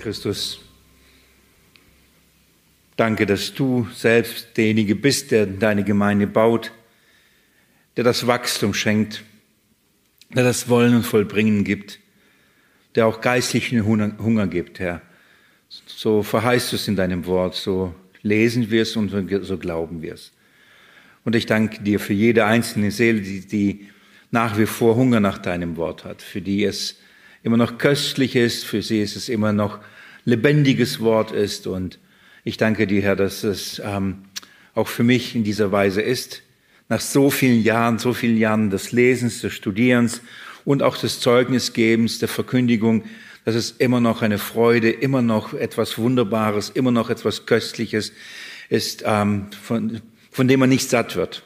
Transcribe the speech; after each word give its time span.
Christus, 0.00 0.60
danke, 2.96 3.26
dass 3.26 3.54
du 3.54 3.86
selbst 3.94 4.56
derjenige 4.56 4.96
bist, 4.96 5.30
der 5.30 5.46
deine 5.46 5.84
Gemeinde 5.84 6.26
baut, 6.26 6.72
der 7.96 8.04
das 8.04 8.26
Wachstum 8.26 8.74
schenkt, 8.74 9.22
der 10.34 10.44
das 10.44 10.68
Wollen 10.68 10.94
und 10.96 11.04
Vollbringen 11.04 11.64
gibt, 11.64 12.00
der 12.94 13.06
auch 13.06 13.20
geistlichen 13.20 13.84
Hunger 13.84 14.46
gibt, 14.46 14.80
Herr. 14.80 15.02
So 15.68 16.22
verheißt 16.22 16.72
du 16.72 16.76
es 16.76 16.88
in 16.88 16.96
deinem 16.96 17.26
Wort, 17.26 17.54
so 17.54 17.94
lesen 18.22 18.70
wir 18.70 18.82
es 18.82 18.96
und 18.96 19.10
so 19.42 19.58
glauben 19.58 20.02
wir 20.02 20.14
es. 20.14 20.32
Und 21.24 21.36
ich 21.36 21.46
danke 21.46 21.82
dir 21.82 22.00
für 22.00 22.14
jede 22.14 22.46
einzelne 22.46 22.90
Seele, 22.90 23.20
die, 23.20 23.46
die 23.46 23.88
nach 24.30 24.58
wie 24.58 24.66
vor 24.66 24.96
Hunger 24.96 25.20
nach 25.20 25.38
deinem 25.38 25.76
Wort 25.76 26.04
hat, 26.04 26.22
für 26.22 26.40
die 26.40 26.64
es 26.64 26.96
immer 27.42 27.56
noch 27.56 27.78
köstlich 27.78 28.36
ist, 28.36 28.64
für 28.64 28.82
sie 28.82 29.00
ist 29.00 29.16
es 29.16 29.28
immer 29.28 29.52
noch 29.52 29.78
lebendiges 30.24 31.00
Wort 31.00 31.32
ist. 31.32 31.66
Und 31.66 31.98
ich 32.44 32.56
danke 32.56 32.86
dir, 32.86 33.02
Herr, 33.02 33.16
dass 33.16 33.44
es 33.44 33.80
ähm, 33.84 34.24
auch 34.74 34.88
für 34.88 35.02
mich 35.02 35.34
in 35.34 35.44
dieser 35.44 35.72
Weise 35.72 36.02
ist. 36.02 36.42
Nach 36.88 37.00
so 37.00 37.30
vielen 37.30 37.62
Jahren, 37.62 37.98
so 37.98 38.12
vielen 38.12 38.36
Jahren 38.36 38.70
des 38.70 38.92
Lesens, 38.92 39.40
des 39.40 39.52
Studierens 39.52 40.22
und 40.64 40.82
auch 40.82 40.96
des 40.96 41.20
Zeugnisgebens, 41.20 42.18
der 42.18 42.28
Verkündigung, 42.28 43.04
dass 43.44 43.54
es 43.54 43.70
immer 43.72 44.00
noch 44.00 44.22
eine 44.22 44.38
Freude, 44.38 44.90
immer 44.90 45.22
noch 45.22 45.54
etwas 45.54 45.98
Wunderbares, 45.98 46.70
immer 46.70 46.90
noch 46.90 47.10
etwas 47.10 47.46
Köstliches 47.46 48.12
ist, 48.68 49.02
ähm, 49.06 49.46
von, 49.62 50.00
von 50.30 50.48
dem 50.48 50.60
man 50.60 50.68
nicht 50.68 50.88
satt 50.90 51.16
wird. 51.16 51.42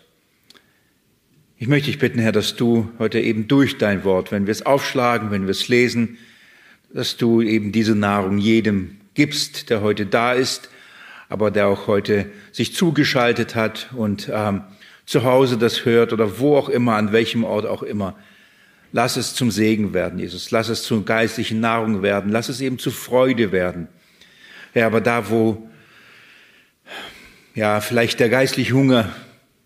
Ich 1.64 1.68
möchte 1.68 1.86
dich 1.86 1.98
bitten, 1.98 2.18
Herr, 2.18 2.30
dass 2.30 2.56
du 2.56 2.90
heute 2.98 3.18
eben 3.20 3.48
durch 3.48 3.78
dein 3.78 4.04
Wort, 4.04 4.30
wenn 4.30 4.46
wir 4.46 4.52
es 4.52 4.66
aufschlagen, 4.66 5.30
wenn 5.30 5.44
wir 5.44 5.52
es 5.52 5.68
lesen, 5.68 6.18
dass 6.92 7.16
du 7.16 7.40
eben 7.40 7.72
diese 7.72 7.94
Nahrung 7.94 8.36
jedem 8.36 9.00
gibst, 9.14 9.70
der 9.70 9.80
heute 9.80 10.04
da 10.04 10.34
ist, 10.34 10.68
aber 11.30 11.50
der 11.50 11.68
auch 11.68 11.86
heute 11.86 12.26
sich 12.52 12.74
zugeschaltet 12.74 13.54
hat 13.54 13.88
und 13.96 14.30
ähm, 14.30 14.60
zu 15.06 15.24
Hause 15.24 15.56
das 15.56 15.86
hört 15.86 16.12
oder 16.12 16.38
wo 16.38 16.54
auch 16.54 16.68
immer, 16.68 16.96
an 16.96 17.12
welchem 17.12 17.44
Ort 17.44 17.64
auch 17.64 17.82
immer. 17.82 18.14
Lass 18.92 19.16
es 19.16 19.34
zum 19.34 19.50
Segen 19.50 19.94
werden, 19.94 20.18
Jesus. 20.18 20.50
Lass 20.50 20.68
es 20.68 20.82
zur 20.82 21.02
geistlichen 21.06 21.60
Nahrung 21.60 22.02
werden. 22.02 22.30
Lass 22.30 22.50
es 22.50 22.60
eben 22.60 22.78
zu 22.78 22.90
Freude 22.90 23.52
werden. 23.52 23.88
Ja, 24.74 24.84
aber 24.84 25.00
da, 25.00 25.30
wo 25.30 25.66
ja 27.54 27.80
vielleicht 27.80 28.20
der 28.20 28.28
geistliche 28.28 28.74
Hunger 28.74 29.14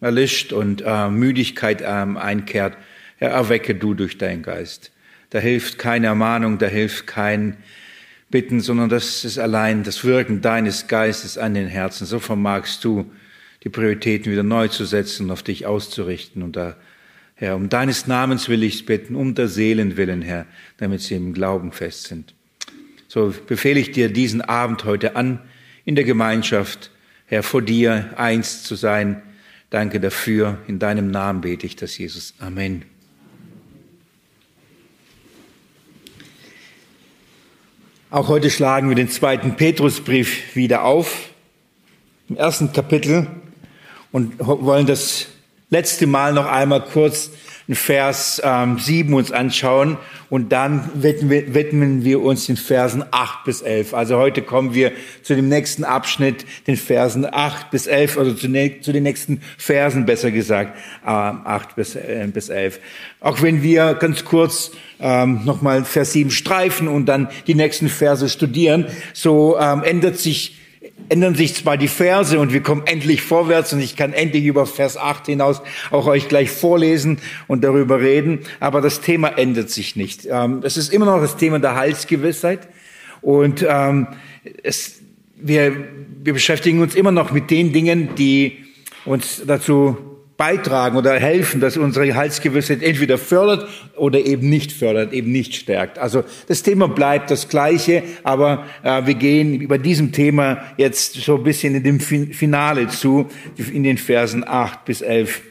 erlischt 0.00 0.52
und 0.52 0.82
äh, 0.84 1.08
Müdigkeit 1.08 1.82
ähm, 1.84 2.16
einkehrt, 2.16 2.76
ja, 3.20 3.28
erwecke 3.28 3.74
du 3.74 3.94
durch 3.94 4.18
deinen 4.18 4.42
Geist. 4.42 4.92
Da 5.30 5.38
hilft 5.38 5.78
keine 5.78 6.06
Ermahnung, 6.06 6.58
da 6.58 6.66
hilft 6.66 7.06
kein 7.06 7.56
Bitten, 8.30 8.60
sondern 8.60 8.88
das 8.88 9.24
ist 9.24 9.38
allein 9.38 9.82
das 9.82 10.04
Wirken 10.04 10.40
deines 10.40 10.86
Geistes 10.86 11.38
an 11.38 11.54
den 11.54 11.66
Herzen. 11.66 12.06
So 12.06 12.18
vermagst 12.18 12.84
du, 12.84 13.10
die 13.64 13.68
Prioritäten 13.68 14.30
wieder 14.30 14.42
neu 14.42 14.68
zu 14.68 14.84
setzen 14.84 15.26
und 15.26 15.32
auf 15.32 15.42
dich 15.42 15.66
auszurichten 15.66 16.42
und 16.42 16.56
da 16.56 16.76
Herr, 17.40 17.54
um 17.54 17.68
deines 17.68 18.08
Namens 18.08 18.48
will 18.48 18.64
ich 18.64 18.84
bitten, 18.84 19.14
um 19.14 19.36
der 19.36 19.46
Seelen 19.46 19.96
willen, 19.96 20.22
Herr, 20.22 20.44
damit 20.78 21.02
sie 21.02 21.14
im 21.14 21.32
Glauben 21.32 21.70
fest 21.70 22.08
sind. 22.08 22.34
So 23.06 23.32
befehle 23.46 23.78
ich 23.78 23.92
dir 23.92 24.12
diesen 24.12 24.40
Abend 24.40 24.84
heute 24.84 25.14
an, 25.14 25.38
in 25.84 25.94
der 25.94 26.02
Gemeinschaft, 26.02 26.90
Herr, 27.26 27.44
vor 27.44 27.62
dir 27.62 28.10
eins 28.16 28.64
zu 28.64 28.74
sein. 28.74 29.22
Danke 29.70 30.00
dafür. 30.00 30.58
In 30.66 30.78
deinem 30.78 31.10
Namen 31.10 31.42
bete 31.42 31.66
ich 31.66 31.76
das, 31.76 31.98
Jesus. 31.98 32.34
Amen. 32.38 32.84
Auch 38.10 38.28
heute 38.28 38.48
schlagen 38.48 38.88
wir 38.88 38.96
den 38.96 39.10
zweiten 39.10 39.56
Petrusbrief 39.56 40.56
wieder 40.56 40.84
auf, 40.84 41.28
im 42.30 42.36
ersten 42.36 42.72
Kapitel, 42.72 43.26
und 44.10 44.38
wollen 44.38 44.86
das 44.86 45.26
letzte 45.68 46.06
Mal 46.06 46.32
noch 46.32 46.46
einmal 46.46 46.82
kurz 46.82 47.30
Vers 47.74 48.40
ähm, 48.44 48.78
7 48.78 49.12
uns 49.12 49.30
anschauen 49.30 49.98
und 50.30 50.52
dann 50.52 50.88
widmen 50.94 52.04
wir, 52.04 52.22
uns 52.22 52.46
den 52.46 52.56
Versen 52.56 53.04
8 53.10 53.44
bis 53.44 53.62
11. 53.62 53.94
Also 53.94 54.16
heute 54.16 54.42
kommen 54.42 54.74
wir 54.74 54.92
zu 55.22 55.34
dem 55.34 55.48
nächsten 55.48 55.84
Abschnitt, 55.84 56.46
den 56.66 56.76
Versen 56.76 57.26
8 57.30 57.70
bis 57.70 57.86
11, 57.86 58.18
also 58.18 58.32
zu, 58.34 58.48
ne, 58.48 58.80
zu 58.80 58.92
den 58.92 59.02
nächsten 59.02 59.40
Versen 59.56 60.06
besser 60.06 60.30
gesagt, 60.30 60.76
äh, 61.04 61.08
8 61.08 61.76
bis, 61.76 61.94
äh, 61.94 62.28
bis 62.32 62.48
11. 62.48 62.80
Auch 63.20 63.42
wenn 63.42 63.62
wir 63.62 63.94
ganz 63.94 64.24
kurz 64.24 64.72
ähm, 65.00 65.44
nochmal 65.44 65.84
Vers 65.84 66.12
7 66.12 66.30
streifen 66.30 66.88
und 66.88 67.06
dann 67.06 67.28
die 67.46 67.54
nächsten 67.54 67.88
Verse 67.88 68.28
studieren, 68.28 68.86
so 69.12 69.58
ähm, 69.58 69.82
ändert 69.82 70.18
sich 70.18 70.57
ändern 71.08 71.34
sich 71.34 71.54
zwar 71.54 71.76
die 71.76 71.88
Verse 71.88 72.38
und 72.38 72.52
wir 72.52 72.62
kommen 72.62 72.82
endlich 72.86 73.22
vorwärts 73.22 73.72
und 73.72 73.80
ich 73.80 73.96
kann 73.96 74.12
endlich 74.12 74.44
über 74.44 74.66
Vers 74.66 74.96
8 74.96 75.26
hinaus 75.26 75.62
auch 75.90 76.06
euch 76.06 76.28
gleich 76.28 76.50
vorlesen 76.50 77.18
und 77.46 77.64
darüber 77.64 78.00
reden, 78.00 78.40
aber 78.60 78.80
das 78.80 79.00
Thema 79.00 79.28
ändert 79.38 79.70
sich 79.70 79.96
nicht. 79.96 80.26
Ähm, 80.30 80.60
es 80.62 80.76
ist 80.76 80.92
immer 80.92 81.06
noch 81.06 81.20
das 81.20 81.36
Thema 81.36 81.58
der 81.58 81.76
Heilsgewissheit 81.76 82.68
und 83.20 83.64
ähm, 83.68 84.08
es, 84.62 85.00
wir, 85.36 85.76
wir 86.22 86.32
beschäftigen 86.32 86.80
uns 86.80 86.94
immer 86.94 87.12
noch 87.12 87.32
mit 87.32 87.50
den 87.50 87.72
Dingen, 87.72 88.14
die 88.16 88.64
uns 89.04 89.42
dazu 89.46 89.96
beitragen 90.38 90.96
oder 90.96 91.18
helfen, 91.18 91.60
dass 91.60 91.76
unsere 91.76 92.14
Heilsgewissheit 92.14 92.80
entweder 92.80 93.18
fördert 93.18 93.68
oder 93.96 94.20
eben 94.20 94.48
nicht 94.48 94.72
fördert, 94.72 95.12
eben 95.12 95.32
nicht 95.32 95.56
stärkt. 95.56 95.98
Also 95.98 96.22
das 96.46 96.62
Thema 96.62 96.86
bleibt 96.86 97.32
das 97.32 97.48
gleiche, 97.48 98.04
aber 98.22 98.64
äh, 98.84 99.04
wir 99.04 99.14
gehen 99.14 99.60
über 99.60 99.78
diesem 99.78 100.12
Thema 100.12 100.62
jetzt 100.76 101.14
so 101.14 101.38
ein 101.38 101.42
bisschen 101.42 101.74
in 101.74 101.82
dem 101.82 101.98
Finale 101.98 102.86
zu, 102.86 103.26
in 103.56 103.82
den 103.82 103.98
Versen 103.98 104.46
8 104.46 104.84
bis 104.84 105.02
11. 105.02 105.42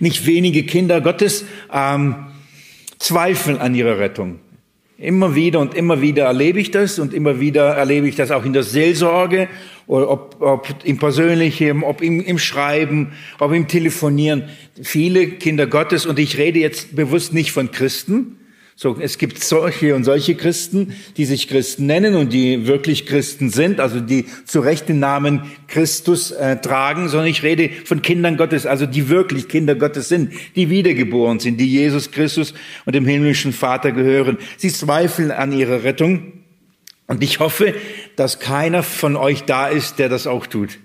Nicht 0.00 0.26
wenige 0.26 0.62
Kinder 0.62 1.02
Gottes 1.02 1.44
ähm, 1.70 2.14
zweifeln 2.98 3.58
an 3.58 3.74
ihrer 3.74 3.98
Rettung. 3.98 4.40
Immer 4.96 5.34
wieder 5.34 5.60
und 5.60 5.74
immer 5.74 6.00
wieder 6.00 6.24
erlebe 6.24 6.58
ich 6.58 6.70
das 6.70 6.98
und 6.98 7.12
immer 7.12 7.38
wieder 7.40 7.74
erlebe 7.74 8.08
ich 8.08 8.16
das 8.16 8.30
auch 8.30 8.46
in 8.46 8.54
der 8.54 8.62
Seelsorge, 8.62 9.48
ob, 9.86 10.36
ob 10.40 10.68
im 10.84 10.98
Persönlichen, 10.98 11.82
ob 11.82 12.02
im, 12.02 12.20
im 12.20 12.38
Schreiben, 12.38 13.12
ob 13.38 13.52
im 13.52 13.68
Telefonieren. 13.68 14.48
Viele 14.82 15.28
Kinder 15.28 15.66
Gottes, 15.66 16.06
und 16.06 16.18
ich 16.18 16.38
rede 16.38 16.58
jetzt 16.58 16.96
bewusst 16.96 17.32
nicht 17.32 17.52
von 17.52 17.70
Christen, 17.70 18.38
so, 18.78 18.94
es 19.00 19.16
gibt 19.16 19.42
solche 19.42 19.94
und 19.94 20.04
solche 20.04 20.34
Christen, 20.34 20.92
die 21.16 21.24
sich 21.24 21.48
Christen 21.48 21.86
nennen 21.86 22.14
und 22.14 22.30
die 22.30 22.66
wirklich 22.66 23.06
Christen 23.06 23.48
sind, 23.48 23.80
also 23.80 24.00
die 24.00 24.26
zu 24.44 24.60
Recht 24.60 24.90
den 24.90 24.98
Namen 24.98 25.50
Christus 25.66 26.30
äh, 26.30 26.60
tragen, 26.60 27.08
sondern 27.08 27.28
ich 27.28 27.42
rede 27.42 27.70
von 27.86 28.02
Kindern 28.02 28.36
Gottes, 28.36 28.66
also 28.66 28.84
die 28.84 29.08
wirklich 29.08 29.48
Kinder 29.48 29.76
Gottes 29.76 30.10
sind, 30.10 30.34
die 30.56 30.68
wiedergeboren 30.68 31.40
sind, 31.40 31.58
die 31.58 31.66
Jesus 31.66 32.10
Christus 32.10 32.52
und 32.84 32.94
dem 32.94 33.06
himmlischen 33.06 33.54
Vater 33.54 33.92
gehören. 33.92 34.36
Sie 34.58 34.70
zweifeln 34.70 35.30
an 35.30 35.52
ihrer 35.52 35.82
Rettung 35.82 36.34
und 37.06 37.22
ich 37.22 37.40
hoffe, 37.40 37.74
dass 38.16 38.40
keiner 38.40 38.82
von 38.82 39.16
euch 39.16 39.44
da 39.44 39.68
ist, 39.68 39.98
der 39.98 40.08
das 40.08 40.26
auch 40.26 40.46
tut 40.46 40.78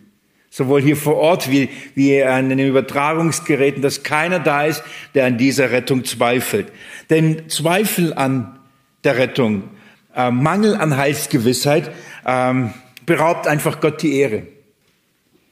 sowohl 0.51 0.81
hier 0.81 0.97
vor 0.97 1.15
Ort 1.15 1.49
wie, 1.49 1.69
wie 1.95 2.21
an 2.21 2.49
den 2.49 2.59
Übertragungsgeräten, 2.59 3.81
dass 3.81 4.03
keiner 4.03 4.39
da 4.39 4.65
ist, 4.65 4.83
der 5.15 5.25
an 5.25 5.37
dieser 5.37 5.71
Rettung 5.71 6.03
zweifelt. 6.03 6.67
Denn 7.09 7.49
Zweifel 7.49 8.13
an 8.13 8.59
der 9.05 9.17
Rettung, 9.17 9.63
äh, 10.13 10.29
Mangel 10.29 10.75
an 10.75 10.97
Heilsgewissheit 10.97 11.89
ähm, 12.25 12.73
beraubt 13.05 13.47
einfach 13.47 13.79
Gott 13.79 14.01
die 14.03 14.19
Ehre. 14.19 14.43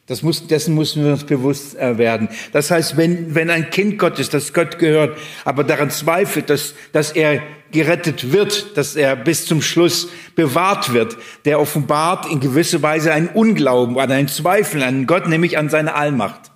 Das 0.05 0.21
muss, 0.21 0.47
dessen 0.47 0.75
müssen 0.75 1.03
wir 1.05 1.13
uns 1.13 1.23
bewusst 1.23 1.77
äh, 1.77 1.97
werden. 1.97 2.29
Das 2.51 2.69
heißt, 2.69 2.97
wenn, 2.97 3.35
wenn 3.35 3.49
ein 3.49 3.69
Kind 3.69 3.99
Gottes, 3.99 4.29
das 4.29 4.53
Gott 4.53 4.79
gehört, 4.79 5.17
aber 5.45 5.63
daran 5.63 5.91
zweifelt, 5.91 6.49
dass, 6.49 6.73
dass 6.91 7.11
er 7.11 7.41
gerettet 7.71 8.31
wird, 8.31 8.77
dass 8.77 8.95
er 8.95 9.15
bis 9.15 9.45
zum 9.45 9.61
Schluss 9.61 10.09
bewahrt 10.35 10.93
wird, 10.93 11.17
der 11.45 11.59
offenbart 11.59 12.29
in 12.31 12.39
gewisser 12.39 12.81
Weise 12.81 13.11
einen 13.13 13.27
Unglauben, 13.27 13.97
an 13.99 14.11
einen 14.11 14.27
Zweifel 14.27 14.83
an 14.83 15.07
Gott, 15.07 15.27
nämlich 15.27 15.57
an 15.57 15.69
seine 15.69 15.95
Allmacht 15.95 16.49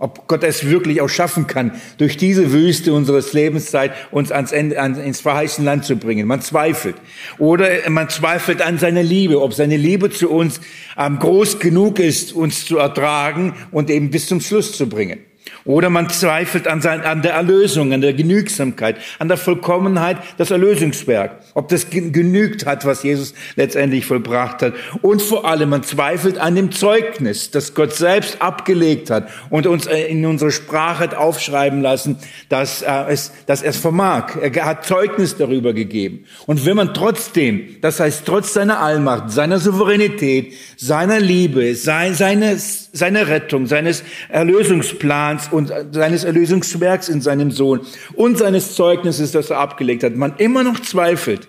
ob 0.00 0.26
Gott 0.28 0.42
es 0.42 0.66
wirklich 0.66 1.02
auch 1.02 1.08
schaffen 1.08 1.46
kann, 1.46 1.72
durch 1.98 2.16
diese 2.16 2.52
Wüste 2.52 2.94
unseres 2.94 3.34
Lebenszeit 3.34 3.92
uns 4.10 4.32
ans 4.32 4.50
Ende, 4.50 4.80
ans, 4.80 4.98
ins 4.98 5.20
verheißene 5.20 5.66
Land 5.66 5.84
zu 5.84 5.94
bringen. 5.96 6.26
Man 6.26 6.40
zweifelt. 6.40 6.96
Oder 7.38 7.68
man 7.90 8.08
zweifelt 8.08 8.62
an 8.62 8.78
seiner 8.78 9.02
Liebe, 9.02 9.42
ob 9.42 9.52
seine 9.52 9.76
Liebe 9.76 10.10
zu 10.10 10.30
uns 10.30 10.60
ähm, 10.98 11.18
groß 11.18 11.60
genug 11.60 11.98
ist, 11.98 12.32
uns 12.32 12.64
zu 12.64 12.78
ertragen 12.78 13.54
und 13.70 13.90
eben 13.90 14.10
bis 14.10 14.26
zum 14.26 14.40
Schluss 14.40 14.72
zu 14.72 14.88
bringen. 14.88 15.20
Oder 15.64 15.90
man 15.90 16.08
zweifelt 16.08 16.66
an, 16.66 16.80
sein, 16.80 17.02
an 17.02 17.22
der 17.22 17.34
Erlösung, 17.34 17.92
an 17.92 18.00
der 18.00 18.14
Genügsamkeit, 18.14 18.96
an 19.18 19.28
der 19.28 19.36
Vollkommenheit 19.36 20.16
des 20.38 20.50
Erlösungswerks. 20.50 21.52
Ob 21.54 21.68
das 21.68 21.90
genügt 21.90 22.64
hat, 22.66 22.86
was 22.86 23.02
Jesus 23.02 23.34
letztendlich 23.56 24.06
vollbracht 24.06 24.62
hat. 24.62 24.74
Und 25.02 25.20
vor 25.20 25.44
allem, 25.44 25.70
man 25.70 25.82
zweifelt 25.82 26.38
an 26.38 26.54
dem 26.54 26.72
Zeugnis, 26.72 27.50
das 27.50 27.74
Gott 27.74 27.94
selbst 27.94 28.40
abgelegt 28.40 29.10
hat 29.10 29.28
und 29.50 29.66
uns 29.66 29.86
äh, 29.86 30.06
in 30.06 30.24
unsere 30.24 30.50
Sprache 30.50 31.04
hat 31.04 31.14
aufschreiben 31.14 31.82
lassen, 31.82 32.16
dass, 32.48 32.82
er 32.82 33.08
es, 33.08 33.32
dass 33.46 33.62
er 33.62 33.70
es 33.70 33.76
vermag. 33.76 34.36
Er 34.40 34.64
hat 34.64 34.84
Zeugnis 34.86 35.36
darüber 35.36 35.72
gegeben. 35.72 36.24
Und 36.46 36.64
wenn 36.64 36.76
man 36.76 36.94
trotzdem, 36.94 37.76
das 37.80 38.00
heißt 38.00 38.24
trotz 38.24 38.54
seiner 38.54 38.80
Allmacht, 38.80 39.30
seiner 39.30 39.58
Souveränität, 39.58 40.54
seiner 40.76 41.20
Liebe, 41.20 41.74
sein, 41.74 42.14
seines, 42.14 42.90
seiner 42.92 43.28
Rettung, 43.28 43.66
seines 43.66 44.04
Erlösungsplans 44.28 45.29
und 45.50 45.72
seines 45.92 46.24
Erlösungswerks 46.24 47.08
in 47.08 47.20
seinem 47.20 47.50
Sohn 47.50 47.80
und 48.14 48.38
seines 48.38 48.74
Zeugnisses, 48.74 49.32
das 49.32 49.50
er 49.50 49.58
abgelegt 49.58 50.02
hat, 50.02 50.16
man 50.16 50.36
immer 50.36 50.64
noch 50.64 50.80
zweifelt, 50.80 51.48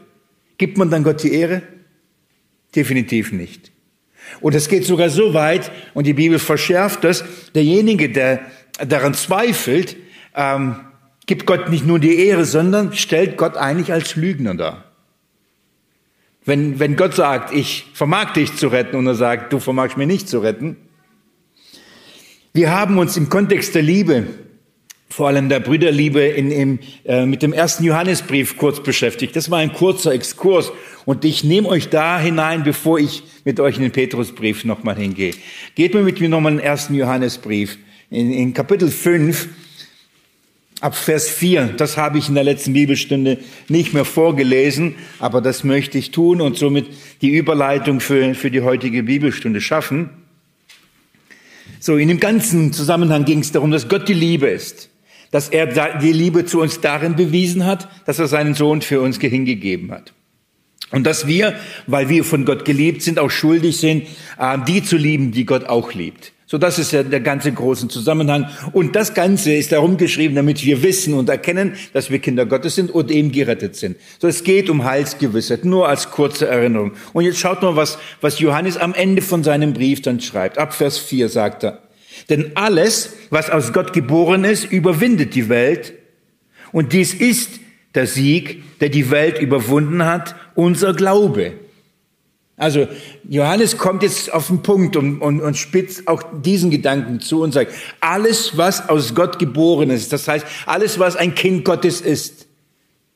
gibt 0.58 0.78
man 0.78 0.90
dann 0.90 1.04
Gott 1.04 1.24
die 1.24 1.34
Ehre? 1.34 1.64
Definitiv 2.76 3.32
nicht. 3.32 3.72
Und 4.40 4.56
es 4.56 4.70
geht 4.70 4.86
sogar 4.86 5.10
so 5.10 5.34
weit, 5.34 5.72
und 5.94 6.08
die 6.08 6.14
Bibel 6.14 6.40
verschärft 6.40 7.04
das, 7.04 7.24
derjenige, 7.54 8.10
der 8.10 8.42
daran 8.86 9.14
zweifelt, 9.14 9.98
ähm, 10.36 10.76
gibt 11.26 11.46
Gott 11.46 11.70
nicht 11.70 11.86
nur 11.86 12.00
die 12.00 12.26
Ehre, 12.26 12.46
sondern 12.46 12.94
stellt 12.94 13.38
Gott 13.38 13.58
eigentlich 13.58 13.92
als 13.92 14.16
Lügner 14.16 14.56
dar. 14.56 14.86
Wenn, 16.44 16.80
wenn 16.80 16.96
Gott 16.96 17.14
sagt, 17.14 17.54
ich 17.54 17.88
vermag 17.94 18.34
dich 18.34 18.56
zu 18.56 18.70
retten, 18.70 18.96
und 18.96 19.06
er 19.08 19.16
sagt, 19.16 19.54
du 19.54 19.60
vermagst 19.60 19.98
mir 19.98 20.08
nicht 20.08 20.28
zu 20.28 20.40
retten, 20.40 20.78
wir 22.54 22.72
haben 22.72 22.98
uns 22.98 23.16
im 23.16 23.30
Kontext 23.30 23.76
der 23.76 23.82
Liebe, 23.82 24.28
vor 25.10 25.28
allem 25.28 25.50
der 25.50 25.60
Brüderliebe, 25.60 26.22
in, 26.22 26.52
in, 26.52 26.80
äh, 27.06 27.26
mit 27.26 27.42
dem 27.42 27.54
ersten 27.54 27.84
Johannesbrief 27.84 28.58
kurz 28.58 28.82
beschäftigt. 28.82 29.36
Das 29.36 29.50
war 29.50 29.60
ein 29.60 29.74
kurzer 29.74 30.14
Exkurs 30.14 30.72
und 31.06 31.24
ich 31.26 31.44
nehme 31.44 31.68
euch 31.70 31.90
da 31.90 32.20
hinein, 32.20 32.64
bevor 32.64 33.00
ich 33.00 33.24
mit 33.46 33.60
euch 33.60 33.78
in 33.78 33.84
den 33.84 33.92
Petrusbrief 33.92 34.66
nochmal 34.66 34.98
hingehe. 34.98 35.34
Geht 35.76 35.94
mir 35.94 36.02
mit 36.02 36.20
mir 36.20 36.30
nochmal 36.30 36.54
in 36.54 36.58
den 36.60 36.66
ersten 36.66 36.94
Johannesbrief. 36.94 37.78
In, 38.10 38.32
in 38.32 38.54
Kapitel 38.54 38.90
5, 38.90 39.48
ab 40.82 40.96
Vers 40.96 41.30
4, 41.30 41.76
das 41.78 41.96
habe 41.96 42.18
ich 42.18 42.28
in 42.28 42.36
der 42.36 42.44
letzten 42.44 42.74
Bibelstunde 42.74 43.38
nicht 43.70 43.94
mehr 43.94 44.06
vorgelesen, 44.06 44.96
aber 45.20 45.40
das 45.40 45.64
möchte 45.64 45.98
ich 45.98 46.12
tun 46.12 46.42
und 46.42 46.58
somit 46.58 46.88
die 47.22 47.36
Überleitung 47.36 48.02
für, 48.02 48.34
für 48.36 48.52
die 48.52 48.62
heutige 48.62 49.04
Bibelstunde 49.04 49.62
schaffen. 49.62 50.10
So, 51.84 51.98
in 51.98 52.10
dem 52.10 52.20
ganzen 52.20 52.74
Zusammenhang 52.74 53.26
ging 53.26 53.40
es 53.40 53.52
darum, 53.52 53.72
dass 53.72 53.90
Gott 53.90 54.08
die 54.08 54.14
Liebe 54.14 54.48
ist. 54.48 54.92
Dass 55.32 55.50
er 55.50 55.98
die 55.98 56.14
Liebe 56.14 56.46
zu 56.46 56.62
uns 56.62 56.80
darin 56.80 57.16
bewiesen 57.16 57.66
hat, 57.66 57.90
dass 58.06 58.20
er 58.20 58.28
seinen 58.28 58.54
Sohn 58.54 58.84
für 58.84 59.02
uns 59.02 59.18
hingegeben 59.18 59.90
hat. 59.90 60.14
Und 60.92 61.06
dass 61.06 61.26
wir, 61.26 61.56
weil 61.88 62.08
wir 62.08 62.24
von 62.24 62.46
Gott 62.46 62.66
geliebt 62.66 63.02
sind, 63.02 63.18
auch 63.18 63.32
schuldig 63.32 63.78
sind, 63.78 64.04
äh, 64.38 64.58
die 64.68 64.84
zu 64.84 64.96
lieben, 64.96 65.32
die 65.32 65.46
Gott 65.46 65.66
auch 65.66 65.94
liebt. 65.94 66.34
So, 66.52 66.58
das 66.58 66.78
ist 66.80 66.92
ja 66.92 67.02
der 67.02 67.22
ganze 67.22 67.54
große 67.54 67.88
Zusammenhang. 67.88 68.50
Und 68.74 68.94
das 68.98 69.14
Ganze 69.14 69.54
ist 69.54 69.72
darum 69.72 69.96
geschrieben, 69.96 70.36
damit 70.36 70.66
wir 70.66 70.84
wissen 70.84 71.14
und 71.14 71.30
erkennen, 71.30 71.76
dass 71.94 72.12
wir 72.12 72.20
Kinder 72.20 72.46
Gottes 72.46 72.76
sind 72.76 72.92
und 72.92 73.10
eben 73.10 73.32
gerettet 73.32 73.78
sind. 73.78 73.96
So, 74.20 74.28
es 74.28 74.44
geht 74.44 74.70
um 74.70 74.84
Heilsgewissheit, 74.84 75.64
nur 75.64 75.88
als 75.88 76.12
kurze 76.12 76.50
Erinnerung. 76.50 76.92
Und 77.14 77.24
jetzt 77.24 77.40
schaut 77.40 77.62
mal, 77.62 77.78
was, 77.78 77.98
was 78.20 78.40
Johannes 78.40 78.76
am 78.76 78.94
Ende 78.94 79.22
von 79.22 79.46
seinem 79.46 79.72
Brief 79.72 80.02
dann 80.02 80.20
schreibt. 80.20 80.58
Ab 80.58 80.74
Vers 80.74 80.98
4 80.98 81.30
sagt 81.30 81.64
er, 81.64 81.84
denn 82.30 82.52
alles, 82.56 83.14
was 83.30 83.50
aus 83.50 83.72
Gott 83.72 83.94
geboren 83.94 84.44
ist, 84.44 84.70
überwindet 84.70 85.36
die 85.36 85.48
Welt. 85.48 85.94
Und 86.74 86.92
dies 86.92 87.14
ist 87.14 87.62
der 87.96 88.08
Sieg, 88.08 88.80
der 88.82 88.90
die 88.90 89.10
Welt 89.10 89.40
überwunden 89.40 90.04
hat, 90.04 90.36
unser 90.56 90.94
Glaube. 90.94 91.54
Also 92.62 92.88
Johannes 93.28 93.80
kommt 93.80 94.04
jetzt 94.04 94.32
auf 94.32 94.46
den 94.46 94.62
Punkt 94.62 94.96
und, 94.96 95.20
und, 95.20 95.42
und 95.42 95.58
spitzt 95.58 96.08
auch 96.08 96.22
diesen 96.44 96.70
Gedanken 96.70 97.20
zu 97.20 97.42
und 97.42 97.54
sagt, 97.54 97.74
alles, 98.02 98.56
was 98.56 98.88
aus 98.88 99.16
Gott 99.16 99.40
geboren 99.40 99.90
ist, 99.90 100.14
das 100.14 100.28
heißt, 100.28 100.46
alles, 100.68 101.00
was 101.00 101.16
ein 101.16 101.34
Kind 101.34 101.66
Gottes 101.66 102.02
ist, 102.02 102.46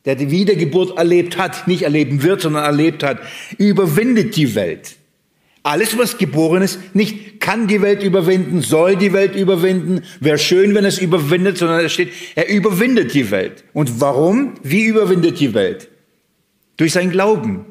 der 0.06 0.16
die 0.16 0.32
Wiedergeburt 0.32 0.98
erlebt 0.98 1.38
hat, 1.38 1.68
nicht 1.68 1.84
erleben 1.84 2.24
wird, 2.24 2.42
sondern 2.42 2.64
erlebt 2.64 3.04
hat, 3.04 3.20
überwindet 3.60 4.36
die 4.36 4.56
Welt. 4.56 4.96
Alles, 5.62 5.96
was 5.96 6.18
geboren 6.18 6.64
ist, 6.64 6.80
nicht 6.96 7.40
kann 7.40 7.68
die 7.68 7.84
Welt 7.84 8.02
überwinden, 8.02 8.62
soll 8.62 8.96
die 8.96 9.14
Welt 9.14 9.36
überwinden, 9.36 10.02
wäre 10.20 10.40
schön, 10.40 10.74
wenn 10.74 10.86
es 10.86 10.98
überwindet, 10.98 11.60
sondern 11.60 11.86
es 11.86 11.94
steht, 11.94 12.10
er 12.34 12.50
überwindet 12.50 13.14
die 13.14 13.30
Welt. 13.30 13.64
Und 13.74 14.02
warum? 14.02 14.56
Wie 14.64 14.86
überwindet 14.86 15.40
die 15.40 15.54
Welt? 15.54 15.88
Durch 16.78 16.94
sein 16.94 17.12
Glauben. 17.12 17.68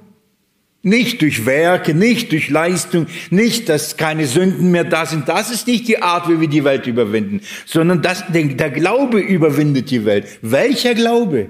Nicht 0.85 1.23
durch 1.23 1.47
Werke, 1.47 1.95
nicht 1.95 2.31
durch 2.31 2.51
Leistung, 2.51 3.07
nicht, 3.31 3.71
dass 3.71 3.97
keine 3.97 4.27
Sünden 4.27 4.71
mehr 4.71 4.85
da 4.85 5.07
sind. 5.07 5.29
Das 5.31 5.51
ist 5.51 5.67
nicht 5.67 5.89
die 5.89 6.03
Art, 6.03 6.29
wie 6.29 6.41
wir 6.41 6.49
die 6.49 6.63
Welt 6.63 6.87
überwinden, 6.87 7.41
sondern 7.65 8.03
das, 8.03 8.23
der 8.29 8.71
Glaube 8.71 9.19
überwindet 9.19 9.91
die 9.91 10.05
Welt. 10.05 10.27
Welcher 10.43 10.95
Glaube? 10.95 11.49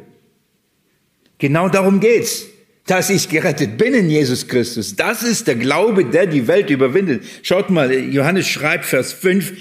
Genau 1.39 1.69
darum 1.69 1.99
geht's. 1.99 2.47
Dass 2.87 3.11
ich 3.11 3.29
gerettet 3.29 3.77
bin 3.77 3.95
in 3.95 4.09
Jesus 4.09 4.47
Christus. 4.47 4.95
Das 4.95 5.23
ist 5.23 5.49
der 5.49 5.57
Glaube, 5.57 6.05
der 6.05 6.27
die 6.27 6.47
Welt 6.47 6.71
überwindet. 6.71 7.25
Schaut 7.43 7.71
mal, 7.71 7.93
Johannes 7.93 8.47
schreibt 8.47 8.85
Vers 8.85 9.13
5. 9.15 9.53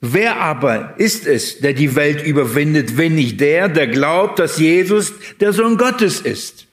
Wer 0.00 0.36
aber 0.36 0.94
ist 0.98 1.26
es, 1.26 1.60
der 1.60 1.72
die 1.72 1.96
Welt 1.96 2.26
überwindet, 2.26 2.98
wenn 2.98 3.14
nicht 3.14 3.40
der, 3.40 3.70
der 3.70 3.86
glaubt, 3.86 4.38
dass 4.38 4.58
Jesus 4.58 5.14
der 5.40 5.54
Sohn 5.54 5.78
Gottes 5.78 6.20
ist? 6.20 6.66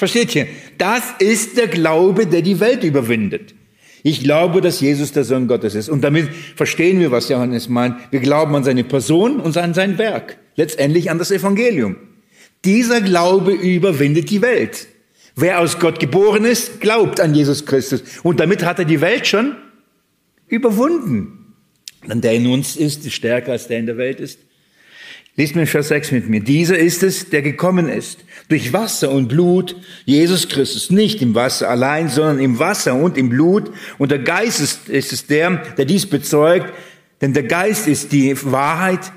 Versteht 0.00 0.34
ihr? 0.34 0.46
Das 0.78 1.02
ist 1.18 1.58
der 1.58 1.68
Glaube, 1.68 2.26
der 2.26 2.40
die 2.40 2.58
Welt 2.58 2.84
überwindet. 2.84 3.54
Ich 4.02 4.22
glaube, 4.22 4.62
dass 4.62 4.80
Jesus 4.80 5.12
der 5.12 5.24
Sohn 5.24 5.46
Gottes 5.46 5.74
ist. 5.74 5.90
Und 5.90 6.00
damit 6.00 6.30
verstehen 6.56 7.00
wir, 7.00 7.10
was 7.10 7.28
Johannes 7.28 7.68
meint. 7.68 7.96
Wir 8.10 8.20
glauben 8.20 8.54
an 8.54 8.64
seine 8.64 8.82
Person 8.82 9.40
und 9.40 9.58
an 9.58 9.74
sein 9.74 9.98
Werk. 9.98 10.38
Letztendlich 10.56 11.10
an 11.10 11.18
das 11.18 11.30
Evangelium. 11.30 11.96
Dieser 12.64 13.02
Glaube 13.02 13.52
überwindet 13.52 14.30
die 14.30 14.40
Welt. 14.40 14.88
Wer 15.36 15.60
aus 15.60 15.78
Gott 15.78 16.00
geboren 16.00 16.46
ist, 16.46 16.80
glaubt 16.80 17.20
an 17.20 17.34
Jesus 17.34 17.66
Christus. 17.66 18.02
Und 18.22 18.40
damit 18.40 18.64
hat 18.64 18.78
er 18.78 18.86
die 18.86 19.02
Welt 19.02 19.26
schon 19.26 19.54
überwunden. 20.48 21.56
Denn 22.08 22.22
der 22.22 22.32
in 22.32 22.46
uns 22.46 22.74
ist, 22.74 23.04
ist 23.04 23.12
stärker 23.12 23.52
als 23.52 23.68
der 23.68 23.80
in 23.80 23.84
der 23.84 23.98
Welt 23.98 24.18
ist. 24.18 24.38
Lies 25.36 25.54
mir 25.54 25.66
Vers 25.66 25.88
6 25.88 26.12
mit 26.12 26.28
mir. 26.28 26.40
Dieser 26.40 26.76
ist 26.76 27.02
es, 27.02 27.30
der 27.30 27.42
gekommen 27.42 27.88
ist. 27.88 28.24
Durch 28.48 28.72
Wasser 28.72 29.10
und 29.10 29.28
Blut, 29.28 29.76
Jesus 30.04 30.48
Christus. 30.48 30.90
Nicht 30.90 31.22
im 31.22 31.34
Wasser 31.34 31.70
allein, 31.70 32.08
sondern 32.08 32.40
im 32.40 32.58
Wasser 32.58 32.94
und 32.94 33.16
im 33.16 33.28
Blut. 33.28 33.70
Und 33.98 34.10
der 34.10 34.18
Geist 34.18 34.60
ist, 34.60 34.88
ist 34.88 35.12
es 35.12 35.26
der, 35.26 35.50
der 35.78 35.84
dies 35.84 36.06
bezeugt. 36.06 36.72
Denn 37.20 37.32
der 37.32 37.44
Geist 37.44 37.86
ist 37.86 38.12
die 38.12 38.36
Wahrheit. 38.44 39.12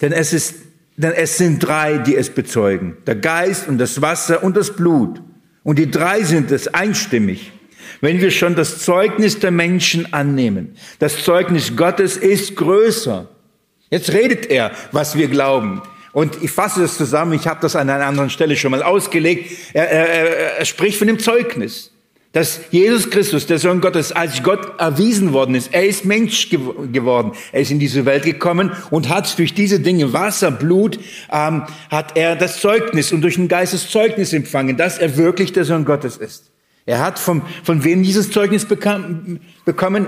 Denn 0.00 0.12
es 0.12 0.32
ist, 0.32 0.56
denn 0.96 1.12
es 1.12 1.38
sind 1.38 1.60
drei, 1.60 1.98
die 1.98 2.16
es 2.16 2.30
bezeugen. 2.30 2.96
Der 3.06 3.16
Geist 3.16 3.68
und 3.68 3.78
das 3.78 4.02
Wasser 4.02 4.42
und 4.42 4.56
das 4.56 4.74
Blut. 4.74 5.22
Und 5.62 5.78
die 5.78 5.90
drei 5.90 6.24
sind 6.24 6.50
es 6.50 6.68
einstimmig. 6.68 7.52
Wenn 8.00 8.20
wir 8.20 8.30
schon 8.30 8.56
das 8.56 8.78
Zeugnis 8.78 9.38
der 9.38 9.50
Menschen 9.50 10.12
annehmen, 10.12 10.74
das 10.98 11.22
Zeugnis 11.22 11.76
Gottes 11.76 12.16
ist 12.16 12.56
größer 12.56 13.28
Jetzt 13.90 14.12
redet 14.12 14.46
er, 14.46 14.70
was 14.92 15.16
wir 15.16 15.28
glauben. 15.28 15.82
Und 16.12 16.42
ich 16.42 16.50
fasse 16.50 16.80
das 16.80 16.96
zusammen, 16.96 17.32
ich 17.34 17.46
habe 17.46 17.60
das 17.60 17.76
an 17.76 17.88
einer 17.88 18.06
anderen 18.06 18.30
Stelle 18.30 18.56
schon 18.56 18.70
mal 18.70 18.82
ausgelegt. 18.82 19.52
Er, 19.74 19.90
er, 19.90 20.58
er 20.58 20.64
spricht 20.64 20.98
von 20.98 21.06
dem 21.06 21.18
Zeugnis, 21.18 21.90
dass 22.32 22.60
Jesus 22.70 23.10
Christus, 23.10 23.46
der 23.46 23.58
Sohn 23.58 23.80
Gottes, 23.80 24.12
als 24.12 24.42
Gott 24.42 24.78
erwiesen 24.78 25.32
worden 25.32 25.56
ist. 25.56 25.72
Er 25.72 25.86
ist 25.86 26.04
Mensch 26.04 26.48
geworden. 26.48 27.32
Er 27.52 27.62
ist 27.62 27.70
in 27.70 27.80
diese 27.80 28.04
Welt 28.06 28.24
gekommen 28.24 28.72
und 28.90 29.08
hat 29.08 29.36
durch 29.38 29.54
diese 29.54 29.80
Dinge, 29.80 30.12
Wasser, 30.12 30.50
Blut, 30.52 30.98
ähm, 31.32 31.64
hat 31.90 32.16
er 32.16 32.36
das 32.36 32.60
Zeugnis 32.60 33.12
und 33.12 33.22
durch 33.22 33.34
den 33.34 33.48
Geist 33.48 33.74
das 33.74 33.88
Zeugnis 33.88 34.32
empfangen, 34.32 34.76
dass 34.76 34.98
er 34.98 35.16
wirklich 35.16 35.52
der 35.52 35.64
Sohn 35.64 35.84
Gottes 35.84 36.16
ist. 36.16 36.50
Er 36.86 37.00
hat 37.00 37.18
vom, 37.18 37.42
von 37.62 37.84
wem 37.84 38.02
dieses 38.02 38.30
Zeugnis 38.30 38.64
bekam, 38.64 39.40
bekommen? 39.64 40.06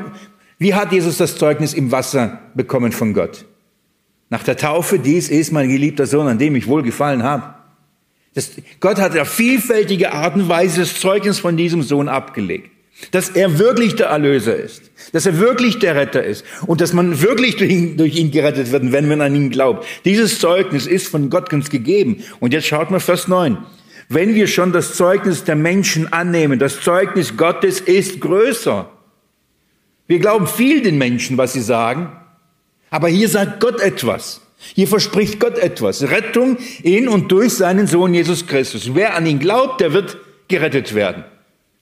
Wie 0.58 0.74
hat 0.74 0.92
Jesus 0.92 1.16
das 1.16 1.36
Zeugnis 1.36 1.74
im 1.74 1.90
Wasser 1.90 2.40
bekommen 2.54 2.92
von 2.92 3.14
Gott? 3.14 3.44
Nach 4.32 4.42
der 4.42 4.56
Taufe, 4.56 4.98
dies 4.98 5.28
ist 5.28 5.52
mein 5.52 5.68
geliebter 5.68 6.06
Sohn, 6.06 6.26
an 6.26 6.38
dem 6.38 6.56
ich 6.56 6.66
wohlgefallen 6.66 7.22
habe. 7.22 7.52
Das, 8.32 8.52
Gott 8.80 8.96
hat 8.96 9.14
auf 9.18 9.28
vielfältige 9.28 10.14
Art 10.14 10.36
und 10.36 10.48
Weise 10.48 10.80
das 10.80 10.98
Zeugnis 10.98 11.38
von 11.38 11.58
diesem 11.58 11.82
Sohn 11.82 12.08
abgelegt. 12.08 12.70
Dass 13.10 13.28
er 13.28 13.58
wirklich 13.58 13.94
der 13.94 14.06
Erlöser 14.06 14.56
ist. 14.56 14.90
Dass 15.12 15.26
er 15.26 15.38
wirklich 15.38 15.80
der 15.80 15.96
Retter 15.96 16.24
ist. 16.24 16.46
Und 16.66 16.80
dass 16.80 16.94
man 16.94 17.20
wirklich 17.20 17.56
durch 17.58 17.70
ihn, 17.70 17.98
durch 17.98 18.16
ihn 18.16 18.30
gerettet 18.30 18.72
wird, 18.72 18.90
wenn 18.90 19.06
man 19.06 19.20
an 19.20 19.34
ihn 19.34 19.50
glaubt. 19.50 19.86
Dieses 20.06 20.38
Zeugnis 20.38 20.86
ist 20.86 21.08
von 21.08 21.28
Gott 21.28 21.52
uns 21.52 21.68
gegeben. 21.68 22.24
Und 22.40 22.54
jetzt 22.54 22.66
schaut 22.66 22.90
mal 22.90 23.00
Vers 23.00 23.28
9. 23.28 23.58
Wenn 24.08 24.34
wir 24.34 24.46
schon 24.46 24.72
das 24.72 24.94
Zeugnis 24.94 25.44
der 25.44 25.56
Menschen 25.56 26.10
annehmen, 26.10 26.58
das 26.58 26.80
Zeugnis 26.80 27.36
Gottes 27.36 27.80
ist 27.80 28.22
größer. 28.22 28.90
Wir 30.06 30.20
glauben 30.20 30.46
viel 30.46 30.80
den 30.80 30.96
Menschen, 30.96 31.36
was 31.36 31.52
sie 31.52 31.60
sagen. 31.60 32.12
Aber 32.92 33.08
hier 33.08 33.26
sagt 33.26 33.58
Gott 33.58 33.80
etwas. 33.80 34.42
Hier 34.74 34.86
verspricht 34.86 35.40
Gott 35.40 35.56
etwas. 35.56 36.02
Rettung 36.02 36.58
in 36.82 37.08
und 37.08 37.32
durch 37.32 37.54
seinen 37.54 37.86
Sohn 37.86 38.12
Jesus 38.12 38.46
Christus. 38.46 38.94
Wer 38.94 39.16
an 39.16 39.24
ihn 39.24 39.38
glaubt, 39.38 39.80
der 39.80 39.94
wird 39.94 40.18
gerettet 40.46 40.94
werden. 40.94 41.24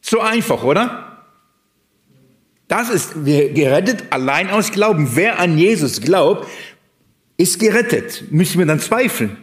So 0.01 0.21
einfach, 0.21 0.63
oder? 0.63 1.27
Das 2.69 2.91
ist 2.91 3.25
gerettet 3.25 4.05
allein 4.11 4.51
aus 4.51 4.71
Glauben. 4.71 5.17
Wer 5.17 5.41
an 5.41 5.59
Jesus 5.59 6.01
glaubt, 6.01 6.47
ist 7.37 7.59
gerettet. 7.59 8.31
Müssen 8.31 8.61
wir 8.61 8.67
dann 8.67 8.79
zweifeln? 8.79 9.37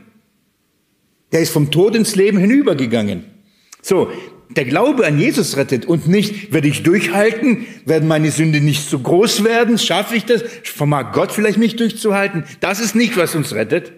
Der 1.33 1.41
ist 1.41 1.51
vom 1.51 1.69
Tod 1.69 1.97
ins 1.97 2.15
Leben 2.15 2.37
hinübergegangen. 2.37 3.25
So, 3.81 4.09
der 4.49 4.65
Glaube 4.65 5.05
an 5.05 5.19
Jesus 5.19 5.57
rettet 5.57 5.85
und 5.85 6.07
nicht, 6.07 6.53
werde 6.53 6.67
ich 6.67 6.83
durchhalten, 6.83 7.65
werden 7.85 8.07
meine 8.07 8.31
Sünde 8.31 8.61
nicht 8.61 8.89
so 8.89 8.99
groß 8.99 9.43
werden, 9.43 9.77
schaffe 9.77 10.15
ich 10.15 10.25
das, 10.25 10.43
vermag 10.63 11.11
Gott 11.13 11.31
vielleicht 11.31 11.57
mich 11.57 11.75
durchzuhalten. 11.75 12.43
Das 12.59 12.79
ist 12.79 12.95
nicht, 12.95 13.17
was 13.17 13.35
uns 13.35 13.53
rettet. 13.53 13.91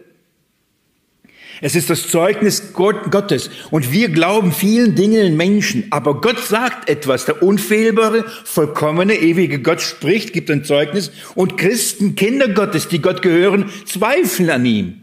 Es 1.62 1.76
ist 1.76 1.90
das 1.90 2.08
Zeugnis 2.08 2.74
Gottes. 2.74 3.50
Und 3.70 3.92
wir 3.92 4.10
glauben 4.10 4.54
vielen 4.54 4.96
Dingen 4.96 5.26
in 5.26 5.38
Menschen. 5.38 5.88
Aber 5.90 6.22
Gott 6.22 6.40
sagt 6.40 6.90
etwas. 6.90 7.26
Der 7.26 7.44
unfehlbare, 7.44 8.24
vollkommene, 8.46 9.16
ewige 9.16 9.60
Gott 9.60 9.82
spricht, 9.82 10.32
gibt 10.32 10.50
ein 10.50 10.64
Zeugnis. 10.64 11.12
Und 11.36 11.58
Christen, 11.58 12.16
Kinder 12.16 12.48
Gottes, 12.48 12.88
die 12.88 13.02
Gott 13.02 13.22
gehören, 13.22 13.70
zweifeln 13.86 14.50
an 14.50 14.66
ihm. 14.66 15.02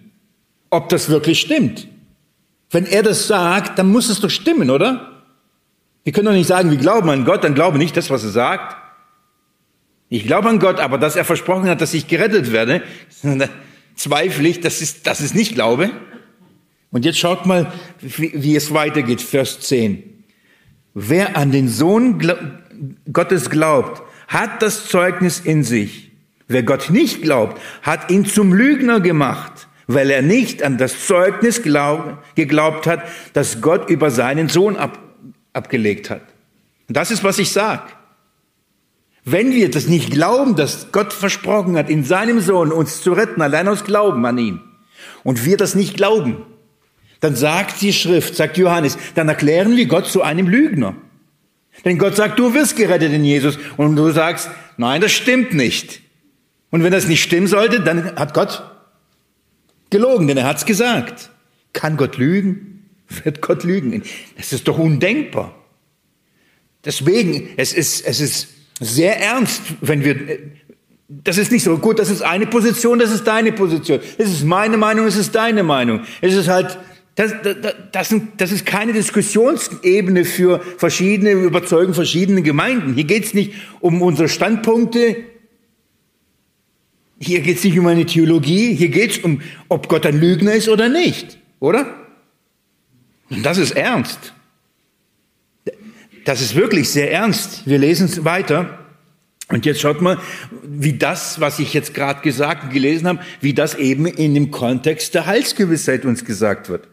Ob 0.71 0.89
das 0.89 1.11
wirklich 1.11 1.41
stimmt. 1.41 1.89
Wenn 2.71 2.87
er 2.87 3.03
das 3.03 3.27
sagt, 3.27 3.79
dann 3.79 3.89
muss 3.89 4.09
es 4.09 4.21
doch 4.21 4.31
stimmen, 4.31 4.71
oder? 4.71 5.16
Wir 6.07 6.13
können 6.13 6.27
doch 6.27 6.33
nicht 6.35 6.47
sagen, 6.47 6.71
wir 6.71 6.77
glauben 6.77 7.11
an 7.11 7.25
Gott, 7.25 7.43
dann 7.43 7.57
glaube 7.57 7.79
nicht 7.79 7.97
das, 7.97 8.11
was 8.11 8.23
er 8.23 8.31
sagt. 8.31 8.77
Ich 10.09 10.25
glaube 10.25 10.49
an 10.49 10.61
Gott, 10.61 10.79
aber 10.79 10.99
dass 10.99 11.17
er 11.17 11.25
versprochen 11.25 11.69
hat, 11.69 11.81
dass 11.81 11.95
ich 11.95 12.07
gerettet 12.07 12.53
werde, 12.53 12.85
zweifle 13.97 14.47
ich, 14.47 14.61
das 14.61 14.81
ist, 14.83 15.09
das 15.09 15.21
ist 15.21 15.35
nicht 15.35 15.57
Glaube. 15.57 15.91
Und 16.93 17.05
jetzt 17.05 17.19
schaut 17.19 17.45
mal, 17.45 17.73
wie, 18.01 18.31
wie 18.37 18.55
es 18.55 18.73
weitergeht, 18.73 19.21
Vers 19.21 19.59
10. 19.63 20.05
Wer 20.95 21.37
an 21.37 21.51
den 21.51 21.69
Sohn 21.69 22.23
Gottes 23.13 23.51
glaubt, 23.51 24.01
hat 24.29 24.63
das 24.63 24.87
Zeugnis 24.89 25.41
in 25.41 25.65
sich. 25.65 26.13
Wer 26.47 26.63
Gott 26.63 26.89
nicht 26.89 27.23
glaubt, 27.23 27.61
hat 27.83 28.13
ihn 28.13 28.27
zum 28.27 28.53
Lügner 28.53 29.01
gemacht, 29.01 29.67
weil 29.89 30.11
er 30.11 30.23
nicht 30.23 30.63
an 30.63 30.79
das 30.79 31.05
Zeugnis 31.05 31.65
glaub, 31.65 32.23
geglaubt 32.37 32.87
hat, 32.87 33.03
das 33.33 33.61
Gott 33.61 33.91
über 33.91 34.13
seinen 34.13 34.49
Sohn 34.49 34.77
ab, 34.77 35.01
abgelegt 35.57 36.11
hat. 36.11 36.23
Und 36.89 36.97
das 36.97 37.11
ist, 37.11 37.25
was 37.25 37.39
ich 37.39 37.51
sage. 37.51 37.91
Wenn 39.25 39.53
wir 39.53 39.71
das 39.71 39.89
nicht 39.89 40.13
glauben, 40.13 40.55
dass 40.55 40.93
Gott 40.93 41.13
versprochen 41.13 41.77
hat, 41.77 41.91
in 41.91 42.05
seinem 42.05 42.41
Sohn 42.41 42.71
uns 42.71 43.03
zu 43.03 43.13
retten, 43.13 43.43
allein 43.43 43.67
aus 43.67 43.85
Glauben 43.85 44.25
an 44.25 44.39
ihn, 44.39 44.61
und 45.25 45.45
wir 45.45 45.57
das 45.57 45.75
nicht 45.75 45.97
glauben, 45.97 46.45
dann 47.21 47.35
sagt 47.35 47.81
die 47.81 47.93
Schrift, 47.93 48.37
sagt 48.37 48.57
Johannes, 48.57 48.97
dann 49.15 49.29
erklären 49.29 49.77
wir 49.77 49.87
Gott 49.87 50.07
zu 50.07 50.23
einem 50.23 50.47
Lügner. 50.47 50.95
Denn 51.85 51.99
Gott 51.99 52.17
sagt, 52.17 52.39
du 52.39 52.55
wirst 52.55 52.77
gerettet 52.77 53.13
in 53.13 53.25
Jesus. 53.25 53.59
Und 53.77 53.97
du 53.97 54.11
sagst, 54.11 54.51
nein, 54.77 55.01
das 55.01 55.13
stimmt 55.13 55.53
nicht. 55.55 56.01
Und 56.71 56.83
wenn 56.83 56.93
das 56.93 57.09
nicht 57.09 57.23
stimmen 57.23 57.47
sollte, 57.47 57.81
dann 57.81 58.17
hat 58.17 58.35
Gott 58.35 58.63
gelogen, 59.91 60.29
denn 60.29 60.37
er 60.37 60.47
hat's 60.47 60.67
gesagt. 60.67 61.31
Kann 61.73 61.97
Gott 61.97 62.17
lügen? 62.17 62.76
Wird 63.09 63.41
Gott 63.41 63.65
lügen? 63.65 64.03
Das 64.37 64.53
ist 64.53 64.67
doch 64.69 64.79
undenkbar. 64.79 65.55
Deswegen, 66.85 67.49
es 67.57 67.73
ist, 67.73 68.07
es 68.07 68.21
ist 68.21 68.49
sehr 68.81 69.21
ernst, 69.21 69.63
wenn 69.81 70.05
wir, 70.05 70.17
das 71.09 71.39
ist 71.39 71.51
nicht 71.51 71.65
so 71.65 71.79
gut, 71.79 71.99
das 71.99 72.11
ist 72.11 72.23
eine 72.23 72.47
Position, 72.47 72.99
das 72.99 73.11
ist 73.11 73.25
deine 73.25 73.53
Position. 73.53 74.01
Es 74.19 74.31
ist 74.31 74.45
meine 74.45 74.77
Meinung, 74.77 75.07
es 75.07 75.17
ist 75.17 75.35
deine 75.35 75.63
Meinung. 75.63 76.03
Es 76.21 76.35
ist 76.35 76.49
halt, 76.49 76.79
das, 77.17 77.33
das, 77.93 78.15
das 78.37 78.53
ist 78.53 78.67
keine 78.67 78.93
Diskussionsebene 78.93 80.25
für 80.25 80.61
verschiedene, 80.79 81.33
überzeugen 81.33 81.95
verschiedene 81.95 82.43
Gemeinden. 82.43 82.95
Hier 82.95 83.05
geht 83.05 83.25
es 83.25 83.35
nicht 83.35 83.55
um 83.81 84.03
unsere 84.03 84.29
Standpunkte, 84.29 85.17
hier 87.19 87.41
geht 87.41 87.57
es 87.57 87.65
nicht 87.65 87.79
um 87.79 87.87
eine 87.87 88.05
Theologie, 88.05 88.75
hier 88.75 88.91
geht 88.91 89.13
es 89.13 89.19
um, 89.19 89.41
ob 89.69 89.89
Gott 89.89 90.05
ein 90.05 90.21
Lügner 90.21 90.53
ist 90.53 90.69
oder 90.69 90.89
nicht, 90.89 91.39
oder? 91.59 92.06
Und 93.31 93.45
das 93.45 93.59
ist 93.59 93.73
ernst. 93.73 94.33
Das 96.25 96.41
ist 96.41 96.55
wirklich 96.55 96.91
sehr 96.91 97.13
ernst. 97.13 97.67
Wir 97.67 97.79
lesen 97.79 98.07
es 98.07 98.25
weiter. 98.25 98.79
Und 99.49 99.65
jetzt 99.65 99.81
schaut 99.81 100.01
mal, 100.03 100.19
wie 100.63 100.95
das, 100.95 101.41
was 101.41 101.61
ich 101.61 101.73
jetzt 101.73 101.95
gerade 101.95 102.21
gesagt 102.21 102.65
und 102.65 102.71
gelesen 102.73 103.07
habe, 103.07 103.21
wie 103.41 103.55
das 103.55 103.77
eben 103.77 104.07
in 104.07 104.35
dem 104.35 104.51
Kontext 104.51 105.15
der 105.15 105.27
Heilsgewissheit 105.27 106.05
uns 106.05 106.25
gesagt 106.25 106.69
wird. 106.69 106.89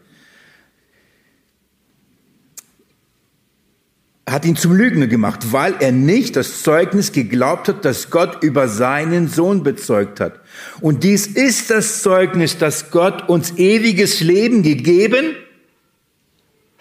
hat 4.26 4.44
ihn 4.44 4.56
zum 4.56 4.72
Lügner 4.72 5.06
gemacht, 5.06 5.52
weil 5.52 5.74
er 5.80 5.92
nicht 5.92 6.36
das 6.36 6.62
Zeugnis 6.62 7.12
geglaubt 7.12 7.68
hat, 7.68 7.84
das 7.84 8.10
Gott 8.10 8.42
über 8.42 8.68
seinen 8.68 9.28
Sohn 9.28 9.62
bezeugt 9.62 10.18
hat. 10.18 10.40
Und 10.80 11.04
dies 11.04 11.26
ist 11.26 11.70
das 11.70 12.02
Zeugnis, 12.02 12.56
dass 12.56 12.90
Gott 12.90 13.28
uns 13.28 13.58
ewiges 13.58 14.20
Leben 14.20 14.62
gegeben 14.62 15.36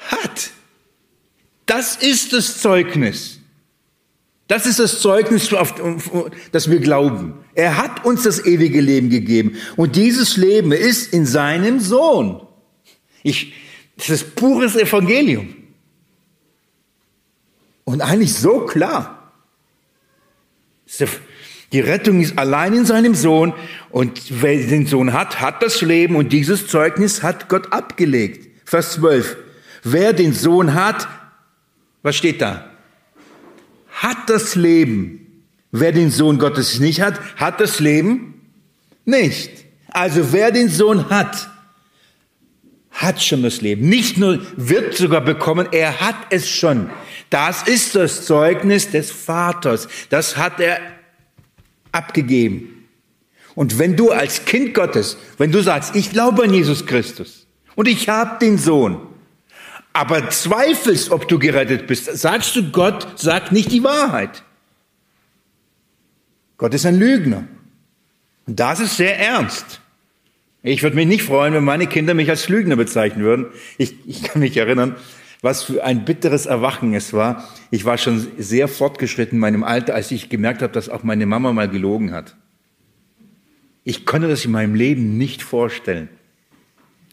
hat. 0.07 0.51
Das 1.65 1.95
ist 1.95 2.33
das 2.33 2.59
Zeugnis. 2.59 3.39
Das 4.47 4.65
ist 4.65 4.79
das 4.79 4.99
Zeugnis, 4.99 5.53
auf 5.53 5.73
das 6.51 6.69
wir 6.69 6.79
glauben. 6.79 7.33
Er 7.55 7.77
hat 7.77 8.05
uns 8.05 8.23
das 8.23 8.45
ewige 8.45 8.81
Leben 8.81 9.09
gegeben. 9.09 9.57
Und 9.77 9.95
dieses 9.95 10.37
Leben 10.37 10.71
ist 10.71 11.13
in 11.13 11.25
seinem 11.25 11.79
Sohn. 11.79 12.45
Ich, 13.23 13.53
das 13.97 14.09
ist 14.09 14.35
pures 14.35 14.75
Evangelium. 14.75 15.55
Und 17.85 18.01
eigentlich 18.01 18.33
so 18.33 18.65
klar. 18.65 19.31
Die 21.71 21.79
Rettung 21.79 22.21
ist 22.21 22.37
allein 22.37 22.73
in 22.73 22.85
seinem 22.85 23.15
Sohn. 23.15 23.53
Und 23.89 24.41
wer 24.41 24.55
den 24.55 24.85
Sohn 24.87 25.13
hat, 25.13 25.41
hat 25.41 25.63
das 25.63 25.81
Leben. 25.81 26.15
Und 26.15 26.33
dieses 26.33 26.67
Zeugnis 26.67 27.23
hat 27.23 27.49
Gott 27.49 27.71
abgelegt. 27.71 28.49
Vers 28.65 28.93
12. 28.93 29.37
Wer 29.83 30.13
den 30.13 30.33
Sohn 30.33 30.73
hat, 30.73 31.07
was 32.01 32.15
steht 32.15 32.41
da? 32.41 32.69
Hat 33.91 34.29
das 34.29 34.55
Leben. 34.55 35.19
Wer 35.71 35.91
den 35.91 36.09
Sohn 36.09 36.37
Gottes 36.37 36.79
nicht 36.79 37.01
hat, 37.01 37.19
hat 37.35 37.59
das 37.59 37.79
Leben 37.79 38.41
nicht. 39.05 39.49
Also 39.89 40.31
wer 40.31 40.51
den 40.51 40.69
Sohn 40.69 41.09
hat, 41.09 41.49
hat 42.91 43.21
schon 43.21 43.43
das 43.43 43.61
Leben. 43.61 43.89
Nicht 43.89 44.17
nur 44.17 44.39
wird 44.55 44.95
sogar 44.95 45.21
bekommen, 45.21 45.67
er 45.71 45.99
hat 45.99 46.15
es 46.29 46.49
schon. 46.49 46.89
Das 47.29 47.63
ist 47.63 47.95
das 47.95 48.25
Zeugnis 48.25 48.91
des 48.91 49.11
Vaters. 49.11 49.87
Das 50.09 50.37
hat 50.37 50.59
er 50.59 50.79
abgegeben. 51.91 52.87
Und 53.55 53.79
wenn 53.79 53.95
du 53.95 54.11
als 54.11 54.45
Kind 54.45 54.73
Gottes, 54.73 55.17
wenn 55.37 55.51
du 55.51 55.61
sagst, 55.61 55.95
ich 55.95 56.11
glaube 56.11 56.43
an 56.43 56.53
Jesus 56.53 56.85
Christus 56.85 57.47
und 57.75 57.87
ich 57.87 58.09
habe 58.09 58.37
den 58.39 58.57
Sohn, 58.57 58.99
aber 59.93 60.29
zweifelst, 60.29 61.11
ob 61.11 61.27
du 61.27 61.37
gerettet 61.37 61.87
bist, 61.87 62.05
sagst 62.05 62.55
du, 62.55 62.71
Gott 62.71 63.19
sagt 63.19 63.51
nicht 63.51 63.71
die 63.71 63.83
Wahrheit. 63.83 64.43
Gott 66.57 66.73
ist 66.73 66.85
ein 66.85 66.97
Lügner. 66.97 67.45
Und 68.47 68.59
das 68.59 68.79
ist 68.79 68.97
sehr 68.97 69.17
ernst. 69.19 69.81
Ich 70.63 70.81
würde 70.81 70.95
mich 70.95 71.07
nicht 71.07 71.23
freuen, 71.23 71.53
wenn 71.53 71.63
meine 71.63 71.87
Kinder 71.87 72.13
mich 72.13 72.29
als 72.29 72.49
Lügner 72.49 72.75
bezeichnen 72.75 73.23
würden. 73.23 73.47
Ich, 73.77 73.95
ich 74.07 74.23
kann 74.23 74.41
mich 74.41 74.57
erinnern, 74.57 74.95
was 75.41 75.63
für 75.63 75.83
ein 75.83 76.05
bitteres 76.05 76.45
Erwachen 76.45 76.93
es 76.93 77.11
war. 77.11 77.47
Ich 77.69 77.83
war 77.83 77.97
schon 77.97 78.25
sehr 78.37 78.69
fortgeschritten 78.69 79.35
in 79.35 79.41
meinem 79.41 79.63
Alter, 79.63 79.93
als 79.93 80.09
ich 80.11 80.29
gemerkt 80.29 80.61
habe, 80.61 80.71
dass 80.71 80.89
auch 80.89 81.03
meine 81.03 81.25
Mama 81.25 81.51
mal 81.51 81.67
gelogen 81.67 82.13
hat. 82.13 82.35
Ich 83.83 84.05
konnte 84.05 84.29
das 84.29 84.45
in 84.45 84.51
meinem 84.51 84.73
Leben 84.73 85.17
nicht 85.17 85.43
vorstellen. 85.43 86.07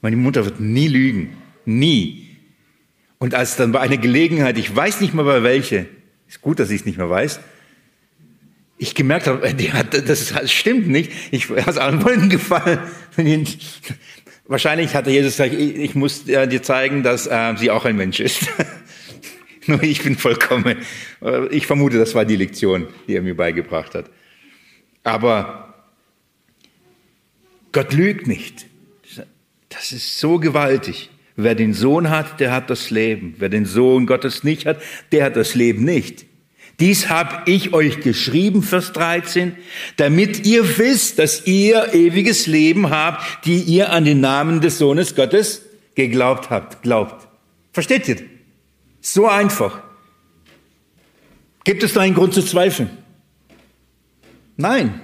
Meine 0.01 0.17
Mutter 0.17 0.45
wird 0.45 0.61
nie 0.61 0.87
lügen. 0.87 1.37
Nie. 1.65 2.30
Und 3.21 3.35
als 3.35 3.57
dann 3.57 3.71
bei 3.71 3.81
einer 3.81 3.99
Gelegenheit, 3.99 4.57
ich 4.57 4.75
weiß 4.75 5.03
nicht 5.03 5.13
mehr 5.13 5.25
bei 5.25 5.43
welche, 5.43 5.87
ist 6.27 6.41
gut, 6.41 6.59
dass 6.59 6.71
ich 6.71 6.81
es 6.81 6.87
nicht 6.87 6.97
mehr 6.97 7.11
weiß, 7.11 7.39
ich 8.79 8.95
gemerkt 8.95 9.27
habe, 9.27 9.55
das 9.55 10.51
stimmt 10.51 10.89
nicht, 10.89 11.13
ich 11.31 11.51
aus 11.51 11.77
allen 11.77 12.03
Wolken 12.03 12.31
gefallen. 12.31 12.81
Wahrscheinlich 14.47 14.95
hatte 14.95 15.11
Jesus 15.11 15.37
gesagt, 15.37 15.53
ich 15.53 15.95
muss 15.95 16.25
dir 16.25 16.63
zeigen, 16.63 17.03
dass 17.03 17.27
äh, 17.27 17.55
sie 17.59 17.71
auch 17.71 17.85
ein 17.85 17.97
Mensch 17.97 18.21
ist. 18.21 18.47
Nur 19.67 19.83
ich 19.83 20.03
bin 20.03 20.17
vollkommen. 20.17 20.79
Ich 21.51 21.67
vermute, 21.67 21.99
das 21.99 22.15
war 22.15 22.25
die 22.25 22.37
Lektion, 22.37 22.89
die 23.07 23.17
er 23.17 23.23
mir 23.23 23.37
beigebracht 23.37 23.95
hat. 23.95 24.11
Aber 25.05 25.75
Gott 27.71 27.93
lügt 27.93 28.27
nicht. 28.27 28.67
Das 29.69 29.93
ist 29.93 30.19
so 30.19 30.39
gewaltig. 30.39 31.11
Wer 31.43 31.55
den 31.55 31.75
Sohn 31.75 32.11
hat, 32.11 32.41
der 32.41 32.53
hat 32.53 32.71
das 32.71 32.91
Leben. 32.91 33.35
Wer 33.39 33.49
den 33.49 33.67
Sohn 33.67 34.07
Gottes 34.07 34.45
nicht 34.45 34.67
hat, 34.67 34.81
der 35.13 35.25
hat 35.25 35.37
das 35.37 35.55
Leben 35.55 35.85
nicht. 35.85 36.27
Dies 36.81 37.11
habe 37.11 37.43
ich 37.51 37.75
euch 37.75 38.01
geschrieben, 38.01 38.63
Vers 38.63 38.93
13, 38.93 39.55
damit 39.97 40.47
ihr 40.47 40.79
wisst, 40.79 41.19
dass 41.19 41.47
ihr 41.47 41.93
ewiges 41.93 42.47
Leben 42.47 42.89
habt, 42.89 43.45
die 43.45 43.61
ihr 43.61 43.93
an 43.93 44.07
den 44.07 44.21
Namen 44.21 44.63
des 44.63 44.79
Sohnes 44.79 45.15
Gottes 45.15 45.63
geglaubt 45.95 46.49
habt, 46.49 46.83
glaubt. 46.83 47.29
Versteht 47.73 48.09
ihr? 48.09 48.17
So 49.03 49.29
einfach. 49.29 49.83
Gibt 51.65 51.83
es 51.83 51.93
da 51.93 52.01
einen 52.01 52.15
Grund 52.15 52.33
zu 52.33 52.43
zweifeln? 52.43 52.91
Nein. 54.57 55.01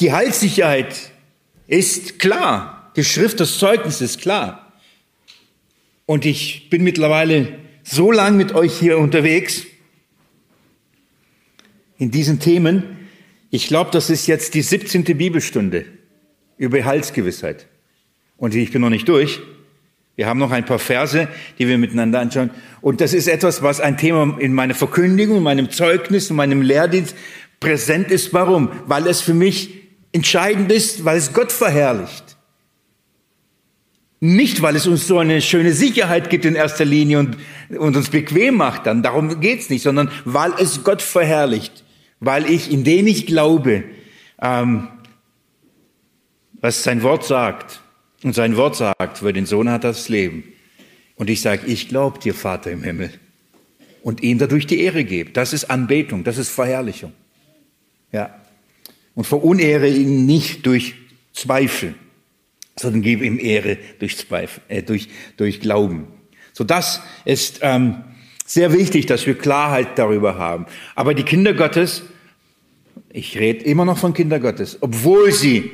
Die 0.00 0.12
Heilssicherheit 0.12 1.12
ist 1.68 2.18
klar. 2.18 2.92
Die 2.96 3.04
Schrift 3.04 3.38
des 3.38 3.58
Zeugnisses 3.58 4.00
ist 4.00 4.20
klar. 4.20 4.67
Und 6.08 6.24
ich 6.24 6.70
bin 6.70 6.84
mittlerweile 6.84 7.58
so 7.82 8.10
lang 8.10 8.38
mit 8.38 8.54
euch 8.54 8.78
hier 8.78 8.96
unterwegs 8.96 9.66
in 11.98 12.10
diesen 12.10 12.40
Themen. 12.40 12.96
Ich 13.50 13.66
glaube, 13.66 13.90
das 13.92 14.08
ist 14.08 14.26
jetzt 14.26 14.54
die 14.54 14.62
17. 14.62 15.04
Bibelstunde 15.04 15.84
über 16.56 16.82
Heilsgewissheit. 16.82 17.66
Und 18.38 18.54
ich 18.54 18.72
bin 18.72 18.80
noch 18.80 18.88
nicht 18.88 19.06
durch. 19.06 19.40
Wir 20.16 20.26
haben 20.26 20.38
noch 20.38 20.50
ein 20.50 20.64
paar 20.64 20.78
Verse, 20.78 21.28
die 21.58 21.68
wir 21.68 21.76
miteinander 21.76 22.20
anschauen. 22.20 22.52
Und 22.80 23.02
das 23.02 23.12
ist 23.12 23.28
etwas, 23.28 23.62
was 23.62 23.78
ein 23.78 23.98
Thema 23.98 24.38
in 24.38 24.54
meiner 24.54 24.74
Verkündigung, 24.74 25.36
in 25.36 25.42
meinem 25.42 25.70
Zeugnis, 25.70 26.30
in 26.30 26.36
meinem 26.36 26.62
Lehrdienst 26.62 27.14
präsent 27.60 28.10
ist. 28.10 28.32
Warum? 28.32 28.70
Weil 28.86 29.06
es 29.08 29.20
für 29.20 29.34
mich 29.34 29.74
entscheidend 30.12 30.72
ist, 30.72 31.04
weil 31.04 31.18
es 31.18 31.34
Gott 31.34 31.52
verherrlicht. 31.52 32.27
Nicht, 34.20 34.62
weil 34.62 34.74
es 34.74 34.86
uns 34.86 35.06
so 35.06 35.18
eine 35.18 35.40
schöne 35.40 35.72
Sicherheit 35.72 36.28
gibt 36.28 36.44
in 36.44 36.56
erster 36.56 36.84
Linie 36.84 37.20
und, 37.20 37.36
und 37.78 37.96
uns 37.96 38.10
bequem 38.10 38.56
macht 38.56 38.86
dann, 38.86 39.02
darum 39.02 39.40
geht's 39.40 39.70
nicht, 39.70 39.82
sondern 39.82 40.10
weil 40.24 40.52
es 40.58 40.82
Gott 40.82 41.02
verherrlicht, 41.02 41.84
weil 42.18 42.50
ich, 42.50 42.72
in 42.72 42.82
den 42.82 43.06
ich 43.06 43.26
glaube, 43.26 43.84
ähm, 44.42 44.88
was 46.60 46.82
sein 46.82 47.02
Wort 47.02 47.24
sagt, 47.24 47.80
und 48.24 48.34
sein 48.34 48.56
Wort 48.56 48.76
sagt, 48.76 49.18
für 49.18 49.32
den 49.32 49.46
Sohn 49.46 49.70
hat 49.70 49.84
das 49.84 50.08
Leben. 50.08 50.44
Und 51.14 51.30
ich 51.30 51.40
sage, 51.40 51.66
ich 51.66 51.88
glaube 51.88 52.18
dir, 52.18 52.34
Vater 52.34 52.70
im 52.70 52.82
Himmel. 52.82 53.12
Und 54.02 54.22
ihm 54.22 54.38
dadurch 54.38 54.66
die 54.66 54.80
Ehre 54.80 55.04
gebe. 55.04 55.30
Das 55.30 55.52
ist 55.52 55.70
Anbetung, 55.70 56.24
das 56.24 56.38
ist 56.38 56.48
Verherrlichung. 56.48 57.12
Ja. 58.12 58.34
Und 59.14 59.24
verunehre 59.24 59.88
ihn 59.88 60.26
nicht 60.26 60.66
durch 60.66 60.94
Zweifel, 61.32 61.94
sondern 62.78 63.02
gebe 63.02 63.24
ihm 63.24 63.38
Ehre 63.38 63.78
durch 63.98 64.16
Zweifel, 64.16 64.62
äh, 64.68 64.82
durch, 64.82 65.08
durch 65.36 65.60
Glauben. 65.60 66.06
So 66.52 66.64
das 66.64 67.00
ist 67.24 67.60
ähm, 67.62 68.04
sehr 68.44 68.72
wichtig, 68.72 69.06
dass 69.06 69.26
wir 69.26 69.36
Klarheit 69.36 69.98
darüber 69.98 70.38
haben. 70.38 70.66
Aber 70.94 71.14
die 71.14 71.22
Kinder 71.22 71.54
Gottes, 71.54 72.02
ich 73.12 73.38
rede 73.38 73.64
immer 73.64 73.84
noch 73.84 73.98
von 73.98 74.14
Kinder 74.14 74.40
Gottes, 74.40 74.78
obwohl 74.80 75.32
sie 75.32 75.70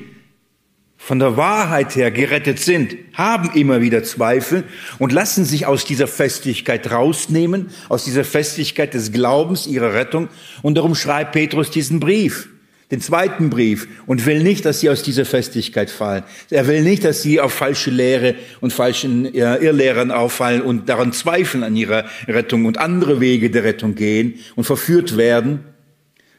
von 0.96 1.18
der 1.18 1.36
Wahrheit 1.36 1.96
her 1.96 2.10
gerettet 2.10 2.58
sind, 2.58 2.96
haben 3.12 3.50
immer 3.54 3.82
wieder 3.82 4.02
Zweifel 4.04 4.64
und 4.98 5.12
lassen 5.12 5.44
sich 5.44 5.66
aus 5.66 5.84
dieser 5.84 6.06
Festigkeit 6.06 6.90
rausnehmen, 6.90 7.70
aus 7.90 8.04
dieser 8.04 8.24
Festigkeit 8.24 8.94
des 8.94 9.12
Glaubens 9.12 9.66
ihrer 9.66 9.92
Rettung. 9.92 10.28
Und 10.62 10.76
darum 10.76 10.94
schreibt 10.94 11.32
Petrus 11.32 11.70
diesen 11.70 12.00
Brief, 12.00 12.48
den 12.90 13.00
zweiten 13.00 13.50
Brief, 13.50 13.88
und 14.06 14.26
will 14.26 14.42
nicht, 14.42 14.64
dass 14.64 14.80
sie 14.80 14.90
aus 14.90 15.02
dieser 15.02 15.24
Festigkeit 15.24 15.90
fallen. 15.90 16.22
Er 16.50 16.66
will 16.66 16.82
nicht, 16.82 17.04
dass 17.04 17.22
sie 17.22 17.40
auf 17.40 17.52
falsche 17.52 17.90
Lehre 17.90 18.34
und 18.60 18.72
falschen 18.72 19.24
Irrlehrern 19.24 20.10
auffallen 20.10 20.62
und 20.62 20.88
daran 20.88 21.12
zweifeln 21.12 21.64
an 21.64 21.76
ihrer 21.76 22.04
Rettung 22.28 22.66
und 22.66 22.78
andere 22.78 23.20
Wege 23.20 23.50
der 23.50 23.64
Rettung 23.64 23.94
gehen 23.94 24.34
und 24.54 24.64
verführt 24.64 25.16
werden. 25.16 25.64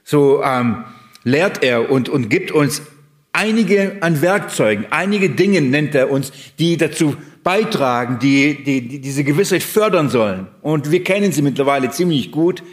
So 0.03 0.43
ähm, 0.43 0.85
lehrt 1.23 1.63
er 1.63 1.89
und, 1.89 2.09
und 2.09 2.29
gibt 2.29 2.51
uns 2.51 2.83
einige 3.33 3.97
an 4.01 4.21
Werkzeugen, 4.21 4.85
einige 4.91 5.29
Dinge 5.29 5.61
nennt 5.61 5.95
er 5.95 6.09
uns, 6.09 6.31
die 6.59 6.77
dazu 6.77 7.17
beitragen, 7.43 8.17
die, 8.19 8.63
die, 8.63 8.87
die 8.87 8.99
diese 8.99 9.23
Gewissheit 9.23 9.61
fördern 9.61 10.09
sollen. 10.09 10.47
Und 10.61 10.91
wir 10.91 11.03
kennen 11.03 11.31
sie 11.31 11.41
mittlerweile 11.41 11.91
ziemlich 11.91 12.31
gut. 12.31 12.63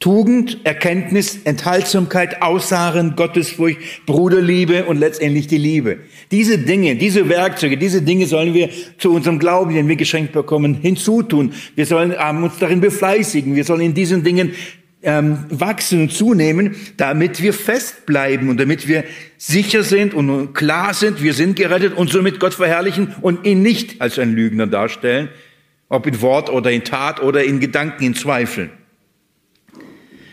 Tugend, 0.00 0.60
Erkenntnis, 0.64 1.40
Enthaltsamkeit, 1.44 2.40
Aussagen, 2.40 3.16
Gottesfurcht, 3.16 4.06
Bruderliebe 4.06 4.86
und 4.86 4.98
letztendlich 4.98 5.46
die 5.46 5.58
Liebe. 5.58 5.98
Diese 6.30 6.56
Dinge, 6.56 6.96
diese 6.96 7.28
Werkzeuge, 7.28 7.76
diese 7.76 8.00
Dinge 8.00 8.24
sollen 8.24 8.54
wir 8.54 8.70
zu 8.96 9.12
unserem 9.12 9.38
Glauben, 9.38 9.74
den 9.74 9.88
wir 9.88 9.96
geschenkt 9.96 10.32
bekommen, 10.32 10.74
hinzutun. 10.80 11.52
Wir 11.74 11.84
sollen 11.84 12.14
ähm, 12.18 12.44
uns 12.44 12.58
darin 12.58 12.80
befleißigen. 12.80 13.54
Wir 13.54 13.64
sollen 13.64 13.82
in 13.82 13.92
diesen 13.92 14.24
Dingen 14.24 14.54
ähm, 15.02 15.44
wachsen 15.50 16.00
und 16.00 16.12
zunehmen, 16.12 16.76
damit 16.96 17.42
wir 17.42 17.52
festbleiben 17.52 18.48
und 18.48 18.58
damit 18.58 18.88
wir 18.88 19.04
sicher 19.36 19.82
sind 19.82 20.14
und 20.14 20.54
klar 20.54 20.94
sind, 20.94 21.22
wir 21.22 21.34
sind 21.34 21.56
gerettet 21.56 21.94
und 21.94 22.08
somit 22.08 22.40
Gott 22.40 22.54
verherrlichen 22.54 23.14
und 23.20 23.46
ihn 23.46 23.60
nicht 23.60 24.00
als 24.00 24.18
ein 24.18 24.32
Lügner 24.32 24.66
darstellen, 24.66 25.28
ob 25.90 26.06
in 26.06 26.22
Wort 26.22 26.48
oder 26.48 26.70
in 26.70 26.84
Tat 26.84 27.22
oder 27.22 27.44
in 27.44 27.60
Gedanken, 27.60 28.02
in 28.02 28.14
Zweifeln. 28.14 28.70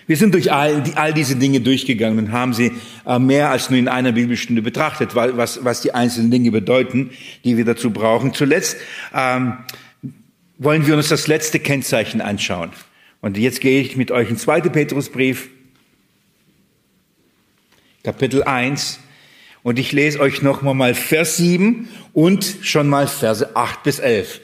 Wir 0.07 0.15
sind 0.15 0.33
durch 0.33 0.53
all, 0.53 0.83
all 0.95 1.13
diese 1.13 1.35
Dinge 1.35 1.59
durchgegangen 1.59 2.17
und 2.17 2.31
haben 2.31 2.53
sie 2.53 2.71
äh, 3.05 3.19
mehr 3.19 3.51
als 3.51 3.69
nur 3.69 3.77
in 3.77 3.89
einer 3.89 4.13
Bibelstunde 4.13 4.61
betrachtet, 4.61 5.15
was, 5.15 5.65
was 5.65 5.81
die 5.81 5.93
einzelnen 5.93 6.31
Dinge 6.31 6.49
bedeuten, 6.49 7.11
die 7.43 7.57
wir 7.57 7.65
dazu 7.65 7.91
brauchen. 7.91 8.33
Zuletzt 8.33 8.77
ähm, 9.13 9.57
wollen 10.57 10.87
wir 10.87 10.95
uns 10.95 11.09
das 11.09 11.27
letzte 11.27 11.59
Kennzeichen 11.59 12.21
anschauen. 12.21 12.71
Und 13.19 13.37
jetzt 13.37 13.59
gehe 13.59 13.81
ich 13.81 13.97
mit 13.97 14.09
euch 14.11 14.29
in 14.29 14.37
2. 14.37 14.61
Petrusbrief, 14.61 15.49
Kapitel 18.03 18.43
1, 18.43 18.99
und 19.63 19.77
ich 19.77 19.91
lese 19.91 20.21
euch 20.21 20.41
nochmal 20.41 20.75
mal 20.75 20.93
Vers 20.93 21.35
7 21.35 21.89
und 22.13 22.45
schon 22.61 22.87
mal 22.87 23.07
Verse 23.07 23.57
8 23.57 23.83
bis 23.83 23.99
11 23.99 24.39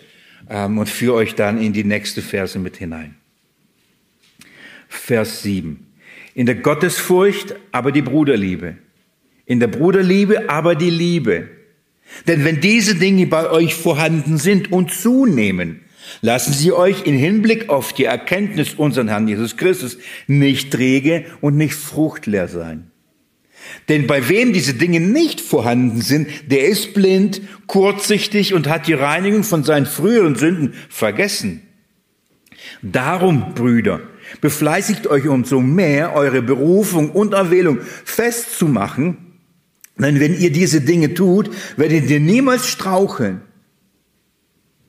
ähm, 0.49 0.77
und 0.77 0.89
führe 0.89 1.15
euch 1.15 1.35
dann 1.35 1.61
in 1.61 1.71
die 1.71 1.85
nächste 1.85 2.21
Verse 2.21 2.59
mit 2.59 2.75
hinein. 2.75 3.15
Vers 4.93 5.43
7. 5.43 5.85
In 6.35 6.45
der 6.45 6.55
Gottesfurcht 6.55 7.55
aber 7.71 7.91
die 7.91 8.01
Bruderliebe. 8.01 8.77
In 9.45 9.59
der 9.59 9.67
Bruderliebe 9.67 10.49
aber 10.49 10.75
die 10.75 10.89
Liebe. 10.89 11.49
Denn 12.27 12.43
wenn 12.45 12.61
diese 12.61 12.95
Dinge 12.95 13.27
bei 13.27 13.49
euch 13.49 13.75
vorhanden 13.75 14.37
sind 14.37 14.71
und 14.71 14.91
zunehmen, 14.91 15.81
Lassen 16.21 16.53
Sie 16.53 16.71
euch 16.71 17.05
in 17.05 17.17
Hinblick 17.17 17.69
auf 17.69 17.93
die 17.93 18.05
Erkenntnis 18.05 18.73
unseren 18.73 19.07
Herrn 19.07 19.27
Jesus 19.27 19.57
Christus 19.57 19.97
nicht 20.27 20.71
träge 20.71 21.25
und 21.41 21.57
nicht 21.57 21.75
fruchtleer 21.75 22.47
sein. 22.47 22.91
Denn 23.87 24.07
bei 24.07 24.27
wem 24.27 24.53
diese 24.53 24.73
Dinge 24.73 24.99
nicht 24.99 25.39
vorhanden 25.39 26.01
sind, 26.01 26.27
der 26.51 26.65
ist 26.65 26.93
blind, 26.93 27.41
kurzsichtig 27.67 28.53
und 28.53 28.67
hat 28.67 28.87
die 28.87 28.93
Reinigung 28.93 29.43
von 29.43 29.63
seinen 29.63 29.85
früheren 29.85 30.35
Sünden 30.35 30.73
vergessen. 30.89 31.61
Darum, 32.81 33.53
Brüder, 33.55 34.01
befleißigt 34.41 35.07
euch 35.07 35.27
umso 35.27 35.59
mehr, 35.59 36.15
eure 36.15 36.41
Berufung 36.41 37.11
und 37.11 37.33
Erwählung 37.33 37.79
festzumachen, 37.81 39.17
denn 39.97 40.19
wenn 40.19 40.39
ihr 40.39 40.51
diese 40.51 40.81
Dinge 40.81 41.13
tut, 41.13 41.51
werdet 41.77 42.09
ihr 42.09 42.19
niemals 42.19 42.67
straucheln. 42.67 43.41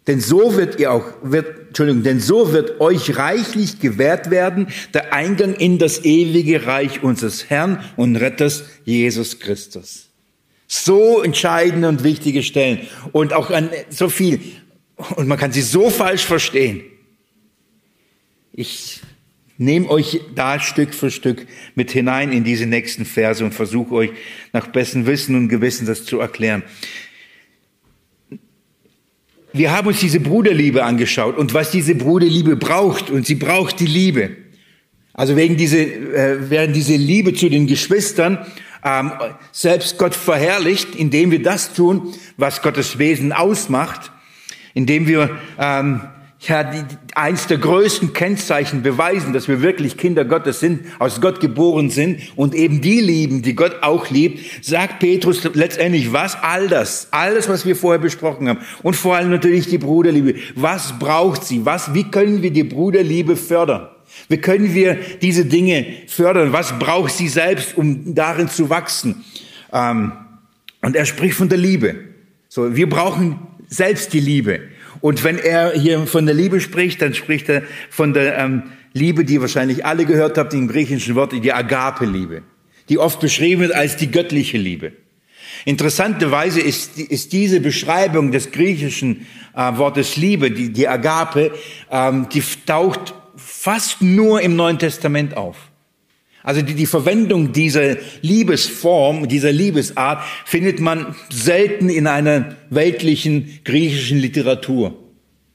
Denn 0.06 0.20
so 0.20 0.56
wird 0.56 0.78
ihr 0.80 0.92
auch, 0.92 1.04
wird, 1.22 1.68
Entschuldigung, 1.68 2.02
denn 2.02 2.20
so 2.20 2.52
wird 2.52 2.80
euch 2.80 3.16
reichlich 3.16 3.80
gewährt 3.80 4.30
werden 4.30 4.68
der 4.92 5.14
Eingang 5.14 5.54
in 5.54 5.78
das 5.78 6.04
ewige 6.04 6.66
Reich 6.66 7.02
unseres 7.02 7.48
Herrn 7.48 7.82
und 7.96 8.16
Retters 8.16 8.64
Jesus 8.84 9.38
Christus. 9.38 10.10
So 10.66 11.22
entscheidende 11.22 11.88
und 11.88 12.04
wichtige 12.04 12.42
Stellen 12.42 12.80
und 13.12 13.32
auch 13.32 13.50
an 13.50 13.70
so 13.88 14.08
viel. 14.08 14.40
Und 15.16 15.26
man 15.26 15.38
kann 15.38 15.52
sie 15.52 15.62
so 15.62 15.88
falsch 15.88 16.24
verstehen. 16.24 16.82
Ich 18.52 19.00
nehme 19.56 19.88
euch 19.88 20.20
da 20.34 20.60
Stück 20.60 20.94
für 20.94 21.10
Stück 21.10 21.46
mit 21.74 21.90
hinein 21.90 22.32
in 22.32 22.44
diese 22.44 22.66
nächsten 22.66 23.04
Verse 23.04 23.44
und 23.44 23.52
versuche 23.52 23.94
euch 23.94 24.10
nach 24.52 24.66
bestem 24.68 25.06
Wissen 25.06 25.36
und 25.36 25.48
Gewissen 25.48 25.86
das 25.86 26.04
zu 26.04 26.18
erklären 26.20 26.62
wir 29.54 29.70
haben 29.70 29.86
uns 29.86 30.00
diese 30.00 30.18
Bruderliebe 30.18 30.84
angeschaut 30.84 31.38
und 31.38 31.54
was 31.54 31.70
diese 31.70 31.94
Bruderliebe 31.94 32.56
braucht. 32.56 33.08
Und 33.08 33.24
sie 33.24 33.36
braucht 33.36 33.78
die 33.78 33.86
Liebe. 33.86 34.30
Also 35.14 35.36
wegen 35.36 35.56
diese, 35.56 35.78
äh, 35.78 36.50
während 36.50 36.74
diese 36.74 36.96
Liebe 36.96 37.34
zu 37.34 37.48
den 37.48 37.68
Geschwistern 37.68 38.44
ähm, 38.84 39.12
selbst 39.52 39.96
Gott 39.96 40.16
verherrlicht, 40.16 40.96
indem 40.96 41.30
wir 41.30 41.40
das 41.40 41.72
tun, 41.72 42.14
was 42.36 42.62
Gottes 42.62 42.98
Wesen 42.98 43.32
ausmacht, 43.32 44.10
indem 44.74 45.06
wir 45.06 45.38
ähm, 45.56 46.00
ja, 46.48 46.64
die, 46.64 46.82
eins 47.14 47.46
der 47.46 47.58
größten 47.58 48.12
Kennzeichen 48.12 48.82
beweisen, 48.82 49.32
dass 49.32 49.48
wir 49.48 49.62
wirklich 49.62 49.96
Kinder 49.96 50.24
Gottes 50.24 50.60
sind, 50.60 50.86
aus 50.98 51.20
Gott 51.20 51.40
geboren 51.40 51.90
sind 51.90 52.20
und 52.36 52.54
eben 52.54 52.80
die 52.80 53.00
lieben, 53.00 53.42
die 53.42 53.54
Gott 53.54 53.82
auch 53.82 54.10
liebt, 54.10 54.64
sagt 54.64 54.98
Petrus 54.98 55.42
letztendlich 55.54 56.12
was? 56.12 56.36
All 56.42 56.68
das, 56.68 57.08
alles, 57.10 57.48
was 57.48 57.64
wir 57.66 57.76
vorher 57.76 58.00
besprochen 58.00 58.48
haben. 58.48 58.60
Und 58.82 58.94
vor 58.96 59.16
allem 59.16 59.30
natürlich 59.30 59.68
die 59.68 59.78
Bruderliebe. 59.78 60.34
Was 60.54 60.98
braucht 60.98 61.44
sie? 61.44 61.64
Was, 61.64 61.94
wie 61.94 62.04
können 62.04 62.42
wir 62.42 62.50
die 62.50 62.64
Bruderliebe 62.64 63.36
fördern? 63.36 63.88
Wie 64.28 64.38
können 64.38 64.74
wir 64.74 64.98
diese 65.22 65.44
Dinge 65.44 65.86
fördern? 66.06 66.52
Was 66.52 66.78
braucht 66.78 67.12
sie 67.12 67.28
selbst, 67.28 67.76
um 67.76 68.14
darin 68.14 68.48
zu 68.48 68.70
wachsen? 68.70 69.24
Ähm, 69.72 70.12
und 70.82 70.96
er 70.96 71.06
spricht 71.06 71.34
von 71.34 71.48
der 71.48 71.58
Liebe. 71.58 71.96
So, 72.48 72.76
wir 72.76 72.88
brauchen 72.88 73.38
selbst 73.68 74.12
die 74.12 74.20
Liebe. 74.20 74.60
Und 75.04 75.22
wenn 75.22 75.36
er 75.36 75.72
hier 75.72 76.06
von 76.06 76.24
der 76.24 76.34
Liebe 76.34 76.62
spricht, 76.62 77.02
dann 77.02 77.12
spricht 77.12 77.50
er 77.50 77.64
von 77.90 78.14
der 78.14 78.38
ähm, 78.38 78.62
Liebe, 78.94 79.26
die 79.26 79.38
wahrscheinlich 79.38 79.84
alle 79.84 80.06
gehört 80.06 80.38
habt, 80.38 80.54
im 80.54 80.66
griechischen 80.66 81.14
Wort, 81.14 81.32
die 81.32 81.52
Agape-Liebe, 81.52 82.40
die 82.88 82.96
oft 82.96 83.20
beschrieben 83.20 83.60
wird 83.60 83.74
als 83.74 83.98
die 83.98 84.10
göttliche 84.10 84.56
Liebe. 84.56 84.92
Interessanterweise 85.66 86.62
ist, 86.62 86.98
ist 86.98 87.34
diese 87.34 87.60
Beschreibung 87.60 88.32
des 88.32 88.50
griechischen 88.50 89.26
äh, 89.54 89.76
Wortes 89.76 90.16
Liebe, 90.16 90.50
die, 90.50 90.72
die 90.72 90.88
Agape, 90.88 91.52
ähm, 91.90 92.26
die 92.32 92.42
taucht 92.64 93.12
fast 93.36 94.00
nur 94.00 94.40
im 94.40 94.56
Neuen 94.56 94.78
Testament 94.78 95.36
auf. 95.36 95.56
Also 96.44 96.60
die, 96.60 96.74
die 96.74 96.86
Verwendung 96.86 97.52
dieser 97.52 97.96
Liebesform, 98.20 99.28
dieser 99.28 99.50
Liebesart 99.50 100.22
findet 100.44 100.78
man 100.78 101.16
selten 101.30 101.88
in 101.88 102.06
einer 102.06 102.54
weltlichen 102.68 103.60
griechischen 103.64 104.18
Literatur. 104.18 104.94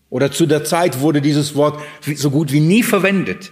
Oder 0.10 0.32
zu 0.32 0.48
der 0.48 0.64
Zeit 0.64 1.00
wurde 1.00 1.22
dieses 1.22 1.56
Wort 1.56 1.80
so 2.16 2.32
gut 2.32 2.52
wie 2.52 2.60
nie 2.60 2.82
verwendet. 2.82 3.52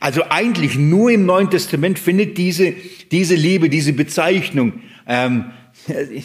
Also 0.00 0.22
eigentlich 0.30 0.76
nur 0.76 1.10
im 1.10 1.26
Neuen 1.26 1.50
Testament 1.50 1.98
findet 1.98 2.38
diese, 2.38 2.72
diese 3.12 3.34
Liebe, 3.34 3.68
diese 3.68 3.92
Bezeichnung 3.92 4.80
ähm, 5.06 5.50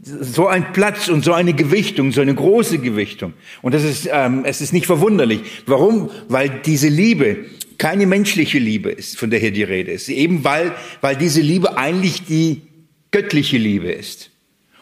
so 0.00 0.46
ein 0.46 0.72
Platz 0.72 1.08
und 1.08 1.24
so 1.24 1.32
eine 1.32 1.54
Gewichtung, 1.54 2.12
so 2.12 2.20
eine 2.20 2.34
große 2.34 2.78
Gewichtung. 2.78 3.34
Und 3.62 3.74
das 3.74 3.82
ist, 3.82 4.08
ähm, 4.12 4.44
es 4.44 4.60
ist 4.60 4.72
nicht 4.72 4.86
verwunderlich. 4.86 5.40
Warum? 5.66 6.10
Weil 6.28 6.60
diese 6.64 6.88
Liebe 6.88 7.46
keine 7.78 8.06
menschliche 8.06 8.58
Liebe 8.58 8.90
ist, 8.90 9.18
von 9.18 9.30
der 9.30 9.40
hier 9.40 9.52
die 9.52 9.62
Rede 9.62 9.92
ist. 9.92 10.08
Eben 10.08 10.44
weil, 10.44 10.72
weil 11.00 11.16
diese 11.16 11.40
Liebe 11.40 11.76
eigentlich 11.76 12.24
die 12.24 12.62
göttliche 13.10 13.58
Liebe 13.58 13.90
ist. 13.90 14.30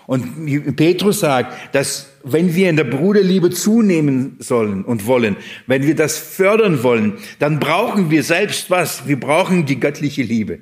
Und 0.06 0.76
Petrus 0.76 1.20
sagt, 1.20 1.74
dass 1.74 2.10
wenn 2.24 2.54
wir 2.54 2.68
in 2.68 2.76
der 2.76 2.84
Bruderliebe 2.84 3.50
zunehmen 3.50 4.36
sollen 4.40 4.84
und 4.84 5.06
wollen, 5.06 5.36
wenn 5.66 5.86
wir 5.86 5.94
das 5.94 6.18
fördern 6.18 6.82
wollen, 6.82 7.14
dann 7.38 7.60
brauchen 7.60 8.10
wir 8.10 8.24
selbst 8.24 8.70
was? 8.70 9.06
Wir 9.06 9.20
brauchen 9.20 9.66
die 9.66 9.78
göttliche 9.78 10.22
Liebe. 10.22 10.58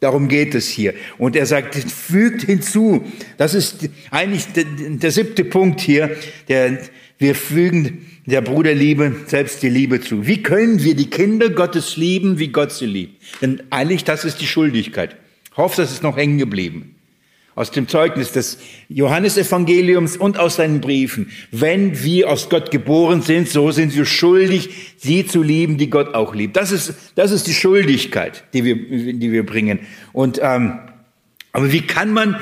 Darum 0.00 0.28
geht 0.28 0.54
es 0.54 0.68
hier. 0.68 0.94
Und 1.18 1.36
er 1.36 1.46
sagt, 1.46 1.74
fügt 1.74 2.42
hinzu. 2.42 3.04
Das 3.36 3.52
ist 3.54 3.88
eigentlich 4.10 4.46
der, 4.52 4.64
der 4.64 5.10
siebte 5.10 5.44
Punkt 5.44 5.80
hier. 5.80 6.16
Der, 6.48 6.78
wir 7.18 7.34
fügen 7.34 8.06
der 8.28 8.42
Bruderliebe 8.42 9.16
selbst 9.26 9.62
die 9.62 9.70
Liebe 9.70 10.00
zu. 10.00 10.26
Wie 10.26 10.42
können 10.42 10.82
wir 10.84 10.94
die 10.94 11.08
Kinder 11.08 11.48
Gottes 11.48 11.96
lieben, 11.96 12.38
wie 12.38 12.48
Gott 12.48 12.72
sie 12.72 12.86
liebt? 12.86 13.22
Denn 13.40 13.62
eigentlich 13.70 14.04
das 14.04 14.24
ist 14.24 14.40
die 14.40 14.46
Schuldigkeit. 14.46 15.16
Ich 15.50 15.74
das 15.74 15.90
ist 15.90 16.02
noch 16.02 16.16
hängen 16.16 16.38
geblieben 16.38 16.94
aus 17.58 17.72
dem 17.72 17.88
Zeugnis 17.88 18.30
des 18.30 18.58
Johannesevangeliums 18.88 20.16
und 20.16 20.38
aus 20.38 20.54
seinen 20.56 20.80
Briefen. 20.80 21.32
Wenn 21.50 22.04
wir 22.04 22.30
aus 22.30 22.50
Gott 22.50 22.70
geboren 22.70 23.20
sind, 23.20 23.48
so 23.48 23.72
sind 23.72 23.96
wir 23.96 24.04
schuldig, 24.04 24.94
sie 24.96 25.26
zu 25.26 25.42
lieben, 25.42 25.76
die 25.76 25.90
Gott 25.90 26.14
auch 26.14 26.36
liebt. 26.36 26.56
Das 26.56 26.70
ist, 26.70 26.94
das 27.16 27.32
ist 27.32 27.48
die 27.48 27.54
Schuldigkeit, 27.54 28.44
die 28.52 28.62
wir, 28.62 28.76
die 29.12 29.32
wir 29.32 29.44
bringen. 29.44 29.80
Und, 30.12 30.38
ähm, 30.40 30.78
aber 31.50 31.72
wie 31.72 31.80
kann 31.80 32.12
man 32.12 32.38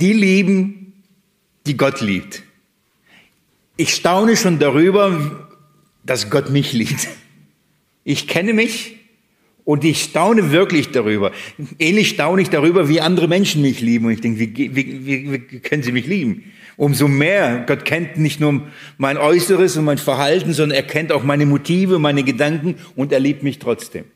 die 0.00 0.14
lieben, 0.14 0.94
die 1.68 1.76
Gott 1.76 2.00
liebt? 2.00 2.42
Ich 3.78 3.94
staune 3.94 4.36
schon 4.36 4.58
darüber, 4.58 5.48
dass 6.04 6.28
Gott 6.28 6.50
mich 6.50 6.74
liebt. 6.74 7.08
Ich 8.04 8.26
kenne 8.26 8.52
mich, 8.52 8.98
und 9.68 9.84
ich 9.84 10.02
staune 10.02 10.50
wirklich 10.50 10.92
darüber. 10.92 11.30
Ähnlich 11.78 12.08
staune 12.08 12.40
ich 12.40 12.48
darüber, 12.48 12.88
wie 12.88 13.02
andere 13.02 13.28
Menschen 13.28 13.60
mich 13.60 13.82
lieben. 13.82 14.06
Und 14.06 14.12
ich 14.12 14.22
denke, 14.22 14.40
wie, 14.40 14.74
wie, 14.74 15.06
wie, 15.06 15.42
wie 15.50 15.58
können 15.60 15.82
sie 15.82 15.92
mich 15.92 16.06
lieben? 16.06 16.44
Umso 16.78 17.06
mehr. 17.06 17.64
Gott 17.66 17.84
kennt 17.84 18.16
nicht 18.16 18.40
nur 18.40 18.62
mein 18.96 19.18
Äußeres 19.18 19.76
und 19.76 19.84
mein 19.84 19.98
Verhalten, 19.98 20.54
sondern 20.54 20.74
er 20.74 20.84
kennt 20.84 21.12
auch 21.12 21.22
meine 21.22 21.44
Motive, 21.44 21.98
meine 21.98 22.22
Gedanken 22.22 22.76
und 22.96 23.12
er 23.12 23.20
liebt 23.20 23.42
mich 23.42 23.58
trotzdem. 23.58 24.06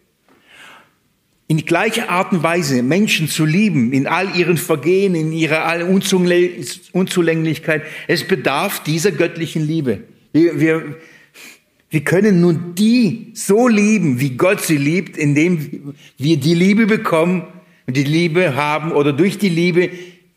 In 1.53 1.67
gleicher 1.67 2.09
Art 2.09 2.33
und 2.33 2.43
Weise 2.43 2.83
Menschen 2.83 3.29
zu 3.29 3.45
lieben, 3.45 3.93
in 3.93 4.07
all 4.07 4.35
ihren 4.35 4.57
Vergehen, 4.57 5.15
in 5.15 5.33
ihrer 5.33 5.87
Unzulänglichkeit, 5.87 7.83
es 8.09 8.27
bedarf 8.27 8.83
dieser 8.85 9.13
göttlichen 9.13 9.67
Liebe. 9.67 9.99
Wir, 10.33 10.59
wir, 10.59 10.97
wir 11.91 12.01
können 12.05 12.41
nun 12.41 12.75
die 12.75 13.33
so 13.35 13.69
lieben, 13.69 14.19
wie 14.19 14.31
Gott 14.31 14.63
sie 14.63 14.79
liebt, 14.79 15.19
indem 15.19 15.93
wir 16.17 16.39
die 16.39 16.55
Liebe 16.55 16.87
bekommen, 16.87 17.43
die 17.87 18.05
Liebe 18.05 18.57
haben 18.57 18.91
oder 18.91 19.13
durch 19.13 19.37
die 19.37 19.51
Liebe, 19.51 19.91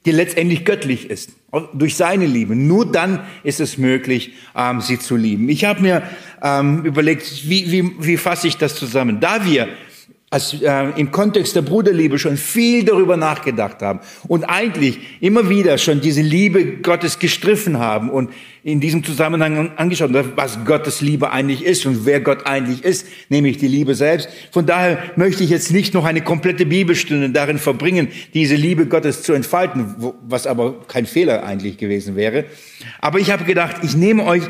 die 0.05 0.11
letztendlich 0.11 0.65
göttlich 0.65 1.09
ist, 1.09 1.31
durch 1.73 1.95
seine 1.95 2.25
Liebe. 2.25 2.57
Nur 2.57 2.91
dann 2.91 3.21
ist 3.45 3.61
es 3.61 3.77
möglich, 3.77 4.33
ähm, 4.53 4.81
sie 4.81 4.99
zu 4.99 5.15
lieben. 5.15 5.47
Ich 5.47 5.63
habe 5.63 5.81
mir 5.81 6.03
ähm, 6.43 6.83
überlegt, 6.83 7.47
wie, 7.49 7.71
wie, 7.71 7.91
wie 8.05 8.17
fasse 8.17 8.49
ich 8.49 8.57
das 8.57 8.75
zusammen? 8.75 9.21
Da 9.21 9.45
wir 9.45 9.69
als, 10.31 10.59
äh, 10.59 10.89
im 10.95 11.11
Kontext 11.11 11.55
der 11.55 11.61
Bruderliebe 11.61 12.17
schon 12.17 12.35
viel 12.35 12.83
darüber 12.83 13.15
nachgedacht 13.15 13.81
haben 13.81 13.99
und 14.27 14.43
eigentlich 14.43 14.97
immer 15.21 15.49
wieder 15.49 15.77
schon 15.77 16.01
diese 16.01 16.21
Liebe 16.21 16.77
Gottes 16.77 17.19
gestriffen 17.19 17.77
haben 17.77 18.09
und 18.09 18.31
in 18.63 18.79
diesem 18.79 19.03
Zusammenhang 19.03 19.77
angeschaut, 19.77 20.09
was 20.35 20.65
Gottes 20.65 21.01
Liebe 21.01 21.31
eigentlich 21.31 21.63
ist 21.63 21.85
und 21.85 22.07
wer 22.07 22.19
Gott 22.19 22.47
eigentlich 22.47 22.83
ist, 22.83 23.05
nämlich 23.29 23.59
die 23.59 23.67
Liebe 23.67 23.93
selbst. 23.93 24.27
Von 24.51 24.65
daher 24.65 24.97
möchte 25.15 25.43
ich 25.43 25.51
jetzt 25.51 25.71
nicht 25.71 25.93
noch 25.93 26.05
eine 26.05 26.21
komplette 26.21 26.65
Bibelstunde 26.65 27.29
darin 27.29 27.59
verbringen, 27.59 28.07
diese 28.33 28.55
Liebe 28.55 28.87
Gottes 28.87 29.21
zu 29.21 29.33
entfalten, 29.33 29.93
was 30.27 30.47
aber 30.47 30.87
kein 30.87 31.05
Fehler 31.05 31.43
eigentlich 31.43 31.77
gewesen 31.77 32.15
wäre. 32.15 32.45
Aber 32.99 33.19
ich 33.19 33.29
habe 33.29 33.43
gedacht, 33.43 33.77
ich 33.83 33.95
nehme 33.95 34.25
euch 34.25 34.41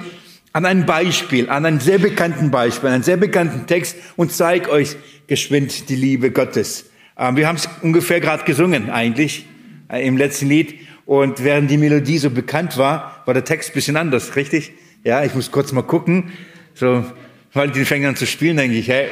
an 0.56 0.66
ein 0.66 0.86
Beispiel, 0.86 1.50
an 1.50 1.66
einen 1.66 1.82
sehr 1.82 1.98
bekannten 1.98 2.50
Beispiel, 2.50 2.88
einen 2.88 3.04
sehr 3.04 3.18
bekannten 3.18 3.68
Text 3.68 3.98
und 4.16 4.32
zeige 4.32 4.72
euch 4.72 4.96
geschwind 5.28 5.90
die 5.90 5.98
Liebe 5.98 6.32
Gottes. 6.32 6.86
Ähm, 7.18 7.36
wir 7.36 7.46
haben 7.50 7.58
es 7.58 7.68
ungefähr 7.82 8.22
gerade 8.22 8.46
gesungen 8.46 8.90
eigentlich 8.90 9.46
äh, 9.90 10.08
im 10.08 10.16
letzten 10.16 10.48
Lied 10.48 10.76
und 11.06 11.44
während 11.44 11.70
die 11.70 11.76
Melodie 11.76 12.20
so 12.20 12.30
bekannt 12.30 12.78
war, 12.78 13.22
war 13.26 13.34
der 13.34 13.44
Text 13.44 13.74
bisschen 13.74 13.98
anders, 13.98 14.38
richtig? 14.38 14.72
Ja, 15.04 15.26
ich 15.26 15.36
muss 15.36 15.52
kurz 15.52 15.74
mal 15.74 15.82
gucken. 15.82 16.32
So, 16.74 17.04
weil 17.52 17.72
die 17.72 17.84
fängen 17.84 18.08
an 18.08 18.16
zu 18.16 18.26
spielen, 18.26 18.56
denke 18.56 18.78
ich, 18.78 18.88
hey, 18.88 19.10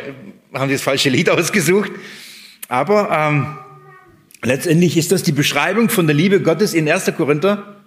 haben 0.53 0.69
die 0.69 0.75
das 0.75 0.81
falsche 0.81 1.09
Lied 1.09 1.29
ausgesucht? 1.29 1.91
Aber 2.69 3.09
ähm, 3.11 3.57
letztendlich 4.43 4.95
ist 4.95 5.11
das 5.11 5.23
die 5.23 5.33
Beschreibung 5.33 5.89
von 5.89 6.07
der 6.07 6.15
Liebe 6.15 6.39
Gottes 6.39 6.73
in 6.73 6.89
1. 6.89 7.11
Korinther 7.17 7.81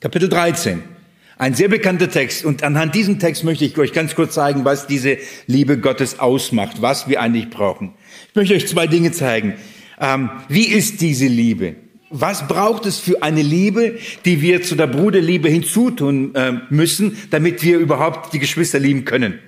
Kapitel 0.00 0.30
13. 0.30 0.99
Ein 1.40 1.54
sehr 1.54 1.68
bekannter 1.68 2.10
Text. 2.10 2.44
Und 2.44 2.62
anhand 2.62 2.94
diesem 2.94 3.18
Text 3.18 3.44
möchte 3.44 3.64
ich 3.64 3.78
euch 3.78 3.94
ganz 3.94 4.14
kurz 4.14 4.34
zeigen, 4.34 4.66
was 4.66 4.86
diese 4.86 5.16
Liebe 5.46 5.78
Gottes 5.78 6.18
ausmacht, 6.18 6.82
was 6.82 7.08
wir 7.08 7.22
eigentlich 7.22 7.48
brauchen. 7.48 7.94
Ich 8.28 8.34
möchte 8.34 8.54
euch 8.54 8.68
zwei 8.68 8.86
Dinge 8.86 9.10
zeigen. 9.10 9.54
Ähm, 9.98 10.28
wie 10.50 10.66
ist 10.66 11.00
diese 11.00 11.28
Liebe? 11.28 11.76
Was 12.10 12.46
braucht 12.46 12.84
es 12.84 12.98
für 12.98 13.22
eine 13.22 13.40
Liebe, 13.40 13.98
die 14.26 14.42
wir 14.42 14.60
zu 14.60 14.74
der 14.74 14.86
Bruderliebe 14.86 15.48
hinzutun 15.48 16.34
äh, 16.34 16.52
müssen, 16.68 17.16
damit 17.30 17.62
wir 17.62 17.78
überhaupt 17.78 18.34
die 18.34 18.38
Geschwister 18.38 18.78
lieben 18.78 19.06
können? 19.06 19.38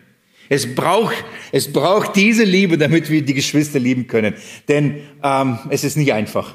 Es 0.48 0.74
braucht, 0.74 1.22
es 1.52 1.70
braucht 1.74 2.16
diese 2.16 2.44
Liebe, 2.44 2.78
damit 2.78 3.10
wir 3.10 3.20
die 3.20 3.34
Geschwister 3.34 3.78
lieben 3.78 4.06
können. 4.06 4.32
Denn 4.66 4.94
ähm, 5.22 5.58
es 5.68 5.84
ist 5.84 5.98
nicht 5.98 6.14
einfach. 6.14 6.54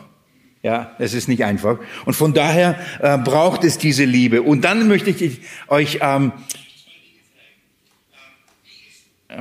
Ja, 0.64 0.96
es 1.00 1.14
ist 1.14 1.28
nicht 1.28 1.44
einfach. 1.44 1.78
Und 2.06 2.16
von 2.16 2.34
daher 2.34 2.80
äh, 3.00 3.18
braucht 3.18 3.64
es 3.64 3.78
diese 3.78 4.06
Liebe. 4.06 4.42
Und 4.42 4.66
dann 4.66 4.88
möchte 4.88 5.12
ich 5.12 5.42
euch, 5.68 6.00
ähm, 6.02 6.32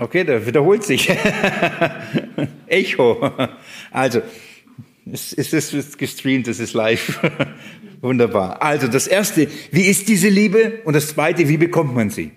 okay, 0.01 0.25
da 0.25 0.47
wiederholt 0.47 0.85
sich. 0.85 1.11
Echo. 2.67 3.31
Also, 3.91 4.21
es, 5.11 5.33
es 5.33 5.53
ist 5.73 5.99
gestreamt, 5.99 6.49
es 6.49 6.61
ist 6.61 6.75
live. 6.75 7.19
Wunderbar. 8.03 8.61
Also, 8.61 8.87
das 8.87 9.07
erste, 9.07 9.49
wie 9.71 9.87
ist 9.87 10.09
diese 10.09 10.29
Liebe? 10.29 10.81
Und 10.85 10.95
das 10.95 11.09
zweite, 11.09 11.49
wie 11.49 11.57
bekommt 11.57 11.95
man 11.95 12.11
sie? 12.11 12.33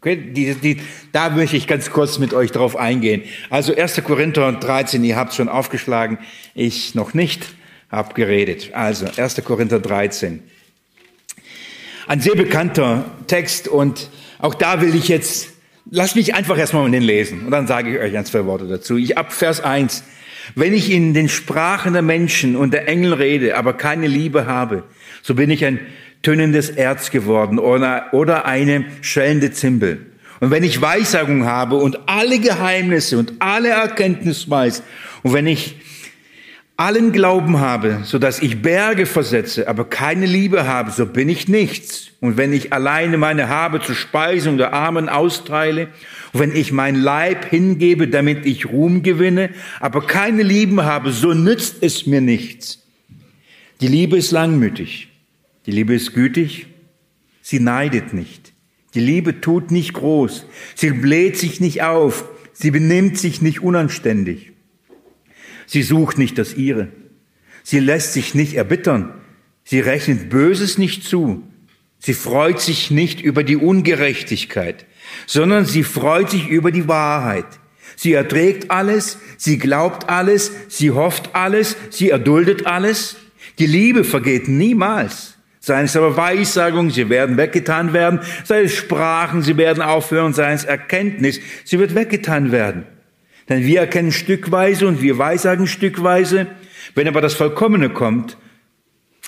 Okay, 0.00 0.16
die, 0.16 0.54
die, 0.54 0.80
da 1.10 1.30
möchte 1.30 1.56
ich 1.56 1.66
ganz 1.66 1.90
kurz 1.90 2.20
mit 2.20 2.32
euch 2.32 2.52
drauf 2.52 2.76
eingehen. 2.76 3.22
Also 3.50 3.74
1. 3.74 4.04
Korinther 4.04 4.52
13, 4.52 5.02
ihr 5.02 5.16
habt 5.16 5.34
schon 5.34 5.48
aufgeschlagen, 5.48 6.18
ich 6.54 6.94
noch 6.94 7.14
nicht 7.14 7.57
abgeredet. 7.90 8.70
Also 8.74 9.06
1. 9.16 9.42
Korinther 9.44 9.80
13. 9.80 10.42
Ein 12.06 12.20
sehr 12.20 12.34
bekannter 12.34 13.04
Text 13.26 13.68
und 13.68 14.08
auch 14.38 14.54
da 14.54 14.80
will 14.80 14.94
ich 14.94 15.08
jetzt, 15.08 15.50
lasst 15.90 16.16
mich 16.16 16.34
einfach 16.34 16.56
erstmal 16.56 16.82
mal 16.84 16.90
den 16.90 17.02
lesen 17.02 17.44
und 17.44 17.50
dann 17.50 17.66
sage 17.66 17.90
ich 17.90 17.98
euch 17.98 18.16
ein, 18.16 18.24
zwei 18.24 18.46
Worte 18.46 18.66
dazu. 18.66 18.96
Ich 18.96 19.18
ab 19.18 19.32
Vers 19.32 19.60
1. 19.60 20.04
Wenn 20.54 20.72
ich 20.72 20.90
in 20.90 21.12
den 21.12 21.28
Sprachen 21.28 21.92
der 21.92 22.02
Menschen 22.02 22.56
und 22.56 22.72
der 22.72 22.88
Engel 22.88 23.12
rede, 23.12 23.56
aber 23.56 23.74
keine 23.74 24.06
Liebe 24.06 24.46
habe, 24.46 24.84
so 25.22 25.34
bin 25.34 25.50
ich 25.50 25.64
ein 25.64 25.80
tönendes 26.22 26.70
Erz 26.70 27.10
geworden 27.10 27.58
oder, 27.58 28.06
oder 28.12 28.46
eine 28.46 28.86
schellende 29.02 29.50
Zimbel. 29.52 30.06
Und 30.40 30.50
wenn 30.50 30.62
ich 30.62 30.80
Weissagung 30.80 31.44
habe 31.44 31.76
und 31.76 32.08
alle 32.08 32.38
Geheimnisse 32.38 33.18
und 33.18 33.34
alle 33.40 33.70
Erkenntnis 33.70 34.48
weiß 34.48 34.82
und 35.22 35.32
wenn 35.32 35.46
ich 35.46 35.76
allen 36.78 37.10
Glauben 37.10 37.58
habe, 37.58 38.02
so 38.04 38.20
dass 38.20 38.40
ich 38.40 38.62
Berge 38.62 39.04
versetze, 39.04 39.66
aber 39.66 39.84
keine 39.90 40.26
Liebe 40.26 40.64
habe, 40.64 40.92
so 40.92 41.06
bin 41.06 41.28
ich 41.28 41.48
nichts. 41.48 42.10
Und 42.20 42.36
wenn 42.36 42.52
ich 42.52 42.72
alleine 42.72 43.18
meine 43.18 43.48
Habe 43.48 43.82
zur 43.82 43.96
Speisung 43.96 44.58
der 44.58 44.72
Armen 44.72 45.08
austeile, 45.08 45.88
und 46.32 46.40
wenn 46.40 46.54
ich 46.54 46.70
mein 46.70 46.94
Leib 46.94 47.46
hingebe, 47.46 48.06
damit 48.06 48.46
ich 48.46 48.66
Ruhm 48.66 49.02
gewinne, 49.02 49.50
aber 49.80 50.06
keine 50.06 50.44
Liebe 50.44 50.84
habe, 50.84 51.10
so 51.10 51.34
nützt 51.34 51.82
es 51.82 52.06
mir 52.06 52.20
nichts. 52.20 52.86
Die 53.80 53.88
Liebe 53.88 54.16
ist 54.16 54.30
langmütig. 54.30 55.08
Die 55.66 55.72
Liebe 55.72 55.94
ist 55.94 56.14
gütig. 56.14 56.66
Sie 57.42 57.58
neidet 57.58 58.14
nicht. 58.14 58.52
Die 58.94 59.00
Liebe 59.00 59.40
tut 59.40 59.72
nicht 59.72 59.94
groß. 59.94 60.46
Sie 60.76 60.90
bläht 60.90 61.38
sich 61.38 61.60
nicht 61.60 61.82
auf. 61.82 62.24
Sie 62.52 62.70
benimmt 62.70 63.18
sich 63.18 63.42
nicht 63.42 63.62
unanständig. 63.62 64.52
Sie 65.68 65.82
sucht 65.82 66.16
nicht 66.16 66.38
das 66.38 66.54
Ihre. 66.54 66.88
Sie 67.62 67.78
lässt 67.78 68.14
sich 68.14 68.34
nicht 68.34 68.54
erbittern. 68.54 69.12
Sie 69.64 69.80
rechnet 69.80 70.30
Böses 70.30 70.78
nicht 70.78 71.04
zu. 71.04 71.42
Sie 71.98 72.14
freut 72.14 72.58
sich 72.58 72.90
nicht 72.90 73.20
über 73.20 73.44
die 73.44 73.58
Ungerechtigkeit, 73.58 74.86
sondern 75.26 75.66
sie 75.66 75.84
freut 75.84 76.30
sich 76.30 76.48
über 76.48 76.72
die 76.72 76.88
Wahrheit. 76.88 77.44
Sie 77.96 78.14
erträgt 78.14 78.70
alles, 78.70 79.18
sie 79.36 79.58
glaubt 79.58 80.08
alles, 80.08 80.52
sie 80.68 80.92
hofft 80.92 81.34
alles, 81.34 81.76
sie 81.90 82.08
erduldet 82.10 82.66
alles. 82.66 83.16
Die 83.58 83.66
Liebe 83.66 84.04
vergeht 84.04 84.48
niemals. 84.48 85.34
Seien 85.60 85.84
es 85.84 85.96
aber 85.96 86.16
Weissagungen, 86.16 86.90
sie 86.90 87.10
werden 87.10 87.36
weggetan 87.36 87.92
werden. 87.92 88.20
Sei 88.44 88.62
es 88.62 88.74
Sprachen, 88.74 89.42
sie 89.42 89.58
werden 89.58 89.82
aufhören. 89.82 90.32
Sei 90.32 90.52
es 90.52 90.64
Erkenntnis, 90.64 91.40
sie 91.64 91.78
wird 91.78 91.94
weggetan 91.94 92.52
werden. 92.52 92.86
Denn 93.48 93.64
wir 93.64 93.80
erkennen 93.80 94.12
stückweise 94.12 94.86
und 94.86 95.00
wir 95.00 95.18
weissagen 95.18 95.66
stückweise. 95.66 96.46
Wenn 96.94 97.08
aber 97.08 97.20
das 97.20 97.34
Vollkommene 97.34 97.90
kommt, 97.90 98.36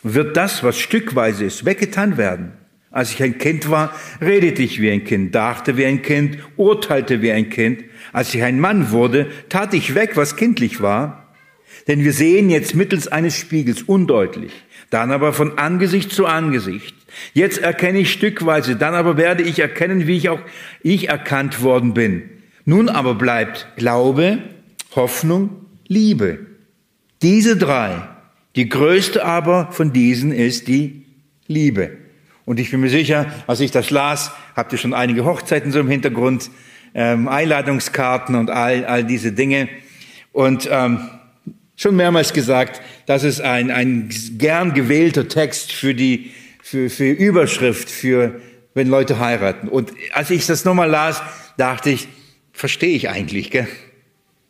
wird 0.02 0.36
das, 0.36 0.62
was 0.62 0.78
stückweise 0.78 1.44
ist, 1.44 1.64
weggetan 1.64 2.16
werden. 2.16 2.52
Als 2.90 3.12
ich 3.12 3.22
ein 3.22 3.38
Kind 3.38 3.70
war, 3.70 3.94
redete 4.20 4.62
ich 4.62 4.80
wie 4.80 4.90
ein 4.90 5.04
Kind, 5.04 5.34
dachte 5.34 5.76
wie 5.76 5.86
ein 5.86 6.02
Kind, 6.02 6.38
urteilte 6.56 7.22
wie 7.22 7.30
ein 7.30 7.48
Kind. 7.48 7.84
Als 8.12 8.34
ich 8.34 8.42
ein 8.42 8.58
Mann 8.58 8.90
wurde, 8.90 9.26
tat 9.48 9.74
ich 9.74 9.94
weg, 9.94 10.16
was 10.16 10.36
kindlich 10.36 10.82
war. 10.82 11.34
Denn 11.86 12.02
wir 12.02 12.12
sehen 12.12 12.50
jetzt 12.50 12.74
mittels 12.74 13.06
eines 13.06 13.36
Spiegels 13.36 13.82
undeutlich, 13.82 14.52
dann 14.90 15.12
aber 15.12 15.32
von 15.32 15.56
Angesicht 15.58 16.12
zu 16.12 16.26
Angesicht. 16.26 16.96
Jetzt 17.32 17.58
erkenne 17.58 18.00
ich 18.00 18.12
stückweise, 18.12 18.74
dann 18.76 18.94
aber 18.94 19.16
werde 19.16 19.44
ich 19.44 19.60
erkennen, 19.60 20.06
wie 20.06 20.16
ich 20.16 20.28
auch 20.28 20.40
ich 20.82 21.08
erkannt 21.08 21.62
worden 21.62 21.94
bin. 21.94 22.39
Nun 22.64 22.88
aber 22.88 23.14
bleibt 23.14 23.66
Glaube, 23.76 24.38
Hoffnung, 24.94 25.50
Liebe. 25.86 26.46
Diese 27.22 27.56
drei. 27.56 28.02
Die 28.56 28.68
größte 28.68 29.24
aber 29.24 29.72
von 29.72 29.92
diesen 29.92 30.32
ist 30.32 30.68
die 30.68 31.04
Liebe. 31.46 31.96
Und 32.44 32.58
ich 32.58 32.70
bin 32.70 32.80
mir 32.80 32.90
sicher, 32.90 33.26
als 33.46 33.60
ich 33.60 33.70
das 33.70 33.90
las, 33.90 34.32
habt 34.56 34.72
ihr 34.72 34.78
schon 34.78 34.94
einige 34.94 35.24
Hochzeiten 35.24 35.72
so 35.72 35.80
im 35.80 35.88
Hintergrund, 35.88 36.50
ähm, 36.94 37.28
Einladungskarten 37.28 38.34
und 38.34 38.50
all, 38.50 38.84
all 38.84 39.04
diese 39.04 39.32
Dinge. 39.32 39.68
Und 40.32 40.68
ähm, 40.70 41.08
schon 41.76 41.96
mehrmals 41.96 42.32
gesagt, 42.32 42.82
das 43.06 43.22
ist 43.24 43.40
ein, 43.40 43.70
ein 43.70 44.10
gern 44.38 44.74
gewählter 44.74 45.28
Text 45.28 45.72
für 45.72 45.94
die 45.94 46.32
für, 46.62 46.88
für 46.88 47.10
Überschrift, 47.10 47.90
für 47.90 48.40
wenn 48.74 48.86
Leute 48.86 49.18
heiraten. 49.18 49.68
Und 49.68 49.92
als 50.12 50.30
ich 50.30 50.46
das 50.46 50.64
nochmal 50.64 50.88
las, 50.88 51.20
dachte 51.56 51.90
ich, 51.90 52.06
verstehe 52.60 52.94
ich 52.94 53.08
eigentlich, 53.08 53.50
gell? 53.50 53.66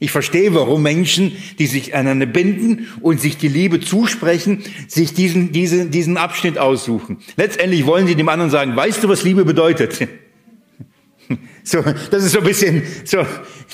Ich 0.02 0.10
verstehe, 0.10 0.54
warum 0.54 0.82
Menschen, 0.82 1.36
die 1.58 1.66
sich 1.66 1.94
aneinander 1.94 2.26
binden 2.26 2.88
und 3.02 3.20
sich 3.20 3.36
die 3.36 3.48
Liebe 3.48 3.80
zusprechen, 3.80 4.62
sich 4.88 5.12
diesen, 5.12 5.52
diesen, 5.52 5.90
diesen 5.90 6.16
Abschnitt 6.16 6.56
aussuchen. 6.58 7.18
Letztendlich 7.36 7.84
wollen 7.84 8.06
sie 8.06 8.14
dem 8.14 8.30
anderen 8.30 8.50
sagen, 8.50 8.74
weißt 8.74 9.04
du, 9.04 9.08
was 9.08 9.22
Liebe 9.22 9.44
bedeutet? 9.44 10.08
So, 11.62 11.84
das 12.10 12.24
ist 12.24 12.32
so 12.32 12.38
ein 12.38 12.44
bisschen 12.44 12.82
so 13.04 13.24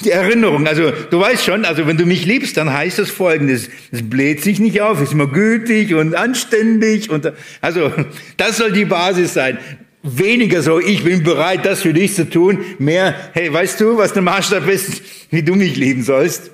die 0.04 0.10
Erinnerung. 0.10 0.66
Also 0.66 0.90
du 0.90 1.20
weißt 1.20 1.44
schon, 1.44 1.64
also 1.64 1.86
wenn 1.86 1.96
du 1.96 2.04
mich 2.04 2.26
liebst, 2.26 2.58
dann 2.58 2.70
heißt 2.70 2.98
das 2.98 3.08
Folgendes: 3.08 3.70
Es 3.92 4.02
bläht 4.02 4.42
sich 4.42 4.58
nicht 4.58 4.82
auf, 4.82 5.00
ist 5.00 5.12
immer 5.12 5.28
gütig 5.28 5.94
und 5.94 6.14
anständig 6.14 7.08
und 7.08 7.32
also 7.62 7.92
das 8.36 8.58
soll 8.58 8.72
die 8.72 8.84
Basis 8.84 9.32
sein 9.32 9.56
weniger 10.02 10.62
so, 10.62 10.78
ich 10.78 11.04
bin 11.04 11.22
bereit, 11.22 11.64
das 11.64 11.82
für 11.82 11.92
dich 11.92 12.14
zu 12.14 12.28
tun, 12.28 12.64
mehr, 12.78 13.14
hey, 13.32 13.52
weißt 13.52 13.80
du, 13.80 13.96
was 13.96 14.12
der 14.12 14.22
Maßstab 14.22 14.68
ist, 14.68 15.02
wie 15.30 15.42
du 15.42 15.54
mich 15.54 15.76
lieben 15.76 16.02
sollst? 16.02 16.50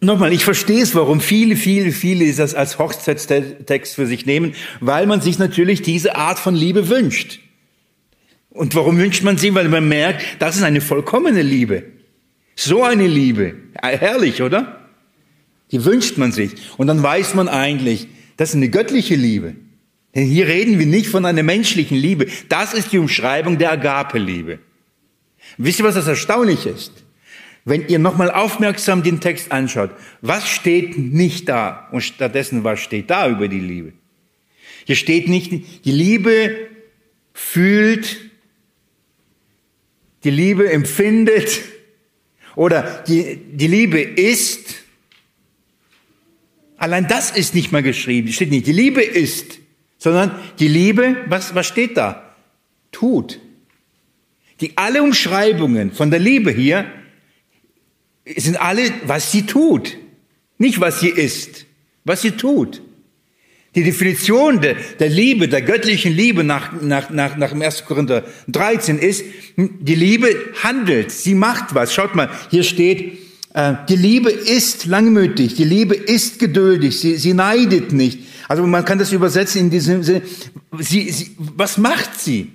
Nochmal, 0.00 0.32
ich 0.32 0.44
verstehe 0.44 0.82
es, 0.82 0.94
warum 0.94 1.20
viele, 1.20 1.56
viele, 1.56 1.90
viele 1.90 2.32
das 2.32 2.54
als 2.54 2.78
Hochzeitstext 2.78 3.94
für 3.94 4.06
sich 4.06 4.26
nehmen, 4.26 4.54
weil 4.80 5.06
man 5.06 5.20
sich 5.20 5.38
natürlich 5.38 5.82
diese 5.82 6.14
Art 6.14 6.38
von 6.38 6.54
Liebe 6.54 6.88
wünscht. 6.88 7.40
Und 8.50 8.74
warum 8.74 8.98
wünscht 8.98 9.24
man 9.24 9.38
sie? 9.38 9.54
Weil 9.54 9.68
man 9.68 9.88
merkt, 9.88 10.24
das 10.38 10.56
ist 10.56 10.62
eine 10.62 10.80
vollkommene 10.80 11.42
Liebe. 11.42 11.84
So 12.54 12.82
eine 12.82 13.06
Liebe. 13.06 13.54
Herrlich, 13.80 14.42
oder? 14.42 14.88
Die 15.70 15.84
wünscht 15.84 16.16
man 16.16 16.32
sich. 16.32 16.52
Und 16.76 16.86
dann 16.86 17.02
weiß 17.02 17.34
man 17.34 17.48
eigentlich, 17.48 18.08
das 18.36 18.50
ist 18.50 18.56
eine 18.56 18.68
göttliche 18.68 19.16
Liebe. 19.16 19.54
Denn 20.14 20.26
hier 20.26 20.48
reden 20.48 20.78
wir 20.78 20.86
nicht 20.86 21.08
von 21.08 21.24
einer 21.24 21.42
menschlichen 21.42 21.96
Liebe. 21.96 22.26
Das 22.48 22.74
ist 22.74 22.92
die 22.92 22.98
Umschreibung 22.98 23.58
der 23.58 23.72
Agape-Liebe. 23.72 24.58
Wisst 25.58 25.78
ihr, 25.80 25.84
was 25.84 25.94
das 25.94 26.06
erstaunlich 26.06 26.66
ist? 26.66 26.92
Wenn 27.64 27.86
ihr 27.88 27.98
nochmal 27.98 28.30
aufmerksam 28.30 29.02
den 29.02 29.20
Text 29.20 29.52
anschaut, 29.52 29.90
was 30.22 30.48
steht 30.48 30.96
nicht 30.96 31.48
da 31.48 31.88
und 31.92 32.00
stattdessen 32.00 32.64
was 32.64 32.80
steht 32.80 33.10
da 33.10 33.28
über 33.28 33.48
die 33.48 33.60
Liebe? 33.60 33.92
Hier 34.86 34.96
steht 34.96 35.28
nicht, 35.28 35.84
die 35.84 35.92
Liebe 35.92 36.56
fühlt, 37.34 38.16
die 40.24 40.30
Liebe 40.30 40.70
empfindet 40.70 41.60
oder 42.56 43.04
die, 43.06 43.36
die 43.36 43.66
Liebe 43.66 44.00
ist. 44.00 44.76
Allein 46.78 47.06
das 47.06 47.30
ist 47.30 47.54
nicht 47.54 47.70
mal 47.70 47.82
geschrieben. 47.82 48.32
Steht 48.32 48.50
nicht, 48.50 48.66
die 48.66 48.72
Liebe 48.72 49.02
ist 49.02 49.57
sondern 49.98 50.30
die 50.58 50.68
Liebe, 50.68 51.16
was, 51.26 51.54
was 51.54 51.66
steht 51.66 51.96
da? 51.96 52.34
Tut. 52.92 53.40
Die 54.60 54.76
alle 54.76 55.02
Umschreibungen 55.02 55.92
von 55.92 56.10
der 56.10 56.20
Liebe 56.20 56.50
hier 56.50 56.86
sind 58.36 58.60
alle, 58.60 58.82
was 59.04 59.30
sie 59.30 59.42
tut. 59.42 59.96
Nicht, 60.58 60.80
was 60.80 61.00
sie 61.00 61.08
ist, 61.08 61.66
was 62.04 62.22
sie 62.22 62.32
tut. 62.32 62.82
Die 63.74 63.84
Definition 63.84 64.60
der, 64.60 64.76
der 64.98 65.08
Liebe, 65.08 65.46
der 65.46 65.62
göttlichen 65.62 66.12
Liebe 66.12 66.42
nach, 66.42 66.80
nach, 66.80 67.10
nach, 67.10 67.36
nach 67.36 67.50
dem 67.50 67.62
1. 67.62 67.84
Korinther 67.84 68.24
13 68.48 68.98
ist, 68.98 69.24
die 69.56 69.94
Liebe 69.94 70.34
handelt, 70.62 71.12
sie 71.12 71.34
macht 71.34 71.74
was. 71.74 71.94
Schaut 71.94 72.14
mal, 72.14 72.30
hier 72.50 72.64
steht, 72.64 73.18
äh, 73.54 73.74
die 73.88 73.96
Liebe 73.96 74.30
ist 74.30 74.86
langmütig, 74.86 75.54
die 75.54 75.64
Liebe 75.64 75.94
ist 75.94 76.38
geduldig, 76.38 76.98
sie, 76.98 77.16
sie 77.16 77.34
neidet 77.34 77.92
nicht, 77.92 78.20
also 78.48 78.66
man 78.66 78.84
kann 78.84 78.98
das 78.98 79.12
übersetzen 79.12 79.60
in 79.60 79.70
diesem 79.70 80.02
Sinne, 80.02 80.22
sie, 80.78 81.10
sie, 81.10 81.36
was 81.38 81.76
macht 81.76 82.18
sie? 82.18 82.50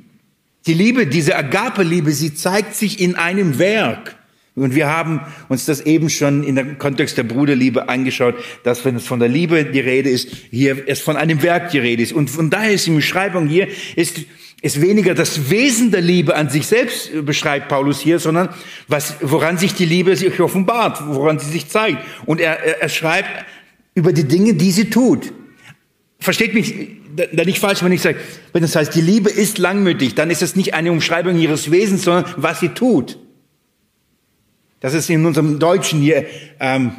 Die 0.65 0.73
Liebe, 0.73 1.05
diese 1.05 1.35
Agape-Liebe, 1.35 2.11
sie 2.11 2.33
zeigt 2.33 2.75
sich 2.75 2.99
in 2.99 3.15
einem 3.15 3.59
Werk. 3.59 4.15
Und 4.55 4.75
wir 4.75 4.87
haben 4.87 5.21
uns 5.49 5.65
das 5.65 5.81
eben 5.81 6.09
schon 6.09 6.43
in 6.43 6.55
dem 6.55 6.77
Kontext 6.77 7.17
der 7.17 7.23
Bruderliebe 7.23 7.89
angeschaut, 7.89 8.35
dass 8.63 8.85
wenn 8.85 8.95
es 8.95 9.05
von 9.05 9.19
der 9.19 9.29
Liebe 9.29 9.65
die 9.65 9.79
Rede 9.79 10.09
ist, 10.09 10.29
hier 10.51 10.83
es 10.87 10.99
von 10.99 11.15
einem 11.15 11.41
Werk 11.41 11.71
die 11.71 11.79
Rede 11.79 12.03
ist. 12.03 12.13
Und 12.13 12.29
von 12.29 12.49
daher 12.49 12.71
ist 12.71 12.85
die 12.85 12.91
Beschreibung 12.91 13.47
hier, 13.47 13.67
ist, 13.95 14.21
ist 14.61 14.81
weniger 14.81 15.15
das 15.15 15.49
Wesen 15.49 15.91
der 15.91 16.01
Liebe 16.01 16.35
an 16.35 16.49
sich 16.49 16.67
selbst 16.67 17.25
beschreibt 17.25 17.67
Paulus 17.67 17.99
hier, 17.99 18.19
sondern 18.19 18.49
was, 18.87 19.15
woran 19.21 19.57
sich 19.57 19.73
die 19.73 19.85
Liebe 19.85 20.15
sich 20.15 20.39
offenbart, 20.39 21.01
woran 21.07 21.39
sie 21.39 21.51
sich 21.51 21.67
zeigt. 21.67 21.97
Und 22.25 22.39
er, 22.39 22.81
er 22.81 22.89
schreibt 22.89 23.45
über 23.95 24.13
die 24.13 24.23
Dinge, 24.23 24.53
die 24.53 24.71
sie 24.71 24.89
tut 24.89 25.33
versteht 26.23 26.53
mich 26.53 26.73
da 27.15 27.43
nicht 27.43 27.59
falsch, 27.59 27.83
wenn 27.83 27.91
ich 27.91 28.01
sage, 28.01 28.17
wenn 28.53 28.61
das 28.61 28.75
heißt, 28.75 28.95
die 28.95 29.01
Liebe 29.01 29.29
ist 29.29 29.57
langmütig, 29.57 30.15
dann 30.15 30.29
ist 30.29 30.41
es 30.41 30.55
nicht 30.55 30.73
eine 30.73 30.91
Umschreibung 30.91 31.37
ihres 31.37 31.69
Wesens, 31.71 32.03
sondern 32.03 32.25
was 32.37 32.59
sie 32.59 32.69
tut. 32.69 33.19
Das 34.79 34.93
ist 34.93 35.09
in 35.09 35.25
unserem 35.25 35.59
Deutschen 35.59 36.01
hier 36.01 36.25
ähm, 36.59 36.91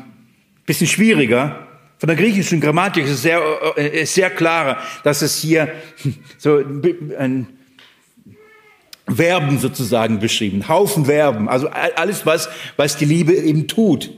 bisschen 0.66 0.86
schwieriger. 0.86 1.68
Von 1.98 2.08
der 2.08 2.16
griechischen 2.16 2.60
Grammatik 2.60 3.04
ist 3.04 3.10
es 3.10 3.22
sehr, 3.22 3.40
äh, 3.76 4.02
ist 4.02 4.14
sehr 4.14 4.30
klarer, 4.30 4.78
dass 5.02 5.22
es 5.22 5.38
hier 5.38 5.72
so 6.38 6.62
ein 7.18 7.48
Verben 9.06 9.58
sozusagen 9.58 10.18
beschrieben, 10.18 10.66
Haufen 10.68 11.06
Verben, 11.06 11.48
also 11.48 11.68
alles, 11.68 12.24
was, 12.24 12.48
was 12.76 12.96
die 12.96 13.04
Liebe 13.04 13.34
eben 13.34 13.68
tut. 13.68 14.10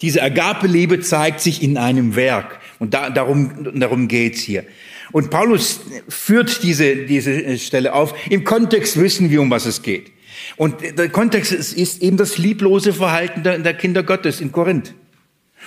Diese 0.00 0.22
Agape-Liebe 0.22 1.00
zeigt 1.00 1.40
sich 1.40 1.62
in 1.62 1.76
einem 1.76 2.16
Werk. 2.16 2.58
Und 2.78 2.94
da, 2.94 3.10
darum, 3.10 3.50
darum 3.74 4.08
geht's 4.08 4.40
hier. 4.40 4.64
Und 5.12 5.30
Paulus 5.30 5.80
führt 6.08 6.62
diese, 6.62 6.96
diese 6.96 7.58
Stelle 7.58 7.94
auf. 7.94 8.14
Im 8.30 8.44
Kontext 8.44 8.98
wissen 8.98 9.30
wir, 9.30 9.40
um 9.40 9.50
was 9.50 9.66
es 9.66 9.82
geht. 9.82 10.10
Und 10.56 10.76
der 10.98 11.08
Kontext 11.08 11.52
ist, 11.52 11.72
ist 11.72 12.02
eben 12.02 12.16
das 12.16 12.38
lieblose 12.38 12.92
Verhalten 12.92 13.42
der, 13.42 13.58
der 13.58 13.74
Kinder 13.74 14.02
Gottes 14.02 14.40
in 14.40 14.52
Korinth. 14.52 14.94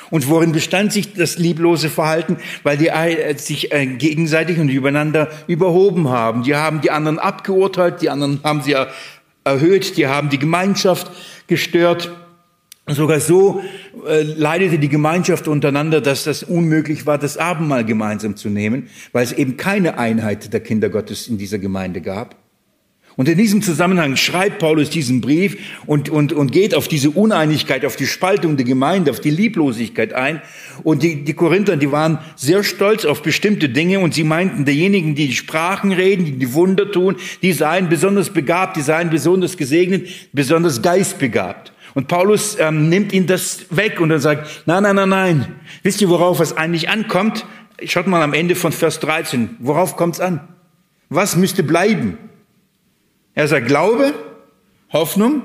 Und 0.10 0.30
worin 0.30 0.52
bestand 0.52 0.94
sich 0.94 1.14
das 1.14 1.38
lieblose 1.38 1.90
Verhalten? 1.90 2.38
Weil 2.64 2.78
die 2.78 2.92
sich 3.38 3.72
äh, 3.72 3.86
gegenseitig 3.86 4.60
und 4.60 4.70
übereinander 4.70 5.30
überhoben 5.48 6.10
haben. 6.10 6.44
Die 6.44 6.56
haben 6.56 6.82
die 6.82 6.92
anderen 6.92 7.20
abgeurteilt, 7.20 8.02
die 8.02 8.10
anderen 8.10 8.40
haben 8.44 8.62
sie 8.62 8.76
erhöht, 9.44 9.98
die 9.98 10.08
haben 10.08 10.30
die 10.30 10.40
Gemeinschaft 10.40 11.12
gestört. 11.48 12.12
Sogar 12.90 13.20
so 13.20 13.62
äh, 14.08 14.22
leidete 14.24 14.80
die 14.80 14.88
Gemeinschaft 14.88 15.50
untereinander, 15.50 16.00
dass 16.00 16.24
das 16.24 16.44
unmöglich 16.44 17.06
war, 17.06 17.18
das 17.18 17.38
Abendmahl 17.38 17.84
gemeinsam 17.84 18.38
zu 18.38 18.50
nehmen, 18.50 18.88
weil 19.12 19.26
es 19.26 19.34
eben 19.34 19.58
keine 19.58 19.98
Einheit 19.98 20.54
der 20.54 20.62
Kinder 20.62 20.88
Gottes 20.88 21.28
in 21.28 21.38
dieser 21.38 21.60
Gemeinde 21.60 22.00
gab. 22.00 22.38
Und 23.18 23.28
in 23.28 23.38
diesem 23.38 23.64
Zusammenhang 23.64 24.16
schreibt 24.16 24.60
Paulus 24.60 24.92
diesen 24.92 25.22
Brief 25.22 25.58
und, 25.88 26.08
und, 26.08 26.34
und 26.34 26.52
geht 26.52 26.76
auf 26.76 26.88
diese 26.88 27.10
Uneinigkeit, 27.10 27.84
auf 27.84 27.96
die 27.96 28.06
Spaltung 28.06 28.58
der 28.58 28.66
Gemeinde, 28.66 29.10
auf 29.10 29.20
die 29.20 29.32
Lieblosigkeit 29.32 30.14
ein. 30.14 30.40
Und 30.84 31.02
die, 31.02 31.24
die 31.26 31.34
Korinther, 31.34 31.78
die 31.78 31.92
waren 31.92 32.20
sehr 32.36 32.64
stolz 32.64 33.06
auf 33.06 33.24
bestimmte 33.24 33.70
Dinge 33.70 34.00
und 34.00 34.14
sie 34.14 34.24
meinten, 34.24 34.66
diejenigen, 34.66 35.16
die 35.16 35.28
die 35.28 35.36
Sprachen 35.36 35.92
reden, 35.92 36.26
die 36.26 36.38
die 36.38 36.54
Wunder 36.54 36.92
tun, 36.92 37.16
die 37.42 37.54
seien 37.54 37.90
besonders 37.90 38.30
begabt, 38.30 38.78
die 38.78 38.82
seien 38.82 39.10
besonders 39.10 39.58
gesegnet, 39.58 40.08
besonders 40.32 40.84
geistbegabt. 40.84 41.74
Und 41.98 42.08
Paulus 42.08 42.56
ähm, 42.60 42.90
nimmt 42.90 43.12
ihnen 43.12 43.26
das 43.26 43.76
weg 43.76 44.00
und 44.00 44.12
er 44.12 44.20
sagt, 44.20 44.68
nein, 44.68 44.84
nein, 44.84 44.98
nein, 44.98 45.10
nein. 45.10 45.56
Wisst 45.82 46.00
ihr, 46.00 46.10
worauf 46.10 46.40
es 46.40 46.56
eigentlich 46.56 46.90
ankommt? 46.90 47.44
Schaut 47.86 48.06
mal 48.06 48.22
am 48.22 48.36
Ende 48.36 48.54
von 48.54 48.72
Vers 48.72 49.00
13. 49.00 49.58
Worauf 49.58 49.96
kommt 49.96 50.14
es 50.14 50.22
an? 50.22 50.48
Was 51.10 51.36
müsste 51.36 51.64
bleiben? 51.64 52.20
Er 53.34 53.48
sagt 53.48 53.66
Glaube, 53.66 54.14
Hoffnung 54.94 55.42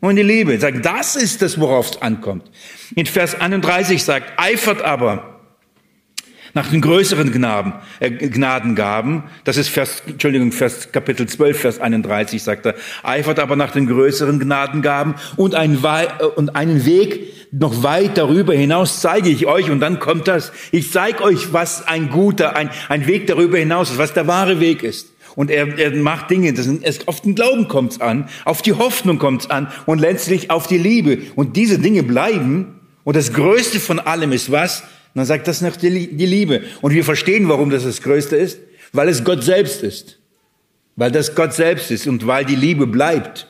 und 0.00 0.16
die 0.16 0.24
Liebe. 0.24 0.54
Er 0.54 0.58
sagt, 0.58 0.84
das 0.84 1.14
ist 1.14 1.40
das, 1.40 1.60
worauf 1.60 1.90
es 1.92 2.02
ankommt. 2.02 2.50
In 2.96 3.06
Vers 3.06 3.40
31 3.40 4.02
sagt, 4.02 4.40
eifert 4.40 4.82
aber 4.82 5.39
nach 6.54 6.68
den 6.68 6.80
größeren 6.80 7.32
Gnaden, 7.32 7.72
äh, 8.00 8.10
Gnadengaben, 8.10 9.24
das 9.44 9.56
ist 9.56 9.68
Vers, 9.68 10.02
Entschuldigung, 10.06 10.52
Vers, 10.52 10.92
Kapitel 10.92 11.26
12, 11.26 11.60
Vers 11.60 11.80
31 11.80 12.42
sagt 12.42 12.66
er, 12.66 12.74
eifert 13.02 13.38
aber 13.38 13.56
nach 13.56 13.70
den 13.70 13.86
größeren 13.86 14.38
Gnadengaben 14.38 15.14
und, 15.36 15.54
ein, 15.54 15.82
äh, 15.82 16.24
und 16.36 16.56
einen 16.56 16.84
Weg 16.86 17.32
noch 17.52 17.82
weit 17.82 18.16
darüber 18.16 18.54
hinaus 18.54 19.00
zeige 19.00 19.28
ich 19.28 19.46
euch 19.46 19.70
und 19.70 19.80
dann 19.80 19.98
kommt 19.98 20.28
das. 20.28 20.52
Ich 20.70 20.92
zeige 20.92 21.22
euch, 21.22 21.52
was 21.52 21.86
ein 21.86 22.10
guter, 22.10 22.56
ein, 22.56 22.70
ein 22.88 23.06
Weg 23.06 23.26
darüber 23.26 23.58
hinaus 23.58 23.90
ist, 23.90 23.98
was 23.98 24.12
der 24.12 24.26
wahre 24.26 24.60
Weg 24.60 24.82
ist. 24.82 25.08
Und 25.36 25.50
er, 25.50 25.78
er 25.78 25.94
macht 25.96 26.30
Dinge, 26.30 26.52
das 26.52 26.66
ist, 26.66 27.08
auf 27.08 27.20
den 27.20 27.34
Glauben 27.34 27.68
kommt 27.68 27.92
es 27.92 28.00
an, 28.00 28.28
auf 28.44 28.62
die 28.62 28.72
Hoffnung 28.72 29.18
kommt 29.18 29.42
es 29.42 29.50
an 29.50 29.68
und 29.86 30.00
letztlich 30.00 30.50
auf 30.50 30.66
die 30.66 30.78
Liebe. 30.78 31.18
Und 31.36 31.56
diese 31.56 31.78
Dinge 31.78 32.02
bleiben. 32.02 32.76
Und 33.02 33.16
das 33.16 33.32
Größte 33.32 33.80
von 33.80 33.98
allem 33.98 34.32
ist 34.32 34.52
was? 34.52 34.82
Und 35.14 35.18
dann 35.18 35.26
sagt 35.26 35.48
das 35.48 35.60
noch 35.60 35.76
die, 35.76 35.88
Liebe. 35.88 36.62
Und 36.80 36.94
wir 36.94 37.04
verstehen, 37.04 37.48
warum 37.48 37.70
das 37.70 37.84
das 37.84 38.02
Größte 38.02 38.36
ist. 38.36 38.58
Weil 38.92 39.08
es 39.08 39.24
Gott 39.24 39.42
selbst 39.42 39.82
ist. 39.82 40.18
Weil 40.96 41.10
das 41.10 41.34
Gott 41.34 41.52
selbst 41.52 41.90
ist 41.90 42.06
und 42.06 42.26
weil 42.26 42.44
die 42.44 42.56
Liebe 42.56 42.86
bleibt 42.86 43.46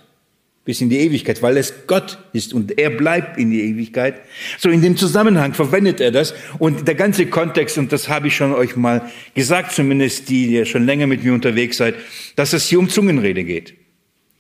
bis 0.65 0.81
in 0.81 0.91
die 0.91 0.99
Ewigkeit, 0.99 1.43
weil 1.43 1.57
es 1.57 1.87
Gott 1.87 2.19
ist 2.33 2.53
und 2.53 2.79
er 2.79 2.91
bleibt 2.91 3.39
in 3.39 3.51
die 3.51 3.63
Ewigkeit. 3.63 4.21
So 4.59 4.69
in 4.69 4.83
dem 4.83 4.97
Zusammenhang 4.97 5.55
verwendet 5.55 6.01
er 6.01 6.13
das 6.13 6.35
und 6.59 6.87
der 6.87 6.95
ganze 6.95 7.27
Kontext, 7.27 7.79
und 7.79 7.91
das 7.93 8.09
habe 8.09 8.29
ich 8.29 8.37
schon 8.37 8.53
euch 8.53 8.77
mal 8.77 9.11
gesagt, 9.35 9.73
zumindest 9.73 10.29
die, 10.29 10.49
die 10.49 10.55
ja 10.55 10.65
schon 10.65 10.85
länger 10.85 11.07
mit 11.07 11.25
mir 11.25 11.33
unterwegs 11.33 11.79
seid, 11.79 11.95
dass 12.37 12.53
es 12.53 12.69
hier 12.69 12.79
um 12.79 12.89
Zungenrede 12.89 13.43
geht. 13.43 13.75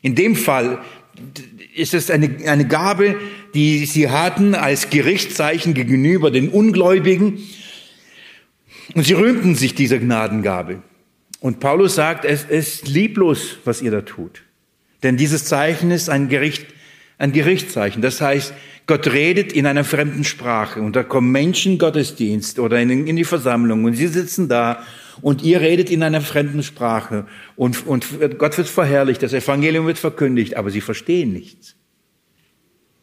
In 0.02 0.14
dem 0.14 0.36
Fall 0.36 0.78
ist 1.74 1.94
es 1.94 2.10
eine, 2.10 2.36
eine 2.46 2.66
Gabe, 2.66 3.16
die 3.54 3.86
sie 3.86 4.10
hatten 4.10 4.54
als 4.54 4.90
Gerichtszeichen 4.90 5.74
gegenüber 5.74 6.30
den 6.30 6.48
Ungläubigen 6.48 7.38
und 8.94 9.04
sie 9.04 9.14
rühmten 9.14 9.54
sich 9.54 9.74
dieser 9.74 9.98
Gnadengabe. 9.98 10.82
Und 11.40 11.60
Paulus 11.60 11.94
sagt, 11.94 12.24
es 12.24 12.44
ist 12.44 12.88
lieblos, 12.88 13.58
was 13.64 13.80
ihr 13.82 13.90
da 13.90 14.02
tut. 14.02 14.42
Denn 15.02 15.16
dieses 15.16 15.44
Zeichen 15.44 15.90
ist 15.90 16.10
ein 16.10 16.28
Gericht, 16.28 16.66
ein 17.18 17.32
Gerichtszeichen. 17.32 18.02
Das 18.02 18.20
heißt, 18.20 18.52
Gott 18.86 19.06
redet 19.06 19.52
in 19.52 19.66
einer 19.66 19.84
fremden 19.84 20.24
Sprache 20.24 20.82
und 20.82 20.96
da 20.96 21.02
kommen 21.02 21.30
Menschen 21.30 21.78
Gottesdienst 21.78 22.58
oder 22.58 22.80
in, 22.80 23.06
in 23.06 23.16
die 23.16 23.24
Versammlung 23.24 23.84
und 23.84 23.94
sie 23.94 24.08
sitzen 24.08 24.48
da 24.48 24.84
und 25.22 25.42
ihr 25.42 25.60
redet 25.60 25.90
in 25.90 26.02
einer 26.02 26.20
fremden 26.20 26.62
Sprache 26.62 27.26
und, 27.56 27.86
und 27.86 28.06
Gott 28.38 28.56
wird 28.58 28.68
verherrlicht, 28.68 29.22
das 29.22 29.32
Evangelium 29.32 29.86
wird 29.86 29.98
verkündigt, 29.98 30.56
aber 30.56 30.70
sie 30.70 30.80
verstehen 30.80 31.32
nichts. 31.32 31.76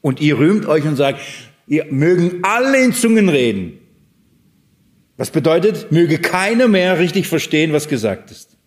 Und 0.01 0.21
ihr 0.21 0.37
rühmt 0.37 0.65
euch 0.65 0.85
und 0.85 0.95
sagt, 0.95 1.19
ihr 1.67 1.85
mögen 1.91 2.39
alle 2.43 2.83
in 2.83 2.93
Zungen 2.93 3.29
reden. 3.29 3.79
Was 5.17 5.31
bedeutet, 5.31 5.91
möge 5.91 6.19
keiner 6.19 6.67
mehr 6.67 6.99
richtig 6.99 7.27
verstehen, 7.27 7.73
was 7.73 7.87
gesagt 7.87 8.31
ist. 8.31 8.57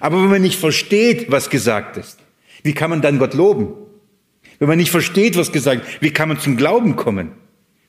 Aber 0.00 0.22
wenn 0.22 0.30
man 0.30 0.42
nicht 0.42 0.58
versteht, 0.58 1.30
was 1.30 1.50
gesagt 1.50 1.96
ist, 1.96 2.18
wie 2.62 2.72
kann 2.72 2.90
man 2.90 3.02
dann 3.02 3.18
Gott 3.18 3.34
loben? 3.34 3.74
Wenn 4.58 4.68
man 4.68 4.78
nicht 4.78 4.90
versteht, 4.90 5.36
was 5.36 5.52
gesagt, 5.52 5.84
wie 6.00 6.10
kann 6.10 6.28
man 6.28 6.40
zum 6.40 6.56
Glauben 6.56 6.96
kommen? 6.96 7.32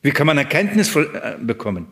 Wie 0.01 0.11
kann 0.11 0.27
man 0.27 0.37
Erkenntnis 0.37 0.95
äh, 0.95 1.37
bekommen? 1.41 1.87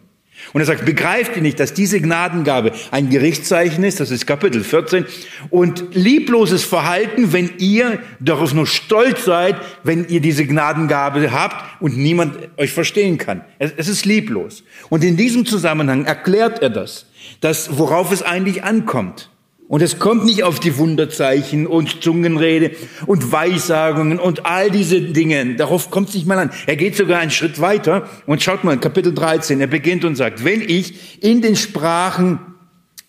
Und 0.52 0.62
er 0.62 0.66
sagt, 0.66 0.86
begreift 0.86 1.36
ihr 1.36 1.42
nicht, 1.42 1.60
dass 1.60 1.74
diese 1.74 2.02
Gnadengabe 2.02 2.72
ein 2.92 3.10
Gerichtszeichen 3.10 3.84
ist, 3.84 4.00
das 4.00 4.12
ist 4.12 4.28
Kapitel 4.28 4.64
14, 4.64 5.06
und 5.50 5.96
liebloses 5.96 6.64
Verhalten, 6.64 7.34
wenn 7.34 7.54
ihr 7.58 8.00
darauf 8.20 8.54
nur 8.54 8.68
stolz 8.68 9.26
seid, 9.26 9.56
wenn 9.84 10.08
ihr 10.10 10.20
diese 10.20 10.46
Gnadengabe 10.46 11.32
habt 11.32 11.82
und 11.82 11.98
niemand 11.98 12.38
euch 12.58 12.72
verstehen 12.72 13.18
kann. 13.18 13.42
Es 13.58 13.88
ist 13.88 14.06
lieblos. 14.06 14.64
Und 14.90 15.04
in 15.04 15.18
diesem 15.18 15.46
Zusammenhang 15.46 16.06
erklärt 16.06 16.62
er 16.62 16.70
das, 16.70 17.06
dass 17.42 17.78
worauf 17.78 18.12
es 18.12 18.22
eigentlich 18.22 18.64
ankommt. 18.64 19.30
Und 19.68 19.82
es 19.82 19.98
kommt 19.98 20.26
nicht 20.26 20.44
auf 20.44 20.60
die 20.60 20.78
Wunderzeichen 20.78 21.66
und 21.66 22.04
Zungenrede 22.04 22.72
und 23.06 23.32
Weissagungen 23.32 24.20
und 24.20 24.46
all 24.46 24.70
diese 24.70 25.02
Dinge. 25.02 25.56
Darauf 25.56 25.90
kommt 25.90 26.10
es 26.10 26.16
nicht 26.16 26.28
mal 26.28 26.38
an. 26.38 26.52
Er 26.68 26.76
geht 26.76 26.96
sogar 26.96 27.20
einen 27.20 27.32
Schritt 27.32 27.62
weiter 27.62 28.10
und 28.26 28.44
schaut 28.44 28.64
mal, 28.64 28.78
Kapitel 28.78 29.14
13, 29.14 29.62
er 29.62 29.68
beginnt 29.68 30.04
und 30.06 30.16
sagt, 30.16 30.44
wenn 30.44 30.62
ich 30.62 31.24
in 31.24 31.42
den 31.42 31.56
Sprachen 31.56 32.40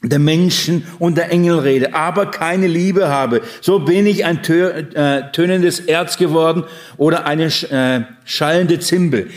der 0.03 0.19
Menschen 0.19 0.87
und 0.99 1.17
der 1.17 1.31
Engel 1.31 1.59
rede, 1.59 1.95
aber 1.95 2.31
keine 2.31 2.67
Liebe 2.67 3.09
habe, 3.09 3.41
so 3.61 3.81
bin 3.81 4.07
ich 4.07 4.25
ein 4.25 4.39
äh, 4.45 5.33
tönendes 5.33 5.81
Erz 5.81 6.19
geworden 6.19 6.65
oder 6.97 7.27
eine 7.27 7.47
äh, 7.47 8.03
schallende 8.25 8.79
Zimbel. 8.79 9.29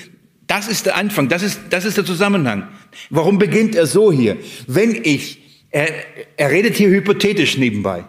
Das 0.46 0.68
ist 0.68 0.86
der 0.86 0.96
Anfang, 0.96 1.30
das 1.30 1.44
ist, 1.44 1.60
das 1.72 1.84
ist 1.84 1.98
der 1.98 2.06
Zusammenhang. 2.06 2.68
Warum 3.10 3.38
beginnt 3.38 3.76
er 3.76 3.86
so 3.86 4.12
hier? 4.12 4.38
Wenn 4.68 4.96
ich 5.04 5.47
er, 5.72 5.88
er 6.38 6.52
redet 6.52 6.76
hier 6.76 6.90
hypothetisch 6.90 7.58
nebenbei. 7.58 8.06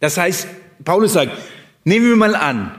Das 0.00 0.18
heißt, 0.18 0.46
Paulus 0.84 1.14
sagt, 1.14 1.32
nehmen 1.84 2.08
wir 2.08 2.16
mal 2.16 2.34
an, 2.34 2.74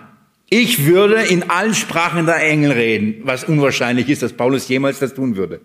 ich 0.50 0.86
würde 0.86 1.24
in 1.24 1.50
allen 1.50 1.76
Sprachen 1.76 2.26
der 2.26 2.42
Engel 2.42 2.72
reden, 2.72 3.22
was 3.24 3.44
unwahrscheinlich 3.44 4.08
ist, 4.10 4.22
dass 4.22 4.34
Paulus 4.34 4.68
jemals 4.70 5.00
das 5.00 5.14
tun 5.14 5.36
würde. 5.36 5.60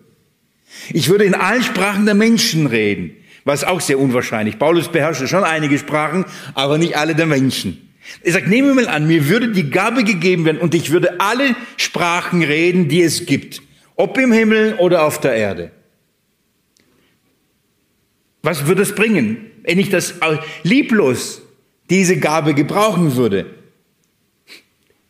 Ich 0.91 1.09
würde 1.09 1.23
in 1.23 1.35
allen 1.35 1.63
Sprachen 1.63 2.05
der 2.05 2.15
Menschen 2.15 2.67
reden, 2.67 3.11
was 3.45 3.63
auch 3.63 3.79
sehr 3.79 3.99
unwahrscheinlich. 3.99 4.59
Paulus 4.59 4.89
beherrschte 4.89 5.27
schon 5.27 5.43
einige 5.43 5.77
Sprachen, 5.77 6.25
aber 6.53 6.77
nicht 6.77 6.97
alle 6.97 7.15
der 7.15 7.27
Menschen. 7.27 7.89
Er 8.21 8.33
sagt, 8.33 8.47
nehmen 8.47 8.69
wir 8.69 8.75
mal 8.75 8.87
an, 8.89 9.07
mir 9.07 9.29
würde 9.29 9.51
die 9.51 9.69
Gabe 9.69 10.03
gegeben 10.03 10.43
werden 10.43 10.57
und 10.57 10.75
ich 10.75 10.91
würde 10.91 11.21
alle 11.21 11.55
Sprachen 11.77 12.43
reden, 12.43 12.89
die 12.89 13.01
es 13.01 13.25
gibt, 13.25 13.61
ob 13.95 14.17
im 14.17 14.33
Himmel 14.33 14.75
oder 14.79 15.03
auf 15.03 15.21
der 15.21 15.35
Erde. 15.35 15.71
Was 18.43 18.67
würde 18.67 18.81
es 18.81 18.93
bringen, 18.93 19.37
wenn 19.63 19.79
ich 19.79 19.89
das 19.89 20.15
lieblos 20.63 21.41
diese 21.89 22.17
Gabe 22.17 22.53
gebrauchen 22.53 23.15
würde? 23.15 23.45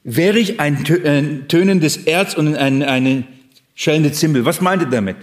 Wäre 0.04 0.38
ich 0.38 0.60
ein 0.60 1.48
tönendes 1.48 1.98
Erz 1.98 2.36
und 2.36 2.56
eine, 2.56 2.88
eine 2.88 3.24
schellende 3.74 4.12
Zimbel? 4.12 4.46
Was 4.46 4.62
meint 4.62 4.84
ihr 4.84 4.90
damit? 4.90 5.18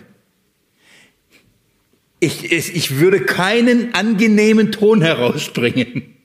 Ich, 2.18 2.52
ich 2.52 2.98
würde 2.98 3.20
keinen 3.20 3.94
angenehmen 3.94 4.72
Ton 4.72 5.02
herausbringen. 5.02 6.16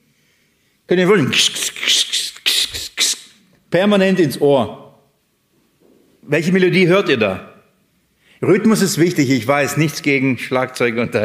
Könnt 0.87 0.99
ihr 0.99 1.07
wollen? 1.07 1.31
Permanent 3.69 4.19
ins 4.19 4.41
Ohr. 4.41 4.99
Welche 6.23 6.51
Melodie 6.51 6.87
hört 6.87 7.09
ihr 7.09 7.17
da? 7.17 7.51
Rhythmus 8.41 8.81
ist 8.81 8.97
wichtig, 8.97 9.29
ich 9.29 9.47
weiß, 9.47 9.77
nichts 9.77 10.01
gegen 10.01 10.37
Schlagzeuge 10.37 11.01
und 11.01 11.15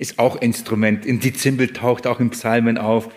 ist 0.00 0.18
auch 0.18 0.40
Instrument. 0.40 1.04
Die 1.04 1.32
Zimbel 1.34 1.68
taucht 1.68 2.06
auch 2.06 2.20
im 2.20 2.30
Psalmen 2.30 2.78
auf. 2.78 3.10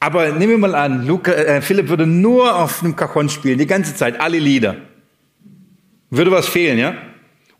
Aber 0.00 0.32
nehmen 0.32 0.50
wir 0.50 0.58
mal 0.58 0.74
an, 0.74 1.06
Luca, 1.06 1.32
äh, 1.32 1.62
Philipp 1.62 1.88
würde 1.88 2.06
nur 2.06 2.56
auf 2.56 2.82
einem 2.82 2.96
Cajon 2.96 3.28
spielen, 3.28 3.58
die 3.58 3.66
ganze 3.66 3.94
Zeit, 3.94 4.20
alle 4.20 4.38
Lieder. 4.38 4.76
Würde 6.10 6.32
was 6.32 6.48
fehlen, 6.48 6.78
ja? 6.78 6.96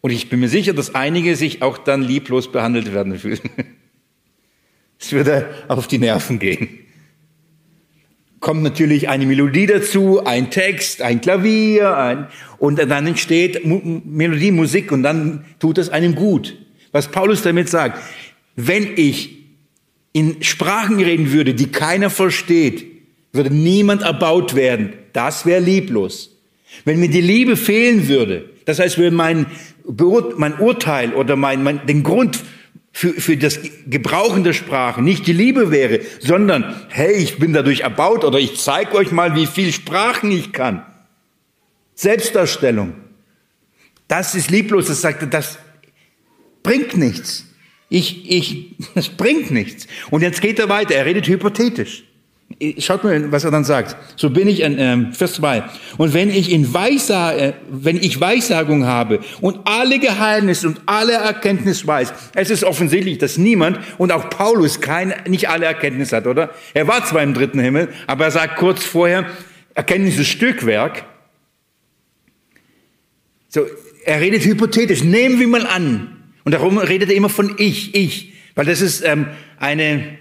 Und 0.00 0.10
ich 0.10 0.28
bin 0.28 0.40
mir 0.40 0.48
sicher, 0.48 0.72
dass 0.72 0.94
einige 0.94 1.36
sich 1.36 1.62
auch 1.62 1.78
dann 1.78 2.02
lieblos 2.02 2.52
behandelt 2.52 2.92
werden 2.92 3.18
fühlen. 3.18 3.40
Es 4.98 5.12
würde 5.12 5.46
auf 5.68 5.86
die 5.88 5.98
Nerven 5.98 6.38
gehen. 6.38 6.70
Kommt 8.40 8.62
natürlich 8.62 9.10
eine 9.10 9.26
Melodie 9.26 9.66
dazu, 9.66 10.24
ein 10.24 10.50
Text, 10.50 11.02
ein 11.02 11.20
Klavier, 11.20 11.98
ein, 11.98 12.28
und 12.56 12.78
dann 12.78 13.06
entsteht 13.06 13.66
Melodie, 13.66 14.52
Musik 14.52 14.92
und 14.92 15.02
dann 15.02 15.44
tut 15.58 15.76
es 15.76 15.90
einem 15.90 16.14
gut. 16.14 16.56
Was 16.96 17.08
Paulus 17.08 17.42
damit 17.42 17.68
sagt, 17.68 18.00
wenn 18.56 18.96
ich 18.96 19.36
in 20.14 20.42
Sprachen 20.42 20.98
reden 20.98 21.30
würde, 21.30 21.52
die 21.52 21.66
keiner 21.66 22.08
versteht, 22.08 22.86
würde 23.34 23.54
niemand 23.54 24.00
erbaut 24.00 24.54
werden. 24.54 24.94
Das 25.12 25.44
wäre 25.44 25.60
lieblos. 25.60 26.34
Wenn 26.86 26.98
mir 26.98 27.10
die 27.10 27.20
Liebe 27.20 27.58
fehlen 27.58 28.08
würde, 28.08 28.48
das 28.64 28.78
heißt, 28.78 28.98
wenn 28.98 29.12
mein, 29.12 29.44
mein 30.38 30.58
Urteil 30.58 31.12
oder 31.12 31.36
mein, 31.36 31.62
mein, 31.62 31.86
den 31.86 32.02
Grund 32.02 32.42
für, 32.92 33.12
für 33.12 33.36
das 33.36 33.60
Gebrauchen 33.86 34.42
der 34.42 34.54
Sprache 34.54 35.02
nicht 35.02 35.26
die 35.26 35.34
Liebe 35.34 35.70
wäre, 35.70 36.00
sondern, 36.20 36.80
hey, 36.88 37.12
ich 37.12 37.38
bin 37.38 37.52
dadurch 37.52 37.80
erbaut 37.80 38.24
oder 38.24 38.38
ich 38.38 38.58
zeige 38.58 38.94
euch 38.94 39.12
mal, 39.12 39.36
wie 39.36 39.44
viel 39.44 39.70
Sprachen 39.70 40.30
ich 40.30 40.54
kann. 40.54 40.82
Selbstdarstellung. 41.94 42.94
Das 44.08 44.34
ist 44.34 44.50
lieblos. 44.50 44.86
Das 44.86 45.02
sagt, 45.02 45.34
das 45.34 45.58
bringt 46.66 46.96
nichts. 46.96 47.46
Ich, 47.88 48.30
ich, 48.30 48.74
das 48.94 49.08
bringt 49.08 49.50
nichts. 49.50 49.86
Und 50.10 50.22
jetzt 50.22 50.40
geht 50.40 50.58
er 50.58 50.68
weiter. 50.68 50.94
Er 50.94 51.06
redet 51.06 51.26
hypothetisch. 51.28 52.02
Schaut 52.78 53.02
mal, 53.02 53.32
was 53.32 53.42
er 53.42 53.50
dann 53.50 53.64
sagt. 53.64 53.96
So 54.16 54.30
bin 54.30 54.46
ich 54.46 54.60
in 54.60 54.78
ähm, 54.78 55.12
Vers 55.12 55.34
2. 55.34 55.64
Und 55.98 56.14
wenn 56.14 56.30
ich 56.30 56.52
in 56.52 56.72
Weissa 56.72 57.32
äh, 57.32 57.54
wenn 57.68 57.96
ich 57.96 58.20
Weissagung 58.20 58.86
habe 58.86 59.18
und 59.40 59.58
alle 59.64 59.98
Geheimnisse 59.98 60.68
und 60.68 60.80
alle 60.86 61.14
Erkenntnis 61.14 61.84
weiß, 61.84 62.12
es 62.34 62.50
ist 62.50 62.62
offensichtlich, 62.62 63.18
dass 63.18 63.36
niemand 63.36 63.80
und 63.98 64.12
auch 64.12 64.30
Paulus 64.30 64.80
kein, 64.80 65.12
nicht 65.26 65.48
alle 65.48 65.66
Erkenntnis 65.66 66.12
hat, 66.12 66.28
oder? 66.28 66.50
Er 66.72 66.86
war 66.86 67.04
zwar 67.04 67.24
im 67.24 67.34
dritten 67.34 67.58
Himmel, 67.58 67.88
aber 68.06 68.26
er 68.26 68.30
sagt 68.30 68.56
kurz 68.56 68.84
vorher, 68.84 69.26
Erkenntnis 69.74 70.16
ist 70.16 70.28
Stückwerk. 70.28 71.04
So, 73.48 73.66
er 74.04 74.20
redet 74.20 74.44
hypothetisch. 74.44 75.02
Nehmen 75.02 75.40
wir 75.40 75.48
mal 75.48 75.66
an. 75.66 76.15
Und 76.46 76.52
darum 76.52 76.78
redet 76.78 77.10
er 77.10 77.16
immer 77.16 77.28
von 77.28 77.56
ich, 77.58 77.94
ich. 77.94 78.32
Weil 78.54 78.64
das 78.64 78.80
ist 78.80 79.02
ähm, 79.04 79.26
eine 79.58 80.16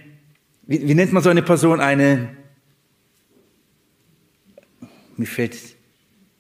wie, 0.67 0.88
wie 0.88 0.95
nennt 0.95 1.13
man 1.13 1.23
so 1.23 1.30
eine 1.30 1.41
Person? 1.41 1.80
Eine, 1.80 2.30
mir 5.17 5.28
fällt, 5.28 5.55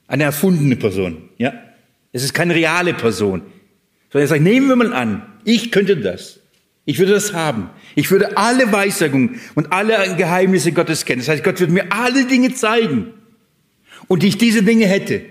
eine 0.07 0.23
erfundene 0.23 0.75
Person, 0.75 1.29
ja? 1.37 1.53
Es 2.11 2.23
ist 2.23 2.33
keine 2.33 2.55
reale 2.55 2.93
Person. 2.93 3.41
Sondern 4.11 4.25
er 4.25 4.27
sagt, 4.27 4.41
nehmen 4.41 4.67
wir 4.69 4.75
mal 4.75 4.93
an, 4.93 5.21
ich 5.43 5.71
könnte 5.71 5.97
das. 5.97 6.39
Ich 6.85 6.99
würde 6.99 7.13
das 7.13 7.33
haben. 7.33 7.69
Ich 7.95 8.09
würde 8.11 8.37
alle 8.37 8.71
Weissagungen 8.71 9.41
und 9.55 9.73
alle 9.73 10.15
Geheimnisse 10.15 10.71
Gottes 10.71 11.03
kennen. 11.03 11.19
Das 11.19 11.29
heißt, 11.29 11.43
Gott 11.43 11.59
würde 11.59 11.73
mir 11.73 11.91
alle 11.91 12.25
Dinge 12.25 12.53
zeigen. 12.53 13.13
Und 14.07 14.23
ich 14.23 14.37
diese 14.37 14.63
Dinge 14.63 14.85
hätte. 14.85 15.25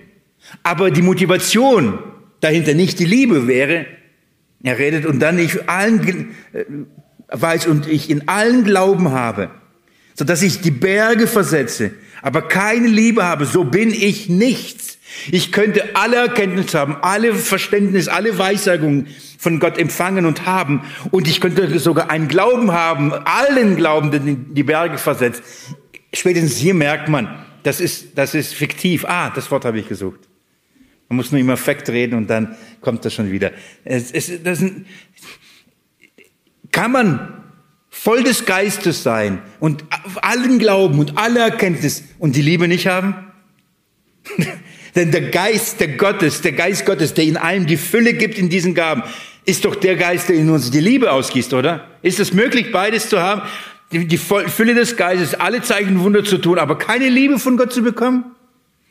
Aber 0.62 0.90
die 0.90 1.00
Motivation 1.00 2.00
dahinter 2.40 2.74
nicht 2.74 2.98
die 2.98 3.04
Liebe 3.04 3.46
wäre, 3.46 3.86
er 4.64 4.78
redet 4.78 5.06
und 5.06 5.20
dann 5.20 5.38
ich 5.38 5.68
allen 5.68 6.34
äh, 6.52 6.64
weiß 7.28 7.66
und 7.66 7.86
ich 7.86 8.10
in 8.10 8.28
allen 8.28 8.64
Glauben 8.64 9.10
habe, 9.10 9.50
so 10.14 10.24
dass 10.24 10.42
ich 10.42 10.62
die 10.62 10.70
Berge 10.70 11.26
versetze, 11.26 11.92
aber 12.22 12.42
keine 12.48 12.88
Liebe 12.88 13.24
habe, 13.24 13.44
so 13.44 13.64
bin 13.64 13.90
ich 13.90 14.28
nichts. 14.28 14.98
Ich 15.30 15.52
könnte 15.52 15.94
alle 15.94 16.16
Erkenntnis 16.16 16.74
haben, 16.74 16.96
alle 17.02 17.34
Verständnis, 17.34 18.08
alle 18.08 18.38
Weissagungen 18.38 19.08
von 19.38 19.60
Gott 19.60 19.78
empfangen 19.78 20.24
und 20.24 20.46
haben. 20.46 20.82
Und 21.10 21.28
ich 21.28 21.40
könnte 21.40 21.78
sogar 21.78 22.10
einen 22.10 22.28
Glauben 22.28 22.72
haben, 22.72 23.12
allen 23.12 23.76
Glauben, 23.76 24.10
den 24.10 24.54
die 24.54 24.62
Berge 24.62 24.96
versetzt. 24.96 25.42
Spätestens 26.14 26.56
hier 26.56 26.74
merkt 26.74 27.08
man, 27.08 27.44
das 27.62 27.80
ist, 27.80 28.16
das 28.16 28.34
ist 28.34 28.54
fiktiv. 28.54 29.04
Ah, 29.04 29.30
das 29.30 29.50
Wort 29.50 29.66
habe 29.66 29.78
ich 29.78 29.88
gesucht. 29.88 30.20
Man 31.14 31.18
muss 31.18 31.30
nur 31.30 31.40
im 31.40 31.50
Effekt 31.50 31.88
reden 31.90 32.16
und 32.16 32.28
dann 32.28 32.56
kommt 32.80 33.04
das 33.04 33.14
schon 33.14 33.30
wieder. 33.30 33.52
Es, 33.84 34.10
es, 34.10 34.42
das, 34.42 34.64
kann 36.72 36.90
man 36.90 37.44
voll 37.88 38.24
des 38.24 38.46
Geistes 38.46 39.04
sein 39.04 39.40
und 39.60 39.84
allen 40.22 40.58
Glauben 40.58 40.98
und 40.98 41.16
alle 41.16 41.38
Erkenntnis 41.38 42.02
und 42.18 42.34
die 42.34 42.42
Liebe 42.42 42.66
nicht 42.66 42.88
haben? 42.88 43.14
Denn 44.96 45.12
der 45.12 45.30
Geist 45.30 45.78
der 45.78 45.88
Gottes, 45.88 46.40
der 46.40 46.50
Geist 46.50 46.84
Gottes, 46.84 47.14
der 47.14 47.22
in 47.22 47.36
allem 47.36 47.66
die 47.66 47.76
Fülle 47.76 48.14
gibt 48.14 48.36
in 48.36 48.48
diesen 48.48 48.74
Gaben, 48.74 49.04
ist 49.44 49.64
doch 49.64 49.76
der 49.76 49.94
Geist, 49.94 50.30
der 50.30 50.34
in 50.34 50.50
uns 50.50 50.72
die 50.72 50.80
Liebe 50.80 51.12
ausgießt, 51.12 51.54
oder? 51.54 51.86
Ist 52.02 52.18
es 52.18 52.32
möglich, 52.32 52.72
beides 52.72 53.08
zu 53.08 53.20
haben? 53.20 53.42
Die 53.92 54.18
Fülle 54.18 54.74
des 54.74 54.96
Geistes, 54.96 55.34
alle 55.34 55.62
Zeichen 55.62 56.00
Wunder 56.00 56.24
zu 56.24 56.38
tun, 56.38 56.58
aber 56.58 56.76
keine 56.76 57.08
Liebe 57.08 57.38
von 57.38 57.56
Gott 57.56 57.72
zu 57.72 57.82
bekommen? 57.82 58.34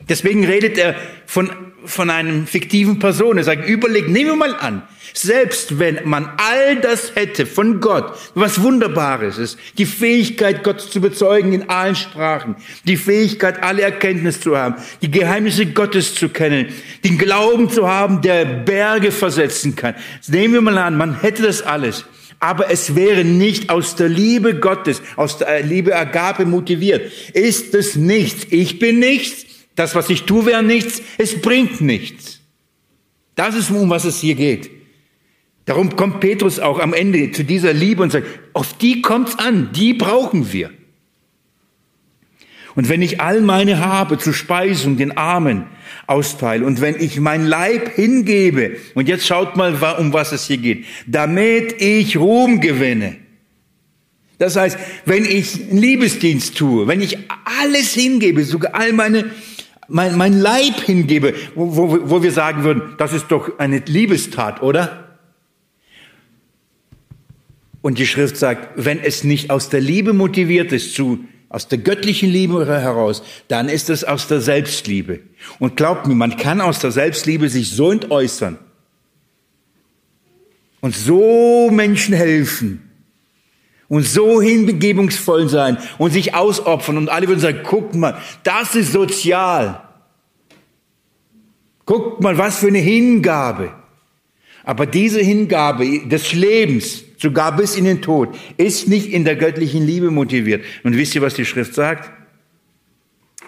Deswegen 0.10 0.46
redet 0.46 0.78
er 0.78 0.96
von, 1.26 1.50
von 1.86 2.10
einem 2.10 2.48
fiktiven 2.48 3.00
Person. 3.00 3.38
Er 3.38 3.44
sagt, 3.44 3.68
überleg, 3.68 4.10
nehmen 4.10 4.32
wir 4.32 4.36
mal 4.36 4.56
an, 4.56 4.84
selbst 5.14 5.80
wenn 5.80 6.00
man 6.06 6.30
all 6.38 6.78
das 6.78 7.16
hätte 7.16 7.46
von 7.46 7.80
Gott, 7.80 8.18
was 8.34 8.62
Wunderbares 8.62 9.38
ist, 9.38 9.58
die 9.78 9.86
Fähigkeit, 9.86 10.64
Gott 10.64 10.82
zu 10.82 11.02
bezeugen 11.02 11.54
in 11.54 11.70
allen 11.70 11.96
Sprachen, 11.96 12.56
die 12.86 12.98
Fähigkeit, 12.98 13.62
alle 13.64 13.84
Erkenntnis 13.84 14.42
zu 14.42 14.58
haben, 14.58 14.76
die 15.02 15.12
Geheimnisse 15.12 15.68
Gottes 15.68 16.16
zu 16.16 16.30
kennen, 16.30 16.68
den 17.04 17.18
Glauben 17.18 17.70
zu 17.70 17.88
haben, 17.88 18.22
der 18.22 18.46
Berge 18.46 19.12
versetzen 19.12 19.76
kann. 19.76 19.96
Nehmen 20.28 20.56
wir 20.56 20.62
mal 20.62 20.78
an, 20.78 20.98
man 20.98 21.20
hätte 21.22 21.44
das 21.44 21.62
alles. 21.62 22.06
Aber 22.40 22.70
es 22.70 22.96
wäre 22.96 23.24
nicht 23.24 23.70
aus 23.70 23.96
der 23.96 24.10
Liebe 24.10 24.56
Gottes, 24.56 25.02
aus 25.16 25.38
der 25.38 25.64
Liebe 25.64 25.96
Agape 25.96 26.46
motiviert. 26.46 27.10
Ist 27.34 27.74
es 27.74 27.96
nichts. 27.96 28.48
Ich 28.50 28.80
bin 28.80 29.00
nichts. 29.00 29.53
Das, 29.76 29.96
was 29.96 30.10
ich 30.10 30.24
tue, 30.24 30.46
wäre 30.46 30.64
nichts. 30.64 31.02
Es 31.18 31.42
bringt 31.42 31.82
nichts. 31.82 32.40
Das 33.36 33.56
ist, 33.56 33.72
um 33.72 33.90
was 33.90 34.06
es 34.06 34.20
hier 34.20 34.36
geht. 34.36 34.70
Darum 35.66 35.96
kommt 35.96 36.20
Petrus 36.20 36.60
auch 36.60 36.80
am 36.80 36.94
Ende 36.94 37.32
zu 37.32 37.44
dieser 37.44 37.74
Liebe 37.74 38.04
und 38.04 38.12
sagt, 38.12 38.28
auf 38.54 38.78
die 38.78 39.02
kommt's 39.02 39.40
an, 39.40 39.72
die 39.74 39.94
brauchen 39.94 40.52
wir. 40.52 40.70
Und 42.76 42.90
wenn 42.90 43.02
ich 43.02 43.22
all 43.22 43.42
meine 43.42 43.80
Habe 43.80 44.18
zur 44.18 44.34
Speisung 44.34 44.98
den 44.98 45.16
Armen 45.16 45.66
austeile 46.08 46.66
und 46.66 46.82
wenn 46.82 47.00
ich 47.00 47.20
mein 47.20 47.46
Leib 47.46 47.96
hingebe, 47.96 48.78
und 48.96 49.08
jetzt 49.08 49.28
schaut 49.28 49.56
mal, 49.56 49.76
um 50.00 50.12
was 50.12 50.32
es 50.32 50.48
hier 50.48 50.58
geht, 50.58 50.86
damit 51.06 51.82
ich 51.82 52.18
Ruhm 52.18 52.62
gewinne. 52.62 53.18
Das 54.40 54.56
heißt, 54.56 54.78
wenn 55.06 55.24
ich 55.24 55.70
einen 55.70 55.78
Liebesdienst 55.78 56.58
tue, 56.58 56.88
wenn 56.88 57.02
ich 57.02 57.18
alles 57.62 57.94
hingebe, 57.94 58.44
sogar 58.44 58.74
all 58.74 58.92
meine, 58.92 59.30
mein, 59.88 60.18
mein 60.18 60.40
Leib 60.40 60.82
hingebe, 60.82 61.34
wo, 61.56 61.76
wo, 61.76 62.10
wo 62.10 62.24
wir 62.24 62.32
sagen 62.32 62.64
würden, 62.64 62.96
das 62.98 63.14
ist 63.14 63.28
doch 63.30 63.60
eine 63.60 63.80
Liebestat, 63.80 64.62
oder? 64.62 65.18
Und 67.82 67.98
die 67.98 68.08
Schrift 68.08 68.38
sagt, 68.38 68.70
wenn 68.76 69.00
es 69.00 69.24
nicht 69.24 69.50
aus 69.50 69.70
der 69.70 69.82
Liebe 69.82 70.14
motiviert 70.14 70.72
ist, 70.72 70.96
zu, 70.96 71.26
aus 71.50 71.68
der 71.68 71.80
göttlichen 71.80 72.30
Liebe 72.30 72.66
heraus, 72.66 73.24
dann 73.50 73.68
ist 73.68 73.90
es 73.90 74.04
aus 74.04 74.28
der 74.28 74.40
Selbstliebe. 74.40 75.20
Und 75.60 75.76
glaubt 75.76 76.08
mir, 76.08 76.16
man 76.16 76.38
kann 76.38 76.62
aus 76.62 76.80
der 76.80 76.92
Selbstliebe 76.92 77.50
sich 77.50 77.72
so 77.72 77.92
entäußern 77.92 78.58
und 80.80 80.96
so 80.96 81.70
Menschen 81.72 82.14
helfen 82.14 82.83
und 83.88 84.04
so 84.04 84.42
hinbegebungsvoll 84.42 85.50
sein 85.50 85.78
und 85.98 86.12
sich 86.12 86.36
ausopfern 86.36 86.98
und 86.98 87.10
alle 87.10 87.28
würden 87.28 87.40
sagen, 87.40 87.62
guckt 87.64 87.96
mal, 87.96 88.18
das 88.44 88.76
ist 88.76 88.92
sozial. 88.92 89.82
Guckt 91.86 92.22
mal, 92.22 92.38
was 92.38 92.60
für 92.60 92.68
eine 92.68 92.80
Hingabe. 92.80 93.74
Aber 94.64 94.86
diese 94.86 95.20
Hingabe 95.20 96.08
des 96.08 96.34
Lebens, 96.34 97.04
sogar 97.18 97.56
bis 97.56 97.76
in 97.76 97.84
den 97.84 98.02
Tod, 98.02 98.36
ist 98.58 98.88
nicht 98.88 99.10
in 99.12 99.26
der 99.26 99.36
göttlichen 99.36 99.86
Liebe 99.86 100.10
motiviert. 100.10 100.64
Und 100.84 100.96
wisst 100.96 101.16
ihr, 101.16 101.22
was 101.22 101.34
die 101.34 101.46
Schrift 101.46 101.74
sagt? 101.74 102.10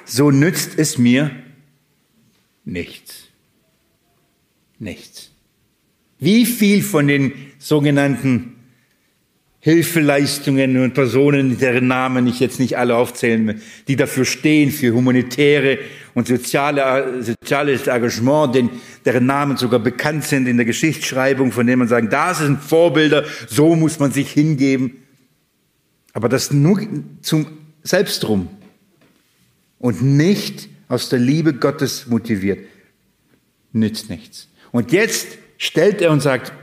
So 0.04 0.30
nützt 0.30 0.78
es 0.78 0.98
mir 0.98 1.32
nichts. 2.66 3.28
Nichts. 4.78 5.32
Wie 6.20 6.46
viel 6.46 6.82
von 6.82 7.08
den 7.08 7.34
sogenannten 7.60 8.55
Hilfeleistungen 9.66 10.78
und 10.78 10.94
Personen, 10.94 11.58
deren 11.58 11.88
Namen 11.88 12.28
ich 12.28 12.40
jetzt 12.40 12.60
nicht 12.60 12.78
alle 12.78 12.96
aufzählen 12.96 13.48
will, 13.48 13.62
die 13.88 13.96
dafür 13.96 14.24
stehen, 14.24 14.70
für 14.70 14.94
humanitäre 14.94 15.80
und 16.14 16.28
soziale, 16.28 17.24
soziales 17.24 17.88
Engagement, 17.88 18.54
den, 18.54 18.70
deren 19.06 19.26
Namen 19.26 19.58
sogar 19.58 19.80
bekannt 19.80 20.24
sind 20.24 20.48
in 20.48 20.58
der 20.58 20.68
Geschichtsschreibung, 20.68 21.52
von 21.52 21.66
denen 21.66 21.80
man 21.80 21.88
sagen, 21.88 22.12
das 22.12 22.38
sind 22.38 22.62
Vorbilder, 22.62 23.26
so 23.48 23.76
muss 23.76 23.98
man 23.98 24.12
sich 24.12 24.30
hingeben. 24.30 24.98
Aber 26.14 26.30
das 26.30 26.52
nur 26.52 26.80
zum 27.24 27.48
Selbstrum 27.82 28.50
und 29.80 30.04
nicht 30.04 30.70
aus 30.90 31.10
der 31.10 31.18
Liebe 31.18 31.56
Gottes 31.56 32.06
motiviert, 32.06 32.60
nützt 33.74 34.12
nichts. 34.12 34.48
Und 34.72 34.92
jetzt 34.92 35.40
stellt 35.58 36.04
er 36.04 36.12
und 36.12 36.22
sagt, 36.22 36.54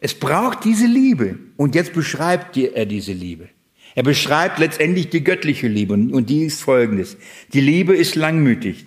es 0.00 0.14
braucht 0.14 0.64
diese 0.64 0.86
Liebe. 0.86 1.38
Und 1.56 1.74
jetzt 1.74 1.92
beschreibt 1.92 2.56
er 2.56 2.86
diese 2.86 3.12
Liebe. 3.12 3.50
Er 3.94 4.02
beschreibt 4.02 4.58
letztendlich 4.58 5.10
die 5.10 5.22
göttliche 5.22 5.68
Liebe 5.68 5.92
und 5.94 6.30
die 6.30 6.44
ist 6.44 6.62
folgendes. 6.62 7.18
Die 7.52 7.60
Liebe 7.60 7.94
ist 7.94 8.14
langmütig. 8.14 8.86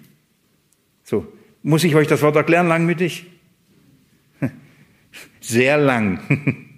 So, 1.04 1.32
muss 1.62 1.84
ich 1.84 1.96
euch 1.96 2.08
das 2.08 2.22
Wort 2.22 2.36
erklären, 2.36 2.68
langmütig? 2.68 3.28
Sehr 5.40 5.78
lang. 5.78 6.20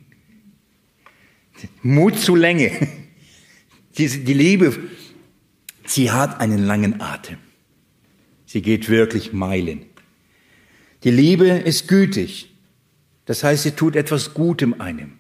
Mut 1.82 2.20
zu 2.20 2.36
Länge. 2.36 2.72
Die, 3.98 4.08
Liebe, 4.08 4.78
sie 5.86 6.12
hat 6.12 6.42
einen 6.42 6.66
langen 6.66 7.00
Atem. 7.00 7.38
Sie 8.46 8.62
geht 8.62 8.90
wirklich 8.90 9.32
Meilen. 9.32 9.86
Die 11.06 11.12
Liebe 11.12 11.48
ist 11.48 11.88
gütig. 11.88 12.55
Das 13.26 13.44
heißt, 13.44 13.64
sie 13.64 13.72
tut 13.72 13.96
etwas 13.96 14.34
Gutem 14.34 14.80
einem. 14.80 15.14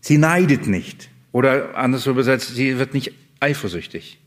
Sie 0.00 0.18
neidet 0.18 0.66
nicht. 0.66 1.10
Oder 1.32 1.76
anders 1.76 2.06
übersetzt, 2.06 2.54
sie 2.54 2.78
wird 2.78 2.94
nicht 2.94 3.12
eifersüchtig. 3.40 4.18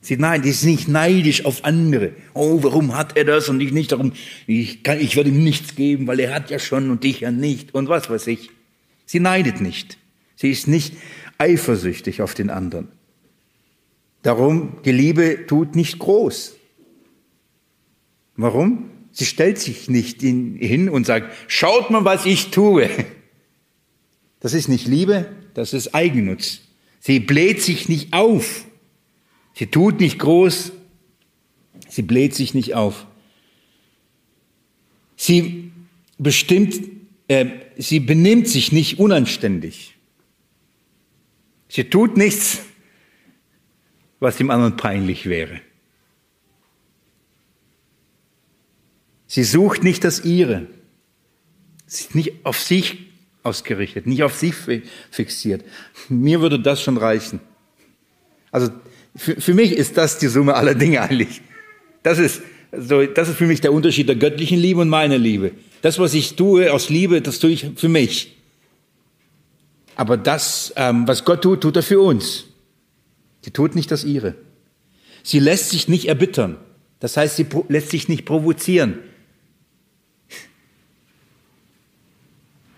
Sie 0.00 0.16
nein, 0.18 0.42
die 0.42 0.50
ist 0.50 0.64
nicht 0.64 0.86
neidisch 0.86 1.44
auf 1.46 1.64
andere. 1.64 2.12
Oh, 2.34 2.62
warum 2.62 2.94
hat 2.94 3.16
er 3.16 3.24
das 3.24 3.48
und 3.48 3.60
ich 3.60 3.72
nicht? 3.72 3.90
Darum, 3.90 4.12
ich, 4.46 4.82
kann, 4.82 5.00
ich 5.00 5.16
werde 5.16 5.30
ihm 5.30 5.42
nichts 5.42 5.76
geben, 5.76 6.06
weil 6.06 6.20
er 6.20 6.34
hat 6.34 6.50
ja 6.50 6.58
schon 6.58 6.90
und 6.90 7.04
ich 7.04 7.20
ja 7.20 7.30
nicht 7.30 7.74
und 7.74 7.88
was 7.88 8.10
weiß 8.10 8.26
ich. 8.26 8.50
Sie 9.06 9.18
neidet 9.18 9.60
nicht. 9.60 9.98
Sie 10.36 10.50
ist 10.50 10.68
nicht 10.68 10.94
eifersüchtig 11.38 12.20
auf 12.20 12.34
den 12.34 12.50
anderen. 12.50 12.88
Darum, 14.22 14.76
die 14.84 14.92
Liebe 14.92 15.46
tut 15.46 15.74
nicht 15.74 15.98
groß. 15.98 16.56
Warum? 18.36 18.90
Sie 19.16 19.26
stellt 19.26 19.60
sich 19.60 19.88
nicht 19.88 20.20
hin 20.22 20.88
und 20.90 21.06
sagt, 21.06 21.32
schaut 21.46 21.90
mal, 21.90 22.04
was 22.04 22.26
ich 22.26 22.50
tue. 22.50 22.90
Das 24.40 24.54
ist 24.54 24.68
nicht 24.68 24.88
Liebe, 24.88 25.32
das 25.54 25.72
ist 25.72 25.94
Eigennutz. 25.94 26.60
Sie 26.98 27.20
bläht 27.20 27.62
sich 27.62 27.88
nicht 27.88 28.12
auf. 28.12 28.66
Sie 29.54 29.68
tut 29.68 30.00
nicht 30.00 30.18
groß. 30.18 30.72
Sie 31.88 32.02
bläht 32.02 32.34
sich 32.34 32.54
nicht 32.54 32.74
auf. 32.74 33.06
Sie 35.16 35.70
bestimmt, 36.18 36.80
äh, 37.28 37.46
sie 37.78 38.00
benimmt 38.00 38.48
sich 38.48 38.72
nicht 38.72 38.98
unanständig. 38.98 39.94
Sie 41.68 41.84
tut 41.84 42.16
nichts, 42.16 42.62
was 44.18 44.36
dem 44.38 44.50
anderen 44.50 44.76
peinlich 44.76 45.26
wäre. 45.26 45.60
Sie 49.26 49.44
sucht 49.44 49.82
nicht 49.82 50.04
das 50.04 50.24
Ihre. 50.24 50.66
Sie 51.86 52.04
ist 52.04 52.14
nicht 52.14 52.44
auf 52.44 52.58
sich 52.58 52.98
ausgerichtet, 53.42 54.06
nicht 54.06 54.22
auf 54.22 54.34
sich 54.34 54.54
fixiert. 55.10 55.64
Mir 56.08 56.40
würde 56.40 56.58
das 56.58 56.82
schon 56.82 56.96
reichen. 56.96 57.40
Also 58.50 58.70
für, 59.16 59.40
für 59.40 59.54
mich 59.54 59.72
ist 59.72 59.96
das 59.96 60.18
die 60.18 60.28
Summe 60.28 60.54
aller 60.54 60.74
Dinge 60.74 61.02
eigentlich. 61.02 61.42
Das 62.02 62.18
ist, 62.18 62.42
so, 62.76 63.04
das 63.04 63.28
ist 63.28 63.36
für 63.36 63.46
mich 63.46 63.60
der 63.60 63.72
Unterschied 63.72 64.08
der 64.08 64.16
göttlichen 64.16 64.58
Liebe 64.58 64.80
und 64.80 64.88
meiner 64.88 65.18
Liebe. 65.18 65.52
Das, 65.82 65.98
was 65.98 66.14
ich 66.14 66.36
tue 66.36 66.72
aus 66.72 66.88
Liebe, 66.88 67.20
das 67.20 67.38
tue 67.38 67.50
ich 67.50 67.66
für 67.76 67.88
mich. 67.88 68.36
Aber 69.96 70.16
das, 70.16 70.72
ähm, 70.76 71.06
was 71.06 71.24
Gott 71.24 71.42
tut, 71.42 71.60
tut 71.60 71.76
er 71.76 71.82
für 71.82 72.00
uns. 72.00 72.44
Sie 73.42 73.50
tut 73.50 73.74
nicht 73.74 73.90
das 73.90 74.04
ihre. 74.04 74.34
Sie 75.22 75.38
lässt 75.38 75.70
sich 75.70 75.88
nicht 75.88 76.08
erbittern. 76.08 76.56
Das 77.00 77.16
heißt, 77.16 77.36
sie 77.36 77.46
lässt 77.68 77.90
sich 77.90 78.08
nicht 78.08 78.24
provozieren. 78.24 78.98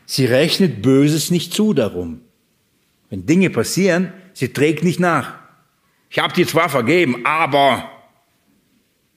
Sie 0.07 0.25
rechnet 0.25 0.83
Böses 0.83 1.31
nicht 1.31 1.53
zu 1.53 1.75
darum. 1.75 2.21
Wenn 3.11 3.27
Dinge 3.27 3.51
passieren, 3.51 4.13
sie 4.33 4.53
trägt 4.53 4.85
nicht 4.85 5.01
nach. 5.01 5.35
Ich 6.09 6.21
habe 6.21 6.33
dir 6.33 6.47
zwar 6.47 6.69
vergeben, 6.69 7.27
aber 7.27 7.91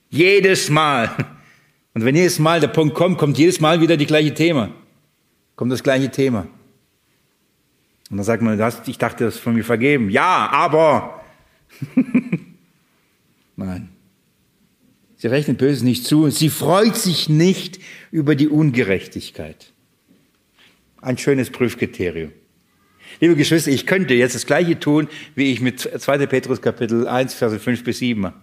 jedes 0.10 0.70
Mal. 0.70 1.16
Und 1.94 2.06
wenn 2.06 2.16
jedes 2.16 2.40
Mal 2.40 2.60
der 2.60 2.68
Punkt 2.68 2.96
kommt, 2.96 3.18
kommt 3.18 3.38
jedes 3.38 3.60
Mal 3.60 3.82
wieder 3.82 3.98
die 3.98 4.06
gleiche 4.06 4.34
Thema. 4.34 4.72
Kommt 5.56 5.72
das 5.72 5.84
gleiche 5.84 6.10
Thema. 6.10 6.48
Und 8.10 8.18
dann 8.18 8.24
sagt 8.24 8.42
man, 8.42 8.60
ich 8.88 8.98
dachte, 8.98 9.26
das 9.26 9.36
ist 9.36 9.42
von 9.42 9.54
mir 9.54 9.64
vergeben. 9.64 10.10
Ja, 10.10 10.50
aber. 10.52 11.24
Nein. 13.56 13.90
Sie 15.18 15.28
rechnet 15.28 15.58
Böses 15.58 15.84
nicht 15.84 16.06
zu. 16.06 16.30
Sie 16.30 16.50
freut 16.50 16.96
sich 16.96 17.30
nicht 17.30 17.80
über 18.10 18.36
die 18.36 18.48
Ungerechtigkeit. 18.48 19.74
Ein 21.02 21.18
schönes 21.18 21.50
Prüfkriterium. 21.50 22.32
Liebe 23.22 23.36
Geschwister, 23.36 23.72
ich 23.72 23.86
könnte 23.86 24.14
jetzt 24.14 24.36
das 24.36 24.45
Gleiche 24.45 24.80
tun, 24.80 25.08
wie 25.34 25.52
ich 25.52 25.62
mit 25.62 25.80
2. 25.80 26.26
Petrus 26.28 26.62
Kapitel 26.62 27.08
1, 27.08 27.34
Verse 27.34 27.58
5 27.58 27.84
bis 27.84 28.00
7 28.00 28.20
mache. 28.20 28.34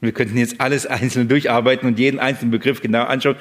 Und 0.00 0.06
wir 0.06 0.12
könnten 0.12 0.36
jetzt 0.36 0.60
alles 0.60 0.86
einzeln 0.86 1.28
durcharbeiten 1.28 1.86
und 1.86 1.98
jeden 1.98 2.18
einzelnen 2.18 2.50
Begriff 2.50 2.80
genau 2.80 3.04
anschauen. 3.04 3.36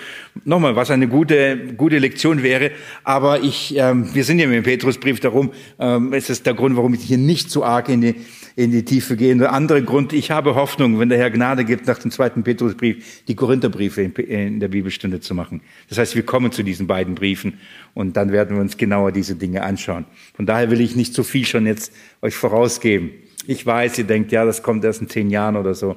Nochmal, 0.45 0.75
was 0.75 0.91
eine 0.91 1.07
gute, 1.07 1.57
gute 1.77 1.97
Lektion 1.97 2.43
wäre. 2.43 2.71
Aber 3.03 3.41
ich, 3.41 3.75
ähm, 3.77 4.13
wir 4.13 4.23
sind 4.23 4.39
ja 4.39 4.47
mit 4.47 4.57
dem 4.57 4.63
Petrusbrief 4.63 5.19
darum, 5.19 5.51
ähm, 5.79 6.13
es 6.13 6.29
ist 6.29 6.45
der 6.45 6.53
Grund, 6.53 6.75
warum 6.75 6.93
ich 6.93 7.01
hier 7.01 7.17
nicht 7.17 7.49
so 7.49 7.63
arg 7.63 7.89
in 7.89 8.01
die, 8.01 8.15
in 8.59 8.71
die 8.71 8.83
Tiefe 8.83 9.15
gehe. 9.15 9.33
Der 9.37 9.53
andere 9.53 9.81
Grund, 9.81 10.11
ich 10.11 10.31
habe 10.31 10.53
Hoffnung, 10.53 10.99
wenn 10.99 11.07
der 11.07 11.17
Herr 11.17 11.31
Gnade 11.31 11.63
gibt, 11.63 11.87
nach 11.87 11.97
dem 11.97 12.11
zweiten 12.11 12.43
Petrusbrief 12.43 13.23
die 13.25 13.33
Korintherbriefe 13.33 14.01
in, 14.01 14.59
der 14.59 14.67
Bibelstunde 14.67 15.21
zu 15.21 15.33
machen. 15.33 15.61
Das 15.87 15.97
heißt, 15.97 16.13
wir 16.13 16.23
kommen 16.23 16.51
zu 16.51 16.61
diesen 16.61 16.85
beiden 16.85 17.15
Briefen 17.15 17.57
und 17.93 18.17
dann 18.17 18.33
werden 18.33 18.57
wir 18.57 18.61
uns 18.61 18.75
genauer 18.75 19.13
diese 19.13 19.35
Dinge 19.35 19.63
anschauen. 19.63 20.03
Von 20.33 20.45
daher 20.45 20.69
will 20.71 20.81
ich 20.81 20.97
nicht 20.97 21.13
zu 21.13 21.23
viel 21.23 21.45
schon 21.45 21.65
jetzt 21.65 21.93
euch 22.21 22.35
vorausgeben. 22.35 23.11
Ich 23.47 23.65
weiß, 23.65 23.97
ihr 23.97 24.03
denkt, 24.03 24.33
ja, 24.33 24.43
das 24.43 24.61
kommt 24.61 24.83
erst 24.83 25.01
in 25.01 25.07
zehn 25.07 25.29
Jahren 25.29 25.55
oder 25.55 25.73
so. 25.73 25.95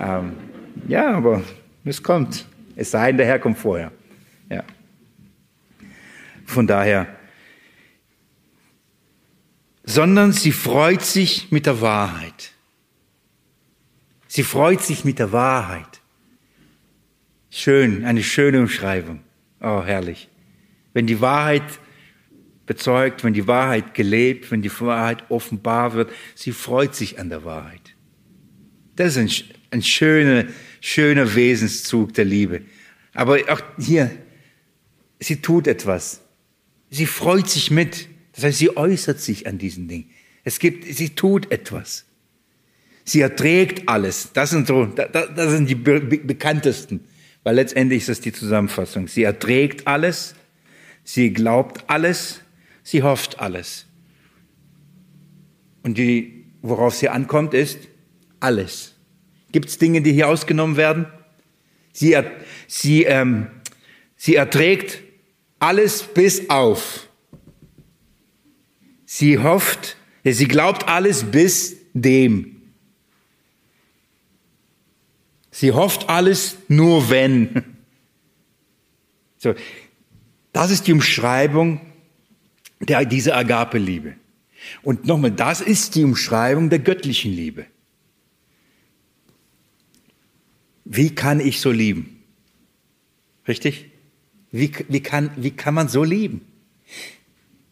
Ähm, 0.00 0.32
ja, 0.88 1.10
aber 1.10 1.42
es 1.84 2.02
kommt. 2.02 2.46
Es 2.76 2.92
sei 2.92 3.08
denn, 3.08 3.18
der 3.18 3.26
Herr 3.26 3.38
kommt 3.38 3.58
vorher. 3.58 3.92
Ja. 4.48 4.64
Von 6.46 6.66
daher, 6.66 7.08
sondern 9.90 10.32
sie 10.32 10.52
freut 10.52 11.04
sich 11.04 11.50
mit 11.50 11.66
der 11.66 11.80
Wahrheit. 11.80 12.52
Sie 14.28 14.44
freut 14.44 14.82
sich 14.82 15.04
mit 15.04 15.18
der 15.18 15.32
Wahrheit. 15.32 16.00
Schön, 17.50 18.04
eine 18.04 18.22
schöne 18.22 18.60
Umschreibung. 18.60 19.20
Oh, 19.60 19.82
herrlich. 19.82 20.28
Wenn 20.92 21.08
die 21.08 21.20
Wahrheit 21.20 21.64
bezeugt, 22.66 23.24
wenn 23.24 23.34
die 23.34 23.48
Wahrheit 23.48 23.94
gelebt, 23.94 24.52
wenn 24.52 24.62
die 24.62 24.70
Wahrheit 24.80 25.28
offenbar 25.28 25.94
wird, 25.94 26.12
sie 26.36 26.52
freut 26.52 26.94
sich 26.94 27.18
an 27.18 27.28
der 27.28 27.44
Wahrheit. 27.44 27.96
Das 28.94 29.16
ist 29.16 29.18
ein, 29.18 29.48
ein 29.72 29.82
schöner, 29.82 30.44
schöner 30.80 31.34
Wesenszug 31.34 32.14
der 32.14 32.26
Liebe. 32.26 32.62
Aber 33.12 33.38
auch 33.48 33.60
hier, 33.76 34.08
sie 35.18 35.42
tut 35.42 35.66
etwas. 35.66 36.20
Sie 36.90 37.06
freut 37.06 37.48
sich 37.48 37.72
mit. 37.72 38.06
Das 38.40 38.48
heißt, 38.48 38.58
sie 38.58 38.74
äußert 38.74 39.20
sich 39.20 39.46
an 39.46 39.58
diesen 39.58 39.86
Dingen. 39.86 40.08
Es 40.44 40.60
gibt, 40.60 40.84
sie 40.84 41.10
tut 41.10 41.52
etwas. 41.52 42.06
Sie 43.04 43.20
erträgt 43.20 43.86
alles. 43.86 44.30
Das 44.32 44.48
sind 44.48 44.66
so, 44.66 44.86
das 44.86 45.50
sind 45.50 45.68
die 45.68 45.74
bekanntesten. 45.74 47.00
Weil 47.42 47.56
letztendlich 47.56 48.00
ist 48.00 48.08
das 48.08 48.20
die 48.20 48.32
Zusammenfassung. 48.32 49.08
Sie 49.08 49.24
erträgt 49.24 49.86
alles. 49.86 50.34
Sie 51.04 51.34
glaubt 51.34 51.84
alles. 51.88 52.40
Sie 52.82 53.02
hofft 53.02 53.40
alles. 53.40 53.84
Und 55.82 55.98
die, 55.98 56.46
worauf 56.62 56.94
sie 56.94 57.10
ankommt, 57.10 57.52
ist 57.52 57.78
alles. 58.38 58.94
Gibt 59.52 59.68
es 59.68 59.76
Dinge, 59.76 60.00
die 60.00 60.14
hier 60.14 60.28
ausgenommen 60.28 60.78
werden? 60.78 61.04
Sie, 61.92 62.16
sie, 62.66 63.02
ähm, 63.04 63.48
sie 64.16 64.36
erträgt 64.36 65.02
alles 65.58 66.04
bis 66.04 66.48
auf. 66.48 67.09
Sie 69.12 69.38
hofft, 69.38 69.96
sie 70.22 70.46
glaubt 70.46 70.86
alles 70.86 71.24
bis 71.32 71.76
dem. 71.94 72.62
Sie 75.50 75.72
hofft 75.72 76.08
alles 76.08 76.56
nur 76.68 77.10
wenn. 77.10 77.64
So, 79.42 79.54
das 80.52 80.70
ist 80.70 80.86
die 80.86 80.92
Umschreibung 80.92 81.80
der, 82.78 83.06
dieser 83.06 83.38
Agape-Liebe. 83.38 84.14
Und 84.82 85.06
nochmal, 85.06 85.30
das 85.30 85.62
ist 85.62 85.94
die 85.94 86.04
Umschreibung 86.04 86.68
der 86.68 86.78
göttlichen 86.78 87.32
Liebe. 87.32 87.64
Wie 90.84 91.14
kann 91.14 91.40
ich 91.40 91.58
so 91.60 91.70
lieben? 91.70 92.22
Richtig? 93.48 93.86
Wie, 94.52 94.70
wie, 94.88 95.00
kann, 95.00 95.30
wie 95.36 95.52
kann 95.52 95.72
man 95.72 95.88
so 95.88 96.04
lieben? 96.04 96.42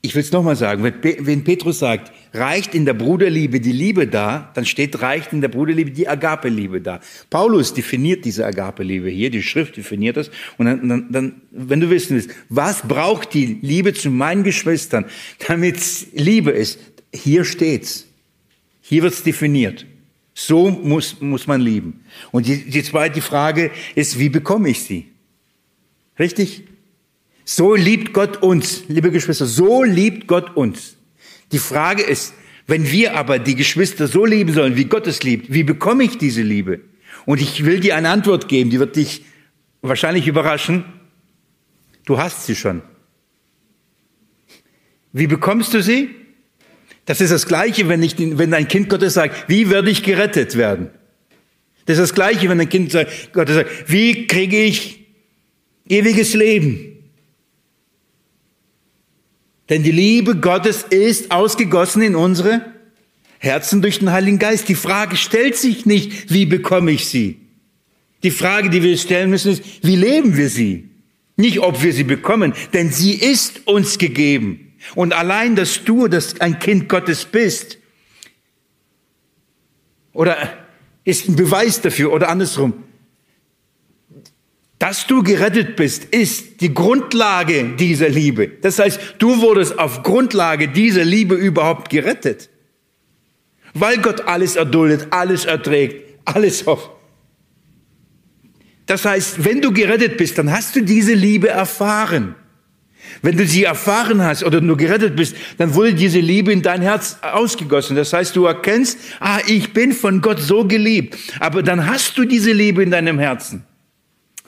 Ich 0.00 0.14
will 0.14 0.22
es 0.22 0.30
nochmal 0.30 0.54
sagen, 0.54 0.84
wenn 0.84 1.42
Petrus 1.42 1.80
sagt, 1.80 2.12
reicht 2.32 2.74
in 2.74 2.84
der 2.84 2.94
Bruderliebe 2.94 3.58
die 3.58 3.72
Liebe 3.72 4.06
da, 4.06 4.52
dann 4.54 4.64
steht, 4.64 5.02
reicht 5.02 5.32
in 5.32 5.40
der 5.40 5.48
Bruderliebe 5.48 5.90
die 5.90 6.06
Agape-Liebe 6.06 6.80
da. 6.80 7.00
Paulus 7.30 7.74
definiert 7.74 8.24
diese 8.24 8.46
Agape-Liebe 8.46 9.10
hier, 9.10 9.30
die 9.30 9.42
Schrift 9.42 9.76
definiert 9.76 10.16
das. 10.16 10.30
Und 10.56 10.66
dann, 10.66 10.88
dann, 10.88 11.06
dann, 11.10 11.42
wenn 11.50 11.80
du 11.80 11.90
wissen 11.90 12.14
willst, 12.14 12.30
was 12.48 12.86
braucht 12.86 13.34
die 13.34 13.58
Liebe 13.60 13.92
zu 13.92 14.10
meinen 14.10 14.44
Geschwistern, 14.44 15.04
damit 15.48 15.78
Liebe 16.12 16.52
ist, 16.52 16.78
hier 17.12 17.44
steht's. 17.44 18.06
Hier 18.80 19.02
wird's 19.02 19.24
definiert. 19.24 19.84
So 20.32 20.70
muss, 20.70 21.20
muss 21.20 21.48
man 21.48 21.60
lieben. 21.60 22.04
Und 22.30 22.46
die, 22.46 22.70
die 22.70 22.84
zweite 22.84 23.20
Frage 23.20 23.72
ist, 23.96 24.20
wie 24.20 24.28
bekomme 24.28 24.68
ich 24.68 24.80
sie? 24.80 25.08
Richtig? 26.20 26.62
So 27.50 27.74
liebt 27.74 28.12
Gott 28.12 28.42
uns, 28.42 28.82
liebe 28.88 29.10
Geschwister, 29.10 29.46
so 29.46 29.82
liebt 29.82 30.26
Gott 30.26 30.54
uns. 30.54 30.98
Die 31.50 31.58
Frage 31.58 32.02
ist, 32.02 32.34
wenn 32.66 32.92
wir 32.92 33.16
aber 33.16 33.38
die 33.38 33.54
Geschwister 33.54 34.06
so 34.06 34.26
lieben 34.26 34.52
sollen, 34.52 34.76
wie 34.76 34.84
Gott 34.84 35.06
es 35.06 35.22
liebt, 35.22 35.50
wie 35.50 35.62
bekomme 35.62 36.04
ich 36.04 36.18
diese 36.18 36.42
Liebe? 36.42 36.80
Und 37.24 37.40
ich 37.40 37.64
will 37.64 37.80
dir 37.80 37.96
eine 37.96 38.10
Antwort 38.10 38.48
geben, 38.48 38.68
die 38.68 38.78
wird 38.78 38.96
dich 38.96 39.24
wahrscheinlich 39.80 40.26
überraschen. 40.26 40.84
Du 42.04 42.18
hast 42.18 42.44
sie 42.44 42.54
schon. 42.54 42.82
Wie 45.14 45.26
bekommst 45.26 45.72
du 45.72 45.82
sie? 45.82 46.10
Das 47.06 47.22
ist 47.22 47.32
das 47.32 47.46
Gleiche, 47.46 47.88
wenn, 47.88 48.02
ich, 48.02 48.16
wenn 48.18 48.52
ein 48.52 48.68
Kind 48.68 48.90
Gottes 48.90 49.14
sagt, 49.14 49.48
wie 49.48 49.70
werde 49.70 49.88
ich 49.88 50.02
gerettet 50.02 50.58
werden? 50.58 50.90
Das 51.86 51.96
ist 51.96 52.10
das 52.10 52.14
Gleiche, 52.14 52.50
wenn 52.50 52.60
ein 52.60 52.68
Kind 52.68 52.92
Gottes 53.32 53.54
sagt, 53.54 53.90
wie 53.90 54.26
kriege 54.26 54.62
ich 54.62 55.06
ewiges 55.88 56.34
Leben? 56.34 56.97
Denn 59.68 59.82
die 59.82 59.92
Liebe 59.92 60.36
Gottes 60.36 60.82
ist 60.82 61.30
ausgegossen 61.30 62.02
in 62.02 62.16
unsere 62.16 62.62
Herzen 63.38 63.82
durch 63.82 63.98
den 63.98 64.12
Heiligen 64.12 64.38
Geist. 64.38 64.68
Die 64.68 64.74
Frage 64.74 65.16
stellt 65.16 65.56
sich 65.56 65.86
nicht, 65.86 66.32
wie 66.32 66.46
bekomme 66.46 66.90
ich 66.90 67.06
sie? 67.06 67.40
Die 68.22 68.30
Frage, 68.30 68.70
die 68.70 68.82
wir 68.82 68.96
stellen 68.96 69.30
müssen, 69.30 69.52
ist, 69.52 69.62
wie 69.82 69.96
leben 69.96 70.36
wir 70.36 70.48
sie? 70.48 70.88
Nicht, 71.36 71.60
ob 71.60 71.82
wir 71.82 71.92
sie 71.92 72.04
bekommen, 72.04 72.52
denn 72.72 72.90
sie 72.90 73.12
ist 73.12 73.68
uns 73.68 73.98
gegeben. 73.98 74.72
Und 74.94 75.12
allein, 75.12 75.54
dass 75.54 75.84
du 75.84 76.08
dass 76.08 76.40
ein 76.40 76.58
Kind 76.58 76.88
Gottes 76.88 77.24
bist, 77.24 77.78
oder 80.12 80.36
ist 81.04 81.28
ein 81.28 81.36
Beweis 81.36 81.80
dafür, 81.80 82.12
oder 82.12 82.28
andersrum, 82.28 82.84
dass 84.78 85.06
du 85.06 85.22
gerettet 85.22 85.74
bist, 85.74 86.04
ist 86.04 86.60
die 86.60 86.72
Grundlage 86.72 87.74
dieser 87.76 88.08
Liebe. 88.08 88.48
Das 88.48 88.78
heißt, 88.78 89.16
du 89.18 89.40
wurdest 89.40 89.78
auf 89.78 90.04
Grundlage 90.04 90.68
dieser 90.68 91.04
Liebe 91.04 91.34
überhaupt 91.34 91.90
gerettet. 91.90 92.48
Weil 93.74 93.98
Gott 93.98 94.22
alles 94.22 94.56
erduldet, 94.56 95.08
alles 95.10 95.44
erträgt, 95.44 96.20
alles 96.24 96.64
hofft. 96.66 96.90
Das 98.86 99.04
heißt, 99.04 99.44
wenn 99.44 99.60
du 99.60 99.72
gerettet 99.72 100.16
bist, 100.16 100.38
dann 100.38 100.50
hast 100.50 100.74
du 100.76 100.80
diese 100.80 101.12
Liebe 101.12 101.48
erfahren. 101.48 102.34
Wenn 103.20 103.36
du 103.36 103.46
sie 103.46 103.64
erfahren 103.64 104.22
hast 104.22 104.44
oder 104.44 104.60
nur 104.60 104.76
gerettet 104.76 105.16
bist, 105.16 105.34
dann 105.58 105.74
wurde 105.74 105.94
diese 105.94 106.20
Liebe 106.20 106.52
in 106.52 106.62
dein 106.62 106.82
Herz 106.82 107.18
ausgegossen. 107.20 107.96
Das 107.96 108.12
heißt, 108.12 108.36
du 108.36 108.46
erkennst, 108.46 108.98
ah, 109.20 109.40
ich 109.46 109.72
bin 109.72 109.92
von 109.92 110.20
Gott 110.20 110.40
so 110.40 110.64
geliebt. 110.64 111.18
Aber 111.40 111.62
dann 111.62 111.86
hast 111.86 112.16
du 112.16 112.24
diese 112.24 112.52
Liebe 112.52 112.82
in 112.82 112.90
deinem 112.90 113.18
Herzen. 113.18 113.64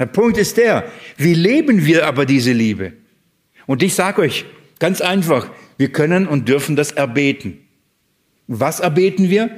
Der 0.00 0.06
Punkt 0.06 0.38
ist 0.38 0.56
der, 0.56 0.90
wie 1.18 1.34
leben 1.34 1.84
wir 1.84 2.06
aber 2.06 2.24
diese 2.24 2.52
Liebe? 2.52 2.94
Und 3.66 3.82
ich 3.82 3.94
sage 3.94 4.22
euch 4.22 4.46
ganz 4.78 5.02
einfach, 5.02 5.50
wir 5.76 5.92
können 5.92 6.26
und 6.26 6.48
dürfen 6.48 6.74
das 6.74 6.90
erbeten. 6.90 7.58
Was 8.46 8.80
erbeten 8.80 9.28
wir? 9.28 9.50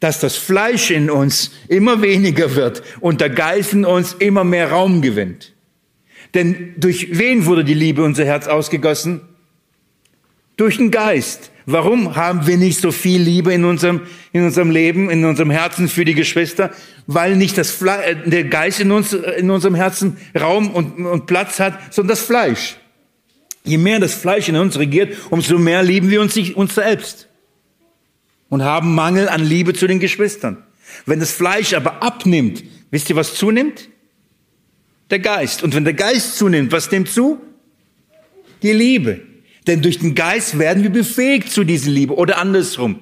Dass 0.00 0.18
das 0.18 0.36
Fleisch 0.36 0.90
in 0.90 1.10
uns 1.10 1.52
immer 1.68 2.00
weniger 2.00 2.56
wird 2.56 2.82
und 3.00 3.20
der 3.20 3.28
Geist 3.28 3.74
in 3.74 3.84
uns 3.84 4.14
immer 4.14 4.42
mehr 4.42 4.70
Raum 4.70 5.02
gewinnt. 5.02 5.52
Denn 6.32 6.74
durch 6.78 7.18
wen 7.18 7.44
wurde 7.44 7.62
die 7.62 7.74
Liebe 7.74 8.02
unser 8.02 8.24
Herz 8.24 8.46
ausgegossen? 8.46 9.20
Durch 10.56 10.78
den 10.78 10.90
Geist. 10.90 11.49
Warum 11.66 12.16
haben 12.16 12.46
wir 12.46 12.56
nicht 12.56 12.80
so 12.80 12.90
viel 12.90 13.20
Liebe 13.20 13.52
in 13.52 13.64
unserem, 13.64 14.02
in 14.32 14.44
unserem 14.44 14.70
Leben, 14.70 15.10
in 15.10 15.24
unserem 15.24 15.50
Herzen 15.50 15.88
für 15.88 16.04
die 16.04 16.14
Geschwister? 16.14 16.70
Weil 17.06 17.36
nicht 17.36 17.58
das 17.58 17.70
Fle 17.70 18.02
äh, 18.02 18.28
der 18.28 18.44
Geist 18.44 18.80
in 18.80 18.90
uns, 18.90 19.12
äh, 19.12 19.32
in 19.38 19.50
unserem 19.50 19.74
Herzen 19.74 20.16
Raum 20.38 20.70
und, 20.70 21.04
und 21.04 21.26
Platz 21.26 21.60
hat, 21.60 21.94
sondern 21.94 22.16
das 22.16 22.24
Fleisch. 22.24 22.76
Je 23.64 23.78
mehr 23.78 24.00
das 24.00 24.14
Fleisch 24.14 24.48
in 24.48 24.56
uns 24.56 24.78
regiert, 24.78 25.16
umso 25.28 25.58
mehr 25.58 25.82
lieben 25.82 26.10
wir 26.10 26.20
uns, 26.20 26.36
uns 26.36 26.74
selbst. 26.74 27.28
Und 28.48 28.64
haben 28.64 28.94
Mangel 28.94 29.28
an 29.28 29.44
Liebe 29.44 29.74
zu 29.74 29.86
den 29.86 30.00
Geschwistern. 30.00 30.64
Wenn 31.06 31.20
das 31.20 31.30
Fleisch 31.30 31.74
aber 31.74 32.02
abnimmt, 32.02 32.64
wisst 32.90 33.10
ihr, 33.10 33.16
was 33.16 33.34
zunimmt? 33.34 33.88
Der 35.10 35.18
Geist. 35.18 35.62
Und 35.62 35.74
wenn 35.74 35.84
der 35.84 35.94
Geist 35.94 36.36
zunimmt, 36.36 36.72
was 36.72 36.90
nimmt 36.90 37.10
zu? 37.10 37.40
Die 38.62 38.72
Liebe. 38.72 39.29
Denn 39.66 39.82
durch 39.82 39.98
den 39.98 40.14
Geist 40.14 40.58
werden 40.58 40.82
wir 40.82 40.90
befähigt 40.90 41.50
zu 41.50 41.64
dieser 41.64 41.90
Liebe 41.90 42.14
oder 42.14 42.38
andersrum. 42.38 43.00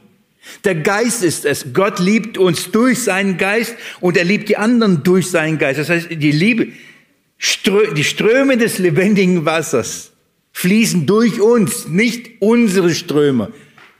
Der 0.65 0.75
Geist 0.75 1.23
ist 1.23 1.45
es. 1.45 1.73
Gott 1.73 1.99
liebt 1.99 2.39
uns 2.39 2.71
durch 2.71 3.03
seinen 3.03 3.37
Geist 3.37 3.77
und 4.01 4.17
er 4.17 4.25
liebt 4.25 4.49
die 4.49 4.57
anderen 4.57 5.03
durch 5.03 5.31
seinen 5.31 5.59
Geist. 5.59 5.79
Das 5.79 5.89
heißt, 5.89 6.09
die 6.11 6.33
Liebe, 6.33 6.69
die 7.97 8.05
Ströme 8.05 8.57
des 8.57 8.79
lebendigen 8.79 9.45
Wassers 9.45 10.13
fließen 10.53 11.07
durch 11.07 11.41
uns, 11.41 11.87
nicht 11.87 12.41
unsere 12.41 12.95
Ströme. 12.95 13.53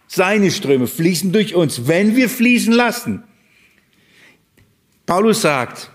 Seine 0.09 0.51
Ströme 0.51 0.87
fließen 0.87 1.33
durch 1.33 1.55
uns, 1.55 1.87
wenn 1.87 2.17
wir 2.17 2.29
fließen 2.29 2.73
lassen. 2.73 3.23
Paulus 5.07 5.43
sagt, 5.43 5.91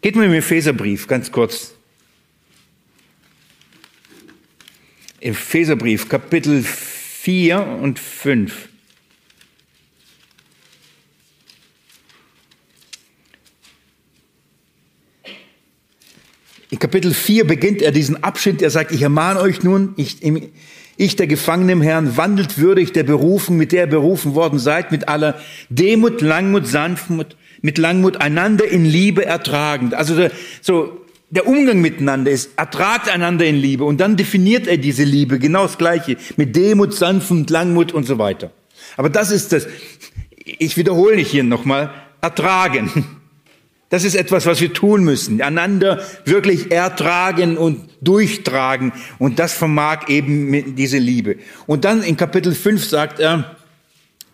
geht 0.00 0.16
mal 0.16 0.24
im 0.24 0.32
Epheserbrief 0.32 1.06
ganz 1.06 1.30
kurz, 1.30 1.71
Epheserbrief, 5.22 6.08
Kapitel 6.08 6.62
4 6.62 7.64
und 7.80 7.98
5. 7.98 8.68
In 16.70 16.78
Kapitel 16.78 17.12
4 17.12 17.46
beginnt 17.46 17.82
er 17.82 17.92
diesen 17.92 18.24
Abschnitt, 18.24 18.62
er 18.62 18.70
sagt, 18.70 18.92
ich 18.92 19.02
ermahne 19.02 19.40
euch 19.40 19.62
nun, 19.62 19.92
ich, 19.96 20.22
ich 20.96 21.16
der 21.16 21.26
Gefangene 21.26 21.72
im 21.72 21.82
Herrn, 21.82 22.16
wandelt 22.16 22.58
würdig 22.58 22.92
der 22.92 23.02
Berufen, 23.04 23.56
mit 23.56 23.72
der 23.72 23.84
ihr 23.84 23.90
berufen 23.90 24.34
worden 24.34 24.58
seid, 24.58 24.90
mit 24.90 25.06
aller 25.06 25.38
Demut, 25.68 26.20
Langmut, 26.20 26.66
Sanftmut, 26.66 27.36
mit 27.60 27.78
Langmut 27.78 28.20
einander 28.20 28.66
in 28.66 28.84
Liebe 28.84 29.24
ertragend. 29.24 29.94
Also 29.94 30.28
so 30.62 31.02
der 31.32 31.48
Umgang 31.48 31.80
miteinander 31.80 32.30
ist, 32.30 32.50
ertragt 32.56 33.08
einander 33.08 33.46
in 33.46 33.56
Liebe 33.56 33.84
und 33.84 34.00
dann 34.00 34.18
definiert 34.18 34.66
er 34.66 34.76
diese 34.76 35.02
Liebe, 35.02 35.38
genau 35.38 35.62
das 35.62 35.78
Gleiche, 35.78 36.18
mit 36.36 36.54
Demut, 36.54 36.92
Sanftmut, 36.92 37.48
Langmut 37.48 37.92
und 37.92 38.04
so 38.04 38.18
weiter. 38.18 38.50
Aber 38.98 39.08
das 39.08 39.30
ist 39.30 39.52
das, 39.52 39.66
ich 40.36 40.76
wiederhole 40.76 41.16
nicht 41.16 41.30
hier 41.30 41.42
nochmal, 41.42 41.90
ertragen. 42.20 43.06
Das 43.88 44.04
ist 44.04 44.14
etwas, 44.14 44.44
was 44.46 44.60
wir 44.60 44.72
tun 44.72 45.04
müssen, 45.04 45.40
einander 45.40 46.02
wirklich 46.26 46.70
ertragen 46.70 47.56
und 47.56 47.90
durchtragen 48.02 48.92
und 49.18 49.38
das 49.38 49.54
vermag 49.54 50.08
eben 50.08 50.76
diese 50.76 50.98
Liebe. 50.98 51.36
Und 51.66 51.84
dann 51.84 52.02
in 52.02 52.16
Kapitel 52.18 52.54
5 52.54 52.84
sagt 52.86 53.20
er, 53.20 53.56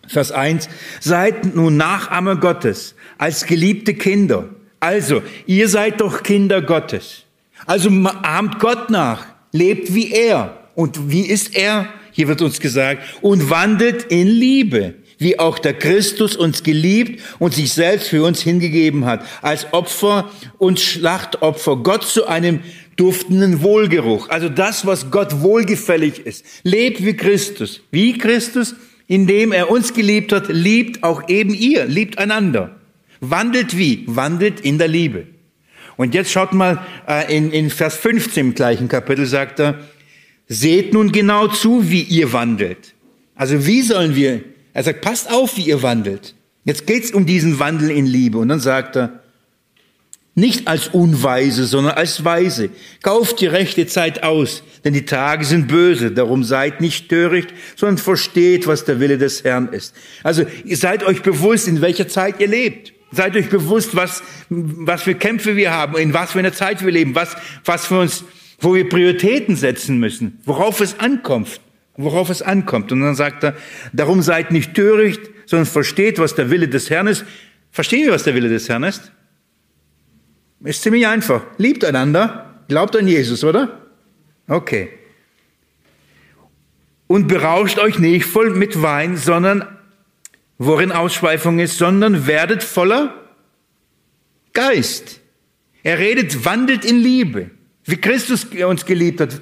Vers 0.07 0.31
1, 0.31 0.67
seid 0.99 1.55
nun 1.55 1.77
Nachahmer 1.77 2.35
Gottes 2.35 2.95
als 3.17 3.45
geliebte 3.45 3.93
Kinder 3.93 4.49
also, 4.79 5.21
ihr 5.45 5.67
seid 5.67 6.01
doch 6.01 6.23
Kinder 6.23 6.61
Gottes. 6.61 7.23
Also 7.65 7.89
ahmt 7.89 8.59
Gott 8.59 8.89
nach, 8.89 9.25
lebt 9.51 9.93
wie 9.93 10.11
er. 10.11 10.57
Und 10.75 11.11
wie 11.11 11.25
ist 11.25 11.55
er? 11.55 11.89
Hier 12.11 12.27
wird 12.27 12.41
uns 12.41 12.59
gesagt, 12.59 13.03
und 13.21 13.49
wandelt 13.49 14.03
in 14.03 14.27
Liebe, 14.27 14.95
wie 15.17 15.37
auch 15.37 15.59
der 15.59 15.73
Christus 15.73 16.35
uns 16.35 16.63
geliebt 16.63 17.21
und 17.39 17.53
sich 17.53 17.73
selbst 17.73 18.07
für 18.07 18.23
uns 18.23 18.41
hingegeben 18.41 19.05
hat, 19.05 19.25
als 19.41 19.71
Opfer 19.73 20.31
und 20.57 20.79
Schlachtopfer, 20.79 21.77
Gott 21.77 22.05
zu 22.05 22.27
einem 22.27 22.61
duftenden 22.95 23.61
Wohlgeruch. 23.61 24.29
Also 24.29 24.49
das, 24.49 24.85
was 24.85 25.11
Gott 25.11 25.41
wohlgefällig 25.41 26.25
ist. 26.25 26.45
Lebt 26.63 27.05
wie 27.05 27.15
Christus. 27.15 27.81
Wie 27.91 28.17
Christus, 28.17 28.75
indem 29.07 29.51
er 29.51 29.69
uns 29.69 29.93
geliebt 29.93 30.31
hat, 30.31 30.47
liebt 30.47 31.03
auch 31.03 31.27
eben 31.29 31.53
ihr, 31.53 31.85
liebt 31.85 32.17
einander. 32.17 32.78
Wandelt 33.19 33.77
wie? 33.77 34.03
Wandelt 34.07 34.59
in 34.59 34.77
der 34.77 34.87
Liebe. 34.87 35.27
Und 35.97 36.13
jetzt 36.13 36.31
schaut 36.31 36.53
mal, 36.53 36.79
äh, 37.07 37.35
in, 37.35 37.51
in 37.51 37.69
Vers 37.69 37.95
15 37.97 38.47
im 38.47 38.55
gleichen 38.55 38.87
Kapitel 38.87 39.25
sagt 39.25 39.59
er, 39.59 39.79
seht 40.47 40.93
nun 40.93 41.11
genau 41.11 41.47
zu, 41.47 41.89
wie 41.89 42.03
ihr 42.03 42.31
wandelt. 42.31 42.95
Also 43.35 43.65
wie 43.65 43.81
sollen 43.81 44.15
wir, 44.15 44.43
er 44.73 44.83
sagt, 44.83 45.01
passt 45.01 45.31
auf, 45.31 45.57
wie 45.57 45.63
ihr 45.63 45.83
wandelt. 45.83 46.35
Jetzt 46.63 46.87
geht's 46.87 47.11
um 47.11 47.25
diesen 47.25 47.59
Wandel 47.59 47.91
in 47.91 48.05
Liebe. 48.05 48.37
Und 48.37 48.47
dann 48.49 48.59
sagt 48.59 48.95
er, 48.95 49.19
Nicht 50.35 50.69
als 50.69 50.87
Unweise, 50.87 51.65
sondern 51.65 51.95
als 51.95 52.23
Weise. 52.23 52.69
Kauft 53.01 53.41
die 53.41 53.47
rechte 53.47 53.85
Zeit 53.87 54.23
aus, 54.23 54.63
denn 54.85 54.93
die 54.93 55.03
Tage 55.03 55.43
sind 55.43 55.67
böse. 55.67 56.11
Darum 56.11 56.45
seid 56.45 56.79
nicht 56.79 57.09
töricht, 57.09 57.49
sondern 57.75 57.97
versteht, 57.97 58.65
was 58.65 58.85
der 58.85 59.01
Wille 59.01 59.17
des 59.17 59.43
Herrn 59.43 59.67
ist. 59.73 59.93
Also 60.23 60.45
ihr 60.63 60.77
seid 60.77 61.03
euch 61.03 61.23
bewusst, 61.23 61.67
in 61.67 61.81
welcher 61.81 62.07
Zeit 62.07 62.39
ihr 62.39 62.47
lebt. 62.47 62.93
Seid 63.11 63.35
euch 63.35 63.49
bewusst, 63.49 63.95
was, 63.95 64.21
was 64.49 65.03
für 65.03 65.15
Kämpfe 65.15 65.55
wir 65.55 65.71
haben, 65.71 65.97
in 65.97 66.13
was 66.13 66.31
für 66.31 66.39
einer 66.39 66.53
Zeit 66.53 66.83
wir 66.83 66.91
leben, 66.91 67.15
was, 67.15 67.35
was 67.65 67.87
für 67.87 67.99
uns, 67.99 68.23
wo 68.59 68.75
wir 68.75 68.87
Prioritäten 68.87 69.55
setzen 69.55 69.99
müssen, 69.99 70.39
worauf 70.45 70.79
es 70.81 70.99
ankommt, 70.99 71.59
worauf 71.97 72.29
es 72.29 72.41
ankommt. 72.41 72.91
Und 72.91 73.01
dann 73.01 73.15
sagt 73.15 73.43
er, 73.43 73.55
darum 73.93 74.21
seid 74.21 74.51
nicht 74.51 74.75
töricht, 74.75 75.21
sondern 75.45 75.65
versteht, 75.65 76.19
was 76.19 76.35
der 76.35 76.51
Wille 76.51 76.67
des 76.67 76.89
Herrn 76.89 77.07
ist. 77.07 77.25
Verstehen 77.71 78.05
wir, 78.05 78.13
was 78.13 78.23
der 78.23 78.35
Wille 78.35 78.49
des 78.49 78.69
Herrn 78.69 78.83
ist? 78.83 79.11
Ist 80.63 80.83
ziemlich 80.83 81.07
einfach. 81.07 81.43
Liebt 81.57 81.83
einander, 81.85 82.63
glaubt 82.67 82.95
an 82.95 83.07
Jesus, 83.07 83.43
oder? 83.43 83.81
Okay. 84.47 84.89
Und 87.07 87.27
berauscht 87.27 87.79
euch 87.79 87.97
nicht 87.97 88.25
voll 88.25 88.51
mit 88.51 88.81
Wein, 88.81 89.17
sondern 89.17 89.65
worin 90.59 90.91
Ausschweifung 90.91 91.57
ist, 91.57 91.77
sondern 91.77 92.27
werdet 92.27 92.61
voller 92.61 93.15
Geist. 94.53 95.21
Er 95.81 95.97
redet, 95.97 96.45
wandelt 96.45 96.85
in 96.85 96.99
Liebe, 96.99 97.49
wie 97.85 97.95
Christus 97.95 98.45
uns 98.45 98.85
geliebt 98.85 99.21
hat, 99.21 99.41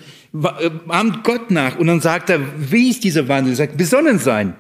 ahmt 0.88 1.24
Gott 1.24 1.52
nach. 1.52 1.78
Und 1.78 1.88
dann 1.88 2.00
sagt 2.00 2.30
er, 2.30 2.40
wie 2.72 2.92
ist 2.92 3.04
dieser 3.04 3.28
Wandel? 3.28 3.54
Er 3.54 3.58
sagt, 3.58 3.78
besonnen 3.78 4.20
sein. 4.20 4.56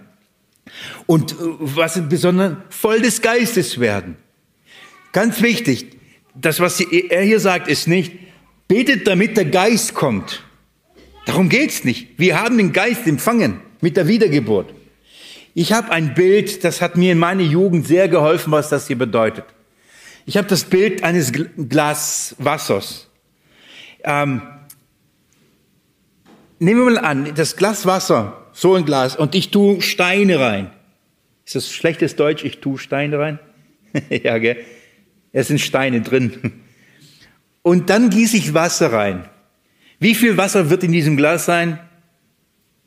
Und 1.05 1.33
äh, 1.33 1.35
was 1.59 2.01
besonnen? 2.09 2.57
Voll 2.69 3.01
des 3.01 3.21
Geistes 3.21 3.79
werden. 3.79 4.17
Ganz 5.13 5.41
wichtig, 5.41 5.87
das, 6.35 6.59
was 6.59 6.81
er 6.81 7.21
hier 7.21 7.39
sagt, 7.39 7.67
ist 7.67 7.87
nicht, 7.87 8.11
betet, 8.67 9.07
damit 9.07 9.37
der 9.37 9.45
Geist 9.45 9.93
kommt. 9.93 10.43
Darum 11.25 11.49
geht's 11.49 11.83
nicht. 11.83 12.17
Wir 12.17 12.41
haben 12.41 12.57
den 12.57 12.73
Geist 12.73 13.07
empfangen 13.07 13.61
mit 13.81 13.95
der 13.97 14.07
Wiedergeburt. 14.07 14.73
Ich 15.59 15.73
habe 15.73 15.89
ein 15.89 16.13
Bild, 16.13 16.63
das 16.63 16.81
hat 16.81 16.97
mir 16.97 17.13
in 17.13 17.17
meiner 17.17 17.41
Jugend 17.41 17.87
sehr 17.87 18.07
geholfen, 18.07 18.51
was 18.51 18.69
das 18.69 18.85
hier 18.85 18.95
bedeutet. 18.95 19.43
Ich 20.27 20.37
habe 20.37 20.47
das 20.47 20.65
Bild 20.65 21.01
eines 21.01 21.31
Glas 21.33 22.35
Wassers. 22.37 23.09
Ähm, 24.03 24.43
nehmen 26.59 26.85
wir 26.85 26.91
mal 26.91 26.99
an, 26.99 27.33
das 27.33 27.55
Glas 27.55 27.87
Wasser, 27.87 28.45
so 28.53 28.75
ein 28.75 28.85
Glas, 28.85 29.15
und 29.15 29.33
ich 29.33 29.49
tue 29.49 29.81
Steine 29.81 30.39
rein. 30.39 30.69
Ist 31.43 31.55
das 31.55 31.71
schlechtes 31.71 32.15
Deutsch? 32.15 32.43
Ich 32.43 32.59
tue 32.59 32.77
Steine 32.77 33.17
rein? 33.17 33.39
ja, 34.11 34.37
gell? 34.37 34.63
Es 35.31 35.47
sind 35.47 35.59
Steine 35.59 36.01
drin. 36.01 36.61
Und 37.63 37.89
dann 37.89 38.11
gieße 38.11 38.37
ich 38.37 38.53
Wasser 38.53 38.93
rein. 38.93 39.27
Wie 39.99 40.13
viel 40.13 40.37
Wasser 40.37 40.69
wird 40.69 40.83
in 40.83 40.91
diesem 40.91 41.17
Glas 41.17 41.45
sein? 41.45 41.79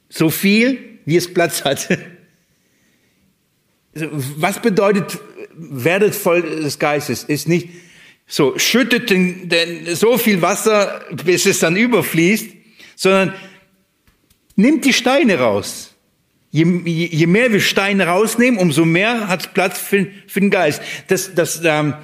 So 0.09 0.31
viel, 0.31 1.01
wie 1.05 1.17
es 1.17 1.35
Platz 1.35 1.65
hat. 1.65 1.89
Was 3.93 4.63
bedeutet, 4.63 5.19
werdet 5.55 6.15
voll 6.15 6.43
des 6.43 6.79
Geistes? 6.79 7.25
Ist 7.25 7.49
nicht 7.49 7.69
so, 8.27 8.57
schüttet 8.57 9.11
den, 9.11 9.49
den, 9.49 9.97
so 9.97 10.17
viel 10.17 10.41
Wasser, 10.41 11.05
bis 11.25 11.47
es 11.47 11.59
dann 11.59 11.77
überfließt, 11.77 12.47
sondern 12.95 13.35
nimmt 14.55 14.85
die 14.85 14.93
Steine 14.93 15.41
raus. 15.41 15.95
Je, 16.53 16.65
je, 16.85 17.27
mehr 17.27 17.53
wir 17.53 17.61
Steine 17.61 18.07
rausnehmen, 18.07 18.59
umso 18.59 18.85
mehr 18.85 19.29
hat 19.29 19.55
Platz 19.55 19.79
für, 19.79 20.07
für 20.27 20.41
den 20.41 20.51
Geist. 20.51 20.83
Das, 21.09 21.35
das, 21.35 21.61
ähm, 21.65 21.95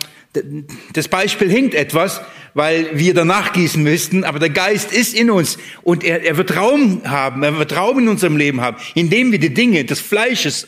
das 0.92 1.08
Beispiel 1.08 1.50
hinkt 1.50 1.74
etwas, 1.74 2.20
weil 2.54 2.98
wir 2.98 3.14
danach 3.14 3.52
gießen 3.52 3.82
müssten, 3.82 4.24
aber 4.24 4.38
der 4.38 4.50
Geist 4.50 4.92
ist 4.92 5.14
in 5.14 5.30
uns 5.30 5.58
und 5.82 6.02
er, 6.02 6.24
er 6.24 6.36
wird 6.36 6.56
Raum 6.56 7.02
haben, 7.04 7.42
er 7.42 7.58
wird 7.58 7.76
Raum 7.76 7.98
in 7.98 8.08
unserem 8.08 8.36
Leben 8.36 8.60
haben, 8.60 8.78
indem 8.94 9.30
wir 9.30 9.38
die 9.38 9.54
Dinge 9.54 9.84
des 9.84 10.00
Fleisches 10.00 10.66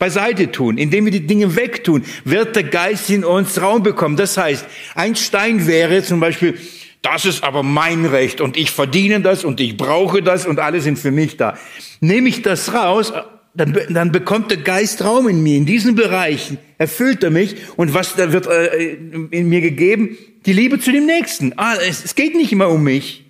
beiseite 0.00 0.50
tun, 0.50 0.78
indem 0.78 1.04
wir 1.04 1.12
die 1.12 1.26
Dinge 1.26 1.54
wegtun, 1.54 2.02
wird 2.24 2.56
der 2.56 2.64
Geist 2.64 3.08
in 3.10 3.22
uns 3.22 3.60
Raum 3.60 3.84
bekommen. 3.84 4.16
Das 4.16 4.36
heißt, 4.36 4.66
ein 4.96 5.14
Stein 5.14 5.68
wäre 5.68 6.02
zum 6.02 6.18
Beispiel, 6.18 6.58
das 7.02 7.24
ist 7.24 7.44
aber 7.44 7.62
mein 7.62 8.06
Recht 8.06 8.40
und 8.40 8.56
ich 8.56 8.72
verdiene 8.72 9.20
das 9.20 9.44
und 9.44 9.60
ich 9.60 9.76
brauche 9.76 10.22
das 10.22 10.46
und 10.46 10.58
alle 10.58 10.80
sind 10.80 10.98
für 10.98 11.12
mich 11.12 11.36
da. 11.36 11.56
Nehme 12.00 12.28
ich 12.28 12.42
das 12.42 12.74
raus, 12.74 13.12
dann, 13.54 13.78
dann 13.90 14.10
bekommt 14.10 14.50
der 14.50 14.58
Geist 14.58 15.04
Raum 15.04 15.28
in 15.28 15.42
mir. 15.42 15.56
In 15.56 15.66
diesen 15.66 15.94
Bereichen 15.94 16.58
erfüllt 16.78 17.22
er 17.22 17.30
mich 17.30 17.56
und 17.76 17.94
was 17.94 18.16
da 18.16 18.32
wird 18.32 18.46
äh, 18.46 18.96
in 19.30 19.48
mir 19.48 19.60
gegeben? 19.60 20.16
Die 20.46 20.52
Liebe 20.52 20.80
zu 20.80 20.92
dem 20.92 21.04
Nächsten. 21.06 21.52
Ah, 21.56 21.76
es, 21.76 22.04
es 22.04 22.14
geht 22.14 22.34
nicht 22.34 22.52
immer 22.52 22.68
um 22.68 22.82
mich. 22.82 23.24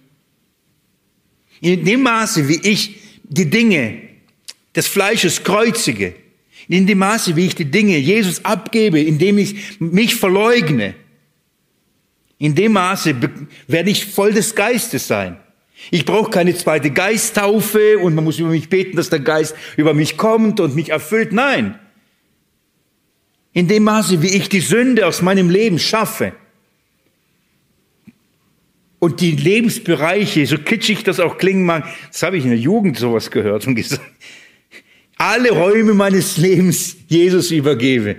In 1.61 1.85
dem 1.85 2.03
Maße, 2.03 2.49
wie 2.49 2.61
ich 2.63 3.01
die 3.25 3.51
Dinge 3.51 4.03
des 4.75 4.87
Fleisches 4.87 5.43
kreuzige, 5.43 6.15
in 6.77 6.87
dem 6.87 6.99
Maße, 6.99 7.35
wie 7.35 7.47
ich 7.47 7.57
die 7.57 7.65
Dinge 7.65 7.99
Jesus 7.99 8.45
abgebe, 8.45 9.01
indem 9.01 9.39
ich 9.39 9.81
mich 9.81 10.15
verleugne, 10.15 10.95
in 12.39 12.55
dem 12.55 12.73
Maße 12.73 13.17
werde 13.67 13.91
ich 13.91 14.07
voll 14.07 14.33
des 14.33 14.55
Geistes 14.55 15.09
sein. 15.09 15.37
Ich 15.91 16.05
brauche 16.05 16.31
keine 16.31 16.55
zweite 16.55 16.91
Geisttaufe 16.91 17.99
und 17.99 18.15
man 18.15 18.23
muss 18.23 18.39
über 18.39 18.51
mich 18.51 18.69
beten, 18.69 18.97
dass 18.97 19.11
der 19.11 19.19
Geist 19.19 19.57
über 19.77 19.95
mich 19.95 20.17
kommt 20.17 20.61
und 20.61 20.77
mich 20.77 20.91
erfüllt. 20.91 21.33
Nein. 21.33 21.79
In 23.53 23.67
dem 23.67 23.83
Maße, 23.83 24.23
wie 24.23 24.29
ich 24.29 24.49
die 24.49 24.61
Sünde 24.61 25.09
aus 25.09 25.23
meinem 25.23 25.51
Leben 25.51 25.79
schaffe 25.81 26.35
und 29.01 29.21
die 29.21 29.33
Lebensbereiche, 29.33 30.47
so 30.47 30.57
kitschig 30.57 31.03
das 31.03 31.19
auch 31.19 31.37
klingen 31.37 31.65
mag, 31.65 31.85
das 32.13 32.23
habe 32.23 32.37
ich 32.37 32.45
in 32.45 32.51
der 32.51 32.61
Jugend 32.61 32.97
sowas 32.97 33.33
gehört 33.33 33.67
und 33.67 33.75
gesagt, 33.75 34.03
alle 35.21 35.51
Räume 35.51 35.93
meines 35.93 36.39
Lebens 36.39 36.97
Jesus 37.07 37.51
übergebe. 37.51 38.17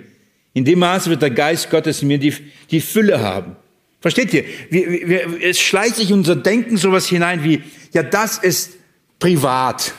In 0.53 0.65
dem 0.65 0.79
Maße 0.79 1.09
wird 1.09 1.23
der 1.23 1.31
Geist 1.31 1.71
Gottes 1.71 2.03
in 2.03 2.09
mir 2.09 2.19
die, 2.19 2.33
die 2.69 2.79
Fülle 2.79 3.19
haben. 3.19 3.55
Versteht 3.99 4.31
ihr? 4.33 4.43
Wir, 4.69 5.07
wir, 5.09 5.43
es 5.43 5.59
schleicht 5.59 5.95
sich 5.95 6.13
unser 6.13 6.35
Denken 6.35 6.77
sowas 6.77 7.07
hinein 7.07 7.43
wie, 7.43 7.63
ja, 7.93 8.03
das 8.03 8.37
ist 8.37 8.77
privat. 9.17 9.93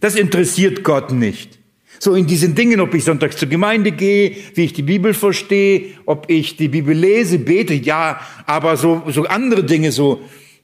Das 0.00 0.16
interessiert 0.16 0.82
Gott 0.82 1.12
nicht. 1.12 1.58
So 2.00 2.14
in 2.14 2.26
diesen 2.26 2.56
Dingen, 2.56 2.80
ob 2.80 2.94
ich 2.94 3.04
sonntags 3.04 3.36
zur 3.36 3.48
Gemeinde 3.48 3.92
gehe, 3.92 4.36
wie 4.54 4.64
ich 4.64 4.72
die 4.72 4.82
Bibel 4.82 5.14
verstehe, 5.14 5.92
ob 6.04 6.28
ich 6.28 6.56
die 6.56 6.68
Bibel 6.68 6.96
lese, 6.96 7.38
bete, 7.38 7.74
ja, 7.74 8.20
aber 8.44 8.76
so, 8.76 9.04
so 9.08 9.24
andere 9.24 9.62
Dinge, 9.62 9.92
so 9.92 10.20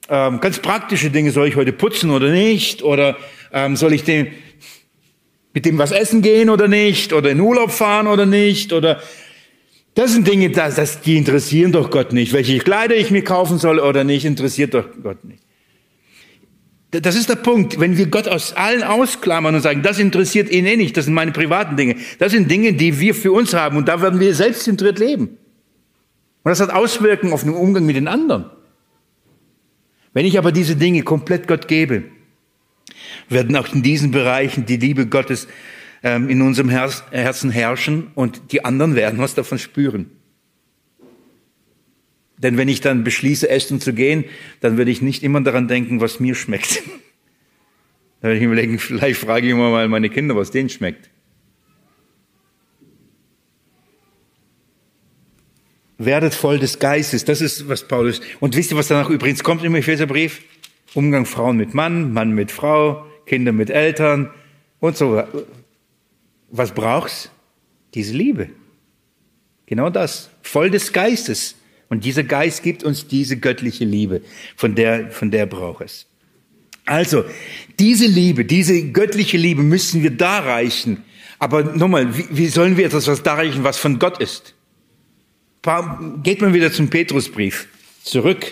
ähm, 0.09 0.41
ganz 0.41 0.59
praktische 0.59 1.11
Dinge, 1.11 1.31
soll 1.31 1.47
ich 1.47 1.55
heute 1.55 1.71
putzen 1.71 2.09
oder 2.09 2.29
nicht? 2.29 2.83
Oder 2.83 3.17
ähm, 3.53 3.77
soll 3.77 3.93
ich 3.93 4.03
den, 4.03 4.27
mit 5.53 5.65
dem 5.65 5.77
was 5.77 5.91
essen 5.91 6.21
gehen 6.21 6.49
oder 6.49 6.67
nicht? 6.67 7.13
Oder 7.13 7.31
in 7.31 7.39
Urlaub 7.39 7.71
fahren 7.71 8.07
oder 8.07 8.25
nicht? 8.25 8.73
Oder 8.73 9.01
das 9.93 10.13
sind 10.13 10.27
Dinge, 10.27 10.49
das, 10.49 10.75
das, 10.75 11.01
die 11.01 11.17
interessieren 11.17 11.71
doch 11.71 11.89
Gott 11.89 12.13
nicht. 12.13 12.31
Welche 12.31 12.59
Kleider 12.59 12.95
ich 12.95 13.11
mir 13.11 13.23
kaufen 13.23 13.57
soll 13.57 13.79
oder 13.79 14.03
nicht, 14.03 14.23
interessiert 14.23 14.73
doch 14.73 14.85
Gott 15.03 15.23
nicht. 15.25 15.43
Das 16.91 17.15
ist 17.15 17.29
der 17.29 17.35
Punkt. 17.35 17.79
Wenn 17.79 17.97
wir 17.97 18.07
Gott 18.07 18.27
aus 18.27 18.53
allen 18.53 18.83
ausklammern 18.83 19.55
und 19.55 19.61
sagen, 19.61 19.81
das 19.81 19.97
interessiert 19.99 20.49
ihn 20.49 20.65
eh 20.65 20.75
nicht, 20.75 20.95
das 20.95 21.05
sind 21.05 21.13
meine 21.13 21.31
privaten 21.31 21.77
Dinge. 21.77 21.95
Das 22.19 22.31
sind 22.31 22.51
Dinge, 22.51 22.73
die 22.73 22.99
wir 22.99 23.15
für 23.15 23.31
uns 23.31 23.53
haben 23.53 23.77
und 23.77 23.87
da 23.87 24.01
werden 24.01 24.19
wir 24.19 24.33
selbst 24.35 24.67
im 24.67 24.77
Tritt 24.77 24.99
leben. 24.99 25.37
Und 26.43 26.49
das 26.49 26.59
hat 26.59 26.69
Auswirkungen 26.69 27.33
auf 27.33 27.43
den 27.43 27.53
Umgang 27.53 27.85
mit 27.85 27.95
den 27.95 28.07
anderen. 28.07 28.45
Wenn 30.13 30.25
ich 30.25 30.37
aber 30.37 30.51
diese 30.51 30.75
Dinge 30.75 31.03
komplett 31.03 31.47
Gott 31.47 31.67
gebe, 31.67 32.03
werden 33.31 33.55
auch 33.55 33.73
in 33.73 33.81
diesen 33.81 34.11
Bereichen 34.11 34.65
die 34.65 34.77
Liebe 34.77 35.07
Gottes 35.07 35.47
ähm, 36.03 36.29
in 36.29 36.41
unserem 36.41 36.69
Herzen 36.69 37.51
herrschen 37.51 38.07
und 38.15 38.51
die 38.51 38.65
anderen 38.65 38.95
werden 38.95 39.19
was 39.19 39.35
davon 39.35 39.59
spüren. 39.59 40.11
Denn 42.37 42.57
wenn 42.57 42.69
ich 42.69 42.81
dann 42.81 43.03
beschließe, 43.03 43.47
essen 43.49 43.79
zu 43.79 43.93
gehen, 43.93 44.25
dann 44.61 44.77
werde 44.77 44.89
ich 44.89 45.01
nicht 45.01 45.21
immer 45.21 45.41
daran 45.41 45.67
denken, 45.67 46.01
was 46.01 46.19
mir 46.19 46.35
schmeckt. 46.35 46.81
Dann 48.19 48.29
werde 48.29 48.35
ich 48.35 48.41
mir 48.41 48.53
überlegen, 48.53 48.77
vielleicht 48.77 49.19
frage 49.19 49.47
ich 49.47 49.51
immer 49.51 49.71
mal 49.71 49.87
meine 49.87 50.07
Kinder, 50.07 50.35
was 50.35 50.51
denen 50.51 50.69
schmeckt. 50.69 51.09
Werdet 55.97 56.35
voll 56.35 56.59
des 56.59 56.77
Geistes. 56.77 57.25
Das 57.25 57.41
ist, 57.41 57.67
was 57.67 57.87
Paulus. 57.87 58.21
Und 58.39 58.55
wisst 58.55 58.71
ihr, 58.71 58.77
was 58.77 58.87
danach 58.87 59.09
übrigens 59.09 59.43
kommt 59.43 59.63
im 59.63 59.73
Epheserbrief? 59.73 60.41
Umgang 60.93 61.25
Frauen 61.25 61.57
mit 61.57 61.73
Mann, 61.73 62.13
Mann 62.13 62.31
mit 62.31 62.51
Frau, 62.51 63.05
Kinder 63.31 63.53
mit 63.53 63.69
Eltern 63.69 64.29
und 64.81 64.97
so. 64.97 65.23
Was 66.49 66.73
brauchst? 66.73 67.31
Diese 67.93 68.13
Liebe. 68.13 68.49
Genau 69.67 69.89
das. 69.89 70.29
Voll 70.41 70.69
des 70.69 70.91
Geistes. 70.91 71.55
Und 71.87 72.03
dieser 72.03 72.25
Geist 72.25 72.61
gibt 72.61 72.83
uns 72.83 73.07
diese 73.07 73.37
göttliche 73.37 73.85
Liebe, 73.85 74.21
von 74.57 74.75
der, 74.75 75.11
von 75.11 75.31
der 75.31 75.45
braucht 75.45 75.85
es. 75.85 76.07
Also, 76.83 77.23
diese 77.79 78.05
Liebe, 78.05 78.43
diese 78.43 78.91
göttliche 78.91 79.37
Liebe 79.37 79.63
müssen 79.63 80.03
wir 80.03 80.11
darreichen. 80.11 81.05
Aber 81.39 81.63
nochmal, 81.63 82.17
wie, 82.17 82.25
wie 82.31 82.47
sollen 82.47 82.75
wir 82.75 82.85
etwas 82.85 83.07
was 83.07 83.23
darreichen, 83.23 83.63
was 83.63 83.77
von 83.77 83.97
Gott 83.97 84.19
ist? 84.19 84.55
geht 86.23 86.41
man 86.41 86.53
wieder 86.53 86.73
zum 86.73 86.89
Petrusbrief 86.89 87.69
zurück. 88.03 88.51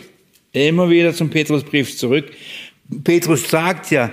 Immer 0.54 0.90
wieder 0.90 1.14
zum 1.14 1.30
Petrusbrief 1.30 1.98
zurück. 1.98 2.32
Petrus 3.04 3.50
sagt 3.50 3.92
ja, 3.92 4.10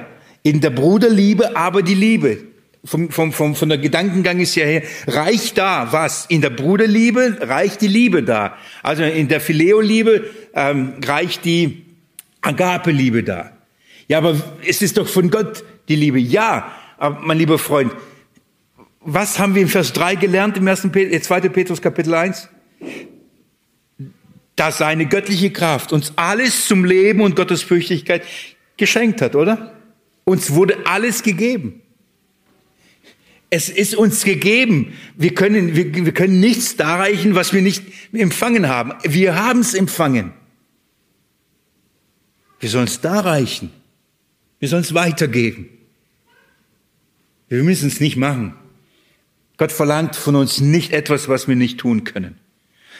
in 0.47 0.61
der 0.61 0.71
Bruderliebe 0.71 1.57
aber 1.57 1.83
die 1.83 1.97
Liebe. 1.97 2.39
Vom, 2.85 3.11
vom, 3.11 3.33
vom, 3.33 3.57
von 3.57 3.69
der 3.69 3.79
Gedankengang 3.79 4.39
ist 4.39 4.55
ja 4.55 4.65
her, 4.65 4.85
reicht 5.09 5.59
da 5.59 5.89
was? 5.91 6.27
In 6.27 6.41
der 6.41 6.51
Bruderliebe 6.51 7.39
reicht 7.41 7.81
die 7.81 7.89
Liebe 7.89 8.23
da. 8.23 8.57
Also 8.81 9.03
in 9.03 9.27
der 9.27 9.41
Phileo-Liebe 9.41 10.25
ähm, 10.55 10.95
reicht 11.05 11.45
die 11.45 11.85
Agape-Liebe 12.43 13.25
da. 13.25 13.57
Ja, 14.07 14.19
aber 14.19 14.41
es 14.65 14.83
ist 14.83 14.99
doch 14.99 15.09
von 15.09 15.31
Gott 15.31 15.65
die 15.89 15.97
Liebe. 15.97 16.21
Ja, 16.21 16.71
aber 16.97 17.19
mein 17.23 17.39
lieber 17.39 17.59
Freund, 17.59 17.91
was 19.01 19.41
haben 19.41 19.57
wir 19.57 19.63
in 19.63 19.69
Vers 19.69 19.93
3 19.95 20.15
gelernt 20.15 20.57
im 20.57 20.69
1. 20.69 20.91
Pet 20.93 21.25
2. 21.25 21.41
Petrus 21.41 21.83
Kapitel 21.83 22.15
1? 22.15 22.49
Dass 24.55 24.79
seine 24.79 25.07
göttliche 25.07 25.51
Kraft 25.51 25.93
uns 25.93 26.13
alles 26.15 26.69
zum 26.69 26.85
Leben 26.85 27.23
und 27.23 27.35
Gottesfürchtigkeit 27.35 28.23
geschenkt 28.77 29.23
hat, 29.23 29.35
oder? 29.35 29.73
Uns 30.29 30.53
wurde 30.53 30.87
alles 30.87 31.23
gegeben. 31.23 31.83
Es 33.49 33.69
ist 33.69 33.95
uns 33.95 34.25
gegeben. 34.25 34.93
Wir 35.17 35.33
können, 35.35 35.77
wir, 35.77 35.95
wir 35.95 36.13
können 36.13 36.41
nichts 36.41 36.75
darreichen, 36.75 37.37
was 37.37 37.53
wir 37.53 37.63
nicht 37.63 37.85
empfangen 38.13 38.69
haben. 38.69 38.93
Wir 39.05 39.37
haben 39.37 39.61
es 39.61 39.73
empfangen. 39.73 40.33
Wir 42.59 42.69
sollen 42.69 42.89
es 42.89 43.01
darreichen. 43.01 43.71
Wir 44.59 44.69
sollen 44.69 44.83
es 44.83 44.95
weitergeben. 44.95 45.69
Wir 47.49 47.63
müssen 47.63 47.87
es 47.87 48.01
nicht 48.01 48.17
machen. 48.17 48.55
Gott 49.59 49.71
verlangt 49.71 50.17
von 50.17 50.35
uns 50.35 50.61
nicht 50.61 50.93
etwas, 50.93 51.29
was 51.29 51.47
wir 51.47 51.55
nicht 51.55 51.79
tun 51.79 52.03
können. 52.03 52.37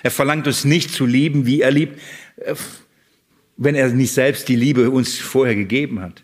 Er 0.05 0.13
verlangt 0.13 0.47
uns 0.47 0.65
nicht 0.65 0.93
zu 0.93 1.07
lieben, 1.07 1.45
wie 1.45 1.61
er 1.63 1.73
liebt, 1.73 1.99
äh, 2.37 2.55
wenn 3.57 3.75
er 3.75 3.89
nicht 3.89 4.13
selbst 4.13 4.49
die 4.49 4.55
Liebe 4.55 4.91
uns 4.91 5.19
vorher 5.19 5.57
gegeben 5.57 6.01
hat. 6.01 6.23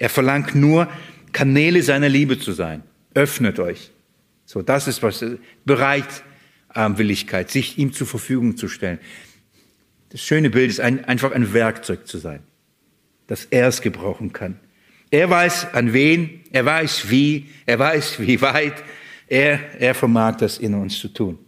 Er 0.00 0.08
verlangt 0.08 0.54
nur, 0.54 0.88
Kanäle 1.32 1.82
seiner 1.82 2.08
Liebe 2.08 2.38
zu 2.38 2.52
sein. 2.52 2.82
Öffnet 3.12 3.60
euch. 3.60 3.90
So, 4.46 4.62
das 4.62 4.88
ist 4.88 5.02
was, 5.02 5.22
Bereitwilligkeit, 5.66 7.50
sich 7.50 7.76
ihm 7.76 7.92
zur 7.92 8.06
Verfügung 8.06 8.56
zu 8.56 8.66
stellen. 8.66 8.98
Das 10.08 10.22
schöne 10.22 10.48
Bild 10.48 10.70
ist 10.70 10.80
ein, 10.80 11.04
einfach 11.04 11.32
ein 11.32 11.52
Werkzeug 11.52 12.06
zu 12.06 12.16
sein, 12.16 12.40
dass 13.26 13.44
er 13.44 13.68
es 13.68 13.82
gebrauchen 13.82 14.32
kann. 14.32 14.58
Er 15.10 15.28
weiß 15.28 15.74
an 15.74 15.92
wen, 15.92 16.40
er 16.50 16.64
weiß 16.64 17.10
wie, 17.10 17.50
er 17.66 17.78
weiß 17.78 18.20
wie 18.20 18.40
weit, 18.40 18.82
er, 19.28 19.60
er 19.78 19.94
vermag 19.94 20.38
das 20.38 20.56
in 20.56 20.72
uns 20.72 20.98
zu 20.98 21.08
tun. 21.08 21.38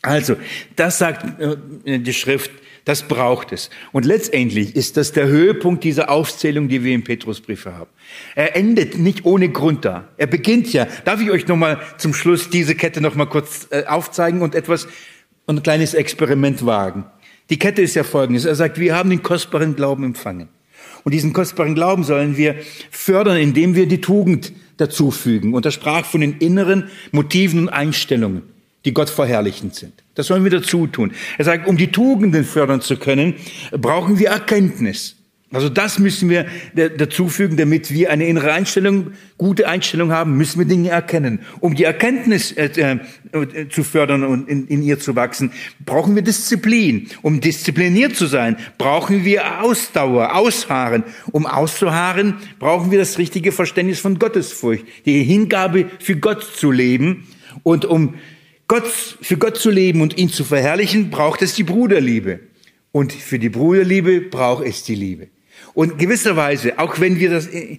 Also, 0.00 0.36
das 0.76 0.96
sagt 0.96 1.40
äh, 1.40 1.98
die 1.98 2.14
Schrift, 2.14 2.50
das 2.86 3.02
braucht 3.02 3.50
es. 3.50 3.68
Und 3.90 4.04
letztendlich 4.04 4.76
ist 4.76 4.96
das 4.96 5.10
der 5.10 5.26
Höhepunkt 5.26 5.82
dieser 5.82 6.08
Aufzählung, 6.08 6.68
die 6.68 6.84
wir 6.84 6.94
im 6.94 7.02
Petrusbrief 7.02 7.66
haben. 7.66 7.90
Er 8.36 8.54
endet 8.54 8.96
nicht 8.96 9.24
ohne 9.24 9.48
Grund 9.48 9.84
da. 9.84 10.08
Er 10.16 10.28
beginnt 10.28 10.72
ja. 10.72 10.86
Darf 11.04 11.20
ich 11.20 11.32
euch 11.32 11.48
nochmal 11.48 11.80
zum 11.98 12.14
Schluss 12.14 12.48
diese 12.48 12.76
Kette 12.76 13.00
nochmal 13.00 13.28
kurz 13.28 13.66
äh, 13.70 13.84
aufzeigen 13.86 14.40
und 14.40 14.54
etwas, 14.54 14.86
ein 15.48 15.64
kleines 15.64 15.94
Experiment 15.94 16.64
wagen? 16.64 17.06
Die 17.50 17.58
Kette 17.58 17.82
ist 17.82 17.96
ja 17.96 18.04
folgendes. 18.04 18.44
Er 18.44 18.54
sagt, 18.54 18.78
wir 18.78 18.94
haben 18.94 19.10
den 19.10 19.22
kostbaren 19.22 19.74
Glauben 19.74 20.04
empfangen. 20.04 20.48
Und 21.02 21.12
diesen 21.12 21.32
kostbaren 21.32 21.74
Glauben 21.74 22.04
sollen 22.04 22.36
wir 22.36 22.54
fördern, 22.92 23.36
indem 23.36 23.74
wir 23.74 23.88
die 23.88 24.00
Tugend 24.00 24.52
dazufügen. 24.76 25.54
Und 25.54 25.66
er 25.66 25.72
sprach 25.72 26.04
von 26.04 26.20
den 26.20 26.38
inneren 26.38 26.88
Motiven 27.10 27.62
und 27.62 27.68
Einstellungen, 27.68 28.42
die 28.86 28.94
Gott 28.94 29.10
verherrlichend 29.10 29.74
sind. 29.74 29.92
Das 30.14 30.28
sollen 30.28 30.44
wir 30.44 30.50
dazu 30.50 30.86
tun. 30.86 31.12
Er 31.36 31.44
sagt, 31.44 31.68
um 31.68 31.76
die 31.76 31.92
Tugenden 31.92 32.44
fördern 32.44 32.80
zu 32.80 32.96
können, 32.96 33.34
brauchen 33.72 34.18
wir 34.18 34.28
Erkenntnis. 34.28 35.16
Also 35.52 35.68
das 35.68 36.00
müssen 36.00 36.28
wir 36.28 36.46
dazufügen, 36.74 37.56
damit 37.56 37.92
wir 37.92 38.10
eine 38.10 38.26
innere 38.26 38.52
Einstellung, 38.52 39.12
gute 39.38 39.68
Einstellung 39.68 40.10
haben, 40.10 40.36
müssen 40.36 40.58
wir 40.58 40.66
Dinge 40.66 40.88
erkennen. 40.88 41.40
Um 41.60 41.76
die 41.76 41.84
Erkenntnis 41.84 42.50
äh, 42.52 42.98
äh, 43.32 43.68
zu 43.68 43.84
fördern 43.84 44.24
und 44.24 44.48
in, 44.48 44.66
in, 44.66 44.82
ihr 44.82 44.98
zu 44.98 45.14
wachsen, 45.14 45.52
brauchen 45.84 46.16
wir 46.16 46.22
Disziplin. 46.22 47.08
Um 47.22 47.40
diszipliniert 47.40 48.16
zu 48.16 48.26
sein, 48.26 48.56
brauchen 48.76 49.24
wir 49.24 49.62
Ausdauer, 49.62 50.34
Ausharren. 50.34 51.04
Um 51.30 51.46
auszuharren, 51.46 52.34
brauchen 52.58 52.90
wir 52.90 52.98
das 52.98 53.16
richtige 53.16 53.52
Verständnis 53.52 54.00
von 54.00 54.18
Gottesfurcht, 54.18 54.84
die 55.06 55.22
Hingabe 55.22 55.86
für 56.00 56.16
Gott 56.16 56.42
zu 56.42 56.72
leben. 56.72 57.28
Und 57.62 57.84
um 57.84 58.14
Gott, 58.68 58.86
für 58.86 59.36
Gott 59.36 59.56
zu 59.56 59.70
leben 59.70 60.00
und 60.00 60.18
ihn 60.18 60.28
zu 60.28 60.44
verherrlichen, 60.44 61.10
braucht 61.10 61.42
es 61.42 61.54
die 61.54 61.62
Bruderliebe. 61.62 62.40
Und 62.92 63.12
für 63.12 63.38
die 63.38 63.48
Bruderliebe 63.48 64.22
braucht 64.22 64.64
es 64.64 64.82
die 64.82 64.94
Liebe. 64.94 65.28
Und 65.74 65.98
gewisserweise, 65.98 66.78
auch 66.78 66.98
wenn 67.00 67.20
wir 67.20 67.30
das, 67.30 67.46
äh, 67.48 67.78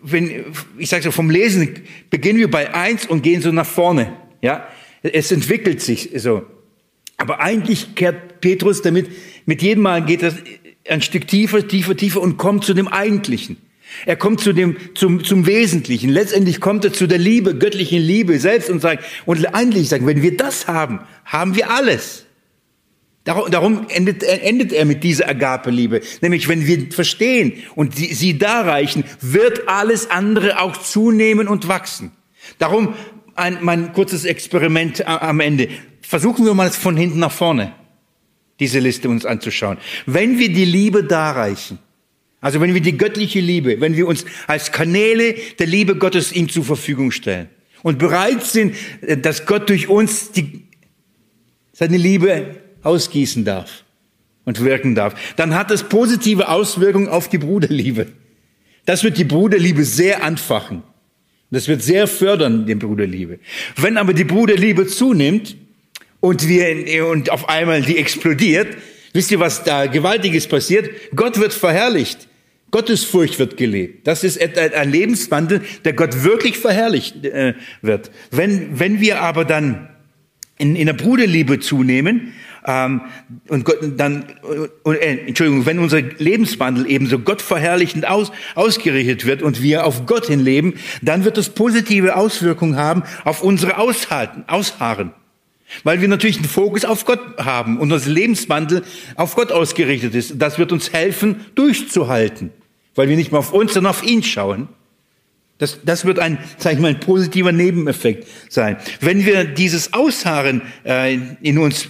wenn, 0.00 0.44
ich 0.78 0.88
sage 0.88 1.02
so, 1.02 1.10
vom 1.10 1.30
Lesen 1.30 1.82
beginnen 2.10 2.38
wir 2.38 2.50
bei 2.50 2.74
eins 2.74 3.06
und 3.06 3.22
gehen 3.22 3.42
so 3.42 3.52
nach 3.52 3.66
vorne. 3.66 4.16
Ja, 4.40 4.66
es 5.02 5.30
entwickelt 5.32 5.80
sich 5.80 6.10
so. 6.16 6.42
Aber 7.16 7.40
eigentlich 7.40 7.94
kehrt 7.94 8.40
Petrus 8.40 8.82
damit, 8.82 9.08
mit 9.46 9.62
jedem 9.62 9.82
Mal 9.82 10.04
geht 10.04 10.22
das 10.22 10.34
ein 10.88 11.02
Stück 11.02 11.28
tiefer, 11.28 11.66
tiefer, 11.66 11.96
tiefer 11.96 12.20
und 12.20 12.36
kommt 12.36 12.64
zu 12.64 12.74
dem 12.74 12.88
Eigentlichen. 12.88 13.56
Er 14.06 14.16
kommt 14.16 14.40
zu 14.40 14.52
dem, 14.52 14.76
zum, 14.94 15.24
zum 15.24 15.46
Wesentlichen. 15.46 16.10
Letztendlich 16.10 16.60
kommt 16.60 16.84
er 16.84 16.92
zu 16.92 17.06
der 17.06 17.18
Liebe, 17.18 17.56
göttlichen 17.56 18.00
Liebe 18.00 18.38
selbst 18.38 18.70
und 18.70 18.80
sagt, 18.80 19.04
und 19.26 19.54
eigentlich 19.54 19.88
sagt, 19.88 20.06
wenn 20.06 20.22
wir 20.22 20.36
das 20.36 20.66
haben, 20.66 21.00
haben 21.24 21.54
wir 21.56 21.70
alles. 21.70 22.26
Darum 23.24 23.86
endet, 23.88 24.24
endet 24.24 24.72
er 24.72 24.84
mit 24.84 25.04
dieser 25.04 25.28
Agape-Liebe. 25.28 26.00
Nämlich, 26.22 26.48
wenn 26.48 26.66
wir 26.66 26.90
verstehen 26.90 27.52
und 27.76 27.94
sie, 27.94 28.12
sie 28.12 28.36
darreichen, 28.36 29.04
wird 29.20 29.68
alles 29.68 30.10
andere 30.10 30.60
auch 30.60 30.76
zunehmen 30.76 31.46
und 31.46 31.68
wachsen. 31.68 32.10
Darum 32.58 32.94
ein, 33.36 33.58
mein 33.60 33.92
kurzes 33.92 34.24
Experiment 34.24 35.06
am 35.06 35.38
Ende. 35.38 35.68
Versuchen 36.00 36.44
wir 36.44 36.54
mal 36.54 36.70
von 36.70 36.96
hinten 36.96 37.20
nach 37.20 37.30
vorne, 37.30 37.72
diese 38.58 38.80
Liste 38.80 39.08
uns 39.08 39.24
anzuschauen. 39.24 39.78
Wenn 40.04 40.40
wir 40.40 40.52
die 40.52 40.64
Liebe 40.64 41.04
darreichen, 41.04 41.78
also 42.42 42.60
wenn 42.60 42.74
wir 42.74 42.80
die 42.80 42.98
göttliche 42.98 43.40
Liebe, 43.40 43.80
wenn 43.80 43.96
wir 43.96 44.08
uns 44.08 44.26
als 44.48 44.72
Kanäle 44.72 45.36
der 45.60 45.68
Liebe 45.68 45.94
Gottes 45.94 46.32
ihm 46.32 46.48
zur 46.48 46.64
Verfügung 46.64 47.12
stellen 47.12 47.48
und 47.82 48.00
bereit 48.00 48.42
sind, 48.44 48.74
dass 49.22 49.46
Gott 49.46 49.70
durch 49.70 49.88
uns 49.88 50.32
die, 50.32 50.64
seine 51.72 51.96
Liebe 51.96 52.56
ausgießen 52.82 53.44
darf 53.44 53.84
und 54.44 54.62
wirken 54.62 54.96
darf, 54.96 55.14
dann 55.36 55.54
hat 55.54 55.70
es 55.70 55.84
positive 55.84 56.48
Auswirkungen 56.48 57.06
auf 57.06 57.28
die 57.28 57.38
Bruderliebe. 57.38 58.08
Das 58.86 59.04
wird 59.04 59.18
die 59.18 59.24
Bruderliebe 59.24 59.84
sehr 59.84 60.24
anfachen. 60.24 60.82
Das 61.52 61.68
wird 61.68 61.80
sehr 61.80 62.08
fördern, 62.08 62.66
die 62.66 62.74
Bruderliebe. 62.74 63.38
Wenn 63.76 63.98
aber 63.98 64.14
die 64.14 64.24
Bruderliebe 64.24 64.88
zunimmt 64.88 65.56
und 66.18 66.48
wir, 66.48 67.06
und 67.06 67.30
auf 67.30 67.48
einmal 67.48 67.82
die 67.82 67.98
explodiert, 67.98 68.76
wisst 69.12 69.30
ihr, 69.30 69.38
was 69.38 69.62
da 69.62 69.86
Gewaltiges 69.86 70.48
passiert? 70.48 70.90
Gott 71.14 71.38
wird 71.38 71.52
verherrlicht. 71.52 72.26
Gottesfurcht 72.72 73.38
wird 73.38 73.56
gelebt. 73.56 74.06
Das 74.08 74.24
ist 74.24 74.40
ein 74.40 74.90
Lebenswandel, 74.90 75.60
der 75.84 75.92
Gott 75.92 76.24
wirklich 76.24 76.58
verherrlicht 76.58 77.24
äh, 77.24 77.54
wird. 77.82 78.10
Wenn, 78.30 78.80
wenn 78.80 78.98
wir 78.98 79.20
aber 79.20 79.44
dann 79.44 79.88
in, 80.58 80.74
in 80.74 80.86
der 80.86 80.94
Bruderliebe 80.94 81.60
zunehmen, 81.60 82.32
ähm, 82.66 83.02
und 83.48 83.64
Gott, 83.64 83.78
dann, 83.96 84.24
äh, 84.84 85.26
Entschuldigung, 85.26 85.66
wenn 85.66 85.80
unser 85.80 86.00
Lebenswandel 86.00 86.88
eben 86.88 87.06
so 87.06 87.18
gottverherrlichend 87.18 88.08
aus, 88.08 88.32
ausgerichtet 88.54 89.26
wird 89.26 89.42
und 89.42 89.62
wir 89.62 89.84
auf 89.84 90.06
Gott 90.06 90.26
hin 90.26 90.40
leben, 90.40 90.74
dann 91.02 91.24
wird 91.24 91.36
das 91.36 91.50
positive 91.50 92.16
Auswirkungen 92.16 92.76
haben 92.76 93.02
auf 93.24 93.42
unsere 93.42 93.78
Aushalten, 93.78 94.44
Ausharren. 94.46 95.12
Weil 95.84 96.00
wir 96.00 96.08
natürlich 96.08 96.36
einen 96.36 96.46
Fokus 96.46 96.84
auf 96.84 97.04
Gott 97.04 97.20
haben 97.38 97.78
und 97.78 97.92
unser 97.92 98.10
Lebenswandel 98.10 98.82
auf 99.16 99.34
Gott 99.34 99.50
ausgerichtet 99.50 100.14
ist. 100.14 100.34
Das 100.36 100.58
wird 100.58 100.70
uns 100.70 100.92
helfen, 100.92 101.46
durchzuhalten. 101.54 102.50
Weil 102.94 103.08
wir 103.08 103.16
nicht 103.16 103.32
mehr 103.32 103.40
auf 103.40 103.52
uns, 103.52 103.74
sondern 103.74 103.90
auf 103.90 104.02
ihn 104.02 104.22
schauen. 104.22 104.68
Das, 105.58 105.78
das 105.84 106.04
wird 106.04 106.18
ein, 106.18 106.38
sag 106.58 106.74
ich 106.74 106.78
mal, 106.80 106.88
ein 106.88 107.00
positiver 107.00 107.52
Nebeneffekt 107.52 108.26
sein. 108.48 108.76
Wenn 109.00 109.24
wir 109.24 109.44
dieses 109.44 109.92
Ausharren 109.92 110.62
äh, 110.84 111.14
in 111.40 111.58
uns 111.58 111.88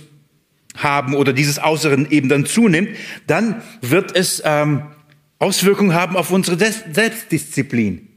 haben 0.77 1.15
oder 1.15 1.33
dieses 1.33 1.59
Äußeren 1.63 2.11
eben 2.11 2.29
dann 2.29 2.47
zunimmt, 2.47 2.91
dann 3.27 3.63
wird 3.81 4.17
es 4.17 4.43
ähm, 4.45 4.83
Auswirkungen 5.39 5.95
haben 5.95 6.17
auf 6.17 6.31
unsere 6.31 6.57
Selbstdisziplin, 6.57 8.09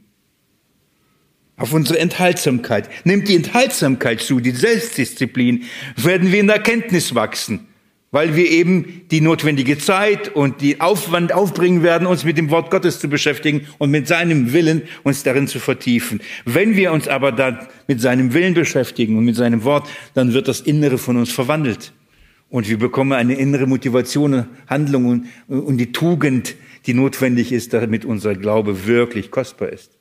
auf 1.56 1.72
unsere 1.72 1.98
Enthaltsamkeit. 1.98 2.88
Nimmt 3.04 3.28
die 3.28 3.34
Enthaltsamkeit 3.34 4.20
zu, 4.20 4.40
die 4.40 4.52
Selbstdisziplin, 4.52 5.64
werden 5.96 6.30
wir 6.30 6.38
in 6.38 6.46
der 6.46 6.56
Erkenntnis 6.56 7.14
wachsen. 7.14 7.66
Weil 8.10 8.36
wir 8.36 8.48
eben 8.50 9.02
die 9.10 9.20
notwendige 9.20 9.78
Zeit 9.78 10.28
und 10.34 10.60
die 10.60 10.80
Aufwand 10.80 11.32
aufbringen 11.32 11.82
werden, 11.82 12.06
uns 12.06 12.24
mit 12.24 12.38
dem 12.38 12.50
Wort 12.50 12.70
Gottes 12.70 13.00
zu 13.00 13.08
beschäftigen 13.08 13.66
und 13.78 13.90
mit 13.90 14.06
seinem 14.06 14.52
Willen 14.52 14.82
uns 15.02 15.22
darin 15.22 15.48
zu 15.48 15.58
vertiefen. 15.58 16.20
Wenn 16.44 16.76
wir 16.76 16.92
uns 16.92 17.08
aber 17.08 17.32
dann 17.32 17.66
mit 17.88 18.00
seinem 18.00 18.32
Willen 18.32 18.54
beschäftigen 18.54 19.18
und 19.18 19.24
mit 19.24 19.36
seinem 19.36 19.64
Wort, 19.64 19.88
dann 20.14 20.32
wird 20.32 20.48
das 20.48 20.60
Innere 20.60 20.98
von 20.98 21.16
uns 21.16 21.32
verwandelt. 21.32 21.92
Und 22.48 22.68
wir 22.68 22.78
bekommen 22.78 23.12
eine 23.12 23.34
innere 23.34 23.66
Motivation, 23.66 24.46
Handlung 24.68 25.06
und, 25.06 25.26
und 25.48 25.78
die 25.78 25.90
Tugend, 25.90 26.54
die 26.86 26.94
notwendig 26.94 27.50
ist, 27.50 27.72
damit 27.72 28.04
unser 28.04 28.36
Glaube 28.36 28.86
wirklich 28.86 29.32
kostbar 29.32 29.70
ist. 29.70 29.98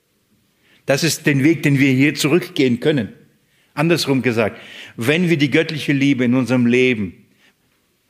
Das 0.85 1.03
ist 1.03 1.25
den 1.25 1.43
Weg, 1.43 1.63
den 1.63 1.79
wir 1.79 1.91
hier 1.91 2.13
zurückgehen 2.13 2.79
können. 2.79 3.09
Andersrum 3.73 4.21
gesagt, 4.21 4.57
wenn 4.95 5.29
wir 5.29 5.37
die 5.37 5.49
göttliche 5.49 5.91
Liebe 5.91 6.23
in 6.23 6.35
unserem 6.35 6.67
Leben 6.67 7.24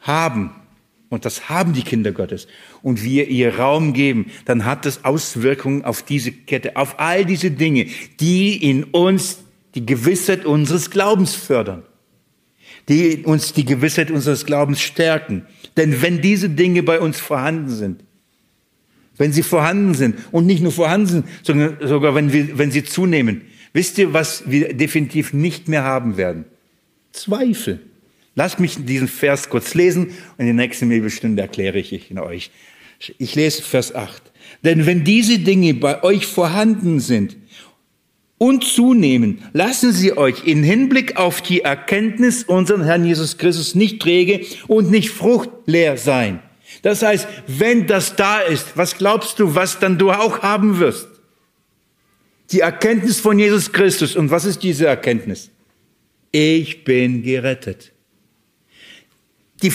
haben, 0.05 0.51
und 1.09 1.25
das 1.25 1.49
haben 1.49 1.73
die 1.73 1.83
Kinder 1.83 2.11
Gottes, 2.11 2.47
und 2.81 3.03
wir 3.03 3.27
ihr 3.27 3.57
Raum 3.57 3.93
geben, 3.93 4.31
dann 4.45 4.65
hat 4.65 4.85
das 4.85 5.05
Auswirkungen 5.05 5.85
auf 5.85 6.03
diese 6.03 6.31
Kette, 6.31 6.75
auf 6.75 6.99
all 6.99 7.25
diese 7.25 7.51
Dinge, 7.51 7.87
die 8.19 8.69
in 8.69 8.83
uns 8.85 9.43
die 9.75 9.85
Gewissheit 9.85 10.45
unseres 10.45 10.89
Glaubens 10.89 11.35
fördern, 11.35 11.83
die 12.89 13.23
uns 13.25 13.53
die 13.53 13.65
Gewissheit 13.65 14.09
unseres 14.11 14.45
Glaubens 14.45 14.81
stärken. 14.81 15.45
Denn 15.77 16.01
wenn 16.01 16.21
diese 16.21 16.49
Dinge 16.49 16.83
bei 16.83 16.99
uns 16.99 17.19
vorhanden 17.19 17.69
sind, 17.69 18.03
wenn 19.17 19.31
sie 19.31 19.43
vorhanden 19.43 19.93
sind 19.93 20.17
und 20.31 20.45
nicht 20.45 20.61
nur 20.61 20.71
vorhanden 20.71 21.07
sind, 21.07 21.25
sondern 21.43 21.77
sogar 21.87 22.15
wenn, 22.15 22.33
wir, 22.33 22.57
wenn 22.57 22.71
sie 22.71 22.83
zunehmen, 22.83 23.41
wisst 23.73 23.97
ihr, 23.97 24.13
was 24.13 24.49
wir 24.49 24.73
definitiv 24.73 25.33
nicht 25.33 25.67
mehr 25.67 25.83
haben 25.83 26.17
werden? 26.17 26.45
Zweifel. 27.11 27.79
Lasst 28.35 28.59
mich 28.59 28.75
diesen 28.77 29.07
Vers 29.07 29.49
kurz 29.49 29.73
lesen 29.73 30.07
und 30.07 30.39
in 30.39 30.45
der 30.45 30.53
nächsten 30.53 30.89
Bibelstunde 30.89 31.41
erkläre 31.41 31.79
ich 31.79 32.11
ihn 32.11 32.19
euch. 32.19 32.51
Ich 33.17 33.35
lese 33.35 33.61
Vers 33.61 33.95
8. 33.95 34.21
Denn 34.63 34.85
wenn 34.85 35.03
diese 35.03 35.39
Dinge 35.39 35.73
bei 35.73 36.03
euch 36.03 36.25
vorhanden 36.25 36.99
sind 36.99 37.37
und 38.37 38.65
zunehmen, 38.65 39.39
lassen 39.53 39.93
sie 39.93 40.17
euch 40.17 40.45
in 40.45 40.63
Hinblick 40.63 41.15
auf 41.15 41.41
die 41.41 41.61
Erkenntnis 41.61 42.43
unseren 42.43 42.83
Herrn 42.83 43.05
Jesus 43.05 43.37
Christus 43.37 43.73
nicht 43.73 44.01
träge 44.01 44.45
und 44.67 44.91
nicht 44.91 45.11
fruchtleer 45.11 45.97
sein. 45.97 46.41
Das 46.81 47.03
heißt, 47.03 47.27
wenn 47.47 47.87
das 47.87 48.17
da 48.17 48.39
ist, 48.39 48.75
was 48.75 48.97
glaubst 48.97 49.39
du, 49.39 49.55
was 49.55 49.79
dann 49.79 49.97
du 49.97 50.11
auch 50.11 50.41
haben 50.41 50.79
wirst? 50.79 51.07
Die 52.51 52.59
Erkenntnis 52.59 53.19
von 53.19 53.39
Jesus 53.39 53.71
Christus. 53.71 54.15
Und 54.15 54.29
was 54.29 54.45
ist 54.45 54.61
diese 54.61 54.87
Erkenntnis? 54.87 55.49
Ich 56.31 56.83
bin 56.83 57.23
gerettet. 57.23 57.94
Die, 59.63 59.71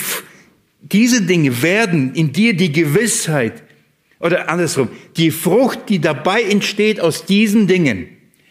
diese 0.81 1.21
Dinge 1.23 1.61
werden 1.61 2.13
in 2.15 2.31
dir 2.31 2.55
die 2.55 2.71
Gewissheit 2.71 3.63
oder 4.19 4.49
andersrum, 4.49 4.89
die 5.17 5.31
Frucht, 5.31 5.89
die 5.89 5.99
dabei 5.99 6.43
entsteht 6.43 6.99
aus 6.99 7.25
diesen 7.25 7.67
Dingen, 7.67 8.07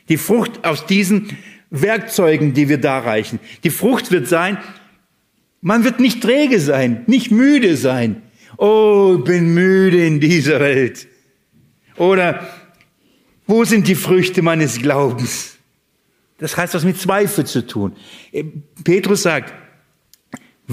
die 0.09 0.17
Frucht 0.17 0.65
aus 0.65 0.87
diesen 0.87 1.37
Werkzeugen, 1.71 2.53
die 2.53 2.69
wir 2.69 2.79
darreichen. 2.79 3.39
Die 3.63 3.71
Frucht 3.71 4.11
wird 4.11 4.27
sein, 4.27 4.59
man 5.61 5.85
wird 5.85 6.01
nicht 6.01 6.23
träge 6.23 6.59
sein, 6.59 7.05
nicht 7.07 7.31
müde 7.31 7.77
sein. 7.77 8.23
Oh, 8.57 9.19
bin 9.19 9.55
müde 9.55 10.05
in 10.05 10.21
dieser 10.21 10.61
Welt. 10.61 11.07
Oder 11.97 12.49
wo 13.47 13.65
sind 13.65 13.87
die 13.87 13.95
Früchte 13.95 14.43
meines 14.43 14.81
Glaubens? 14.81 15.59
Das 16.39 16.57
heißt 16.57 16.75
was 16.75 16.85
mit 16.85 16.99
Zweifel 16.99 17.45
zu 17.45 17.67
tun. 17.67 17.95
Petrus 18.83 19.23
sagt, 19.23 19.53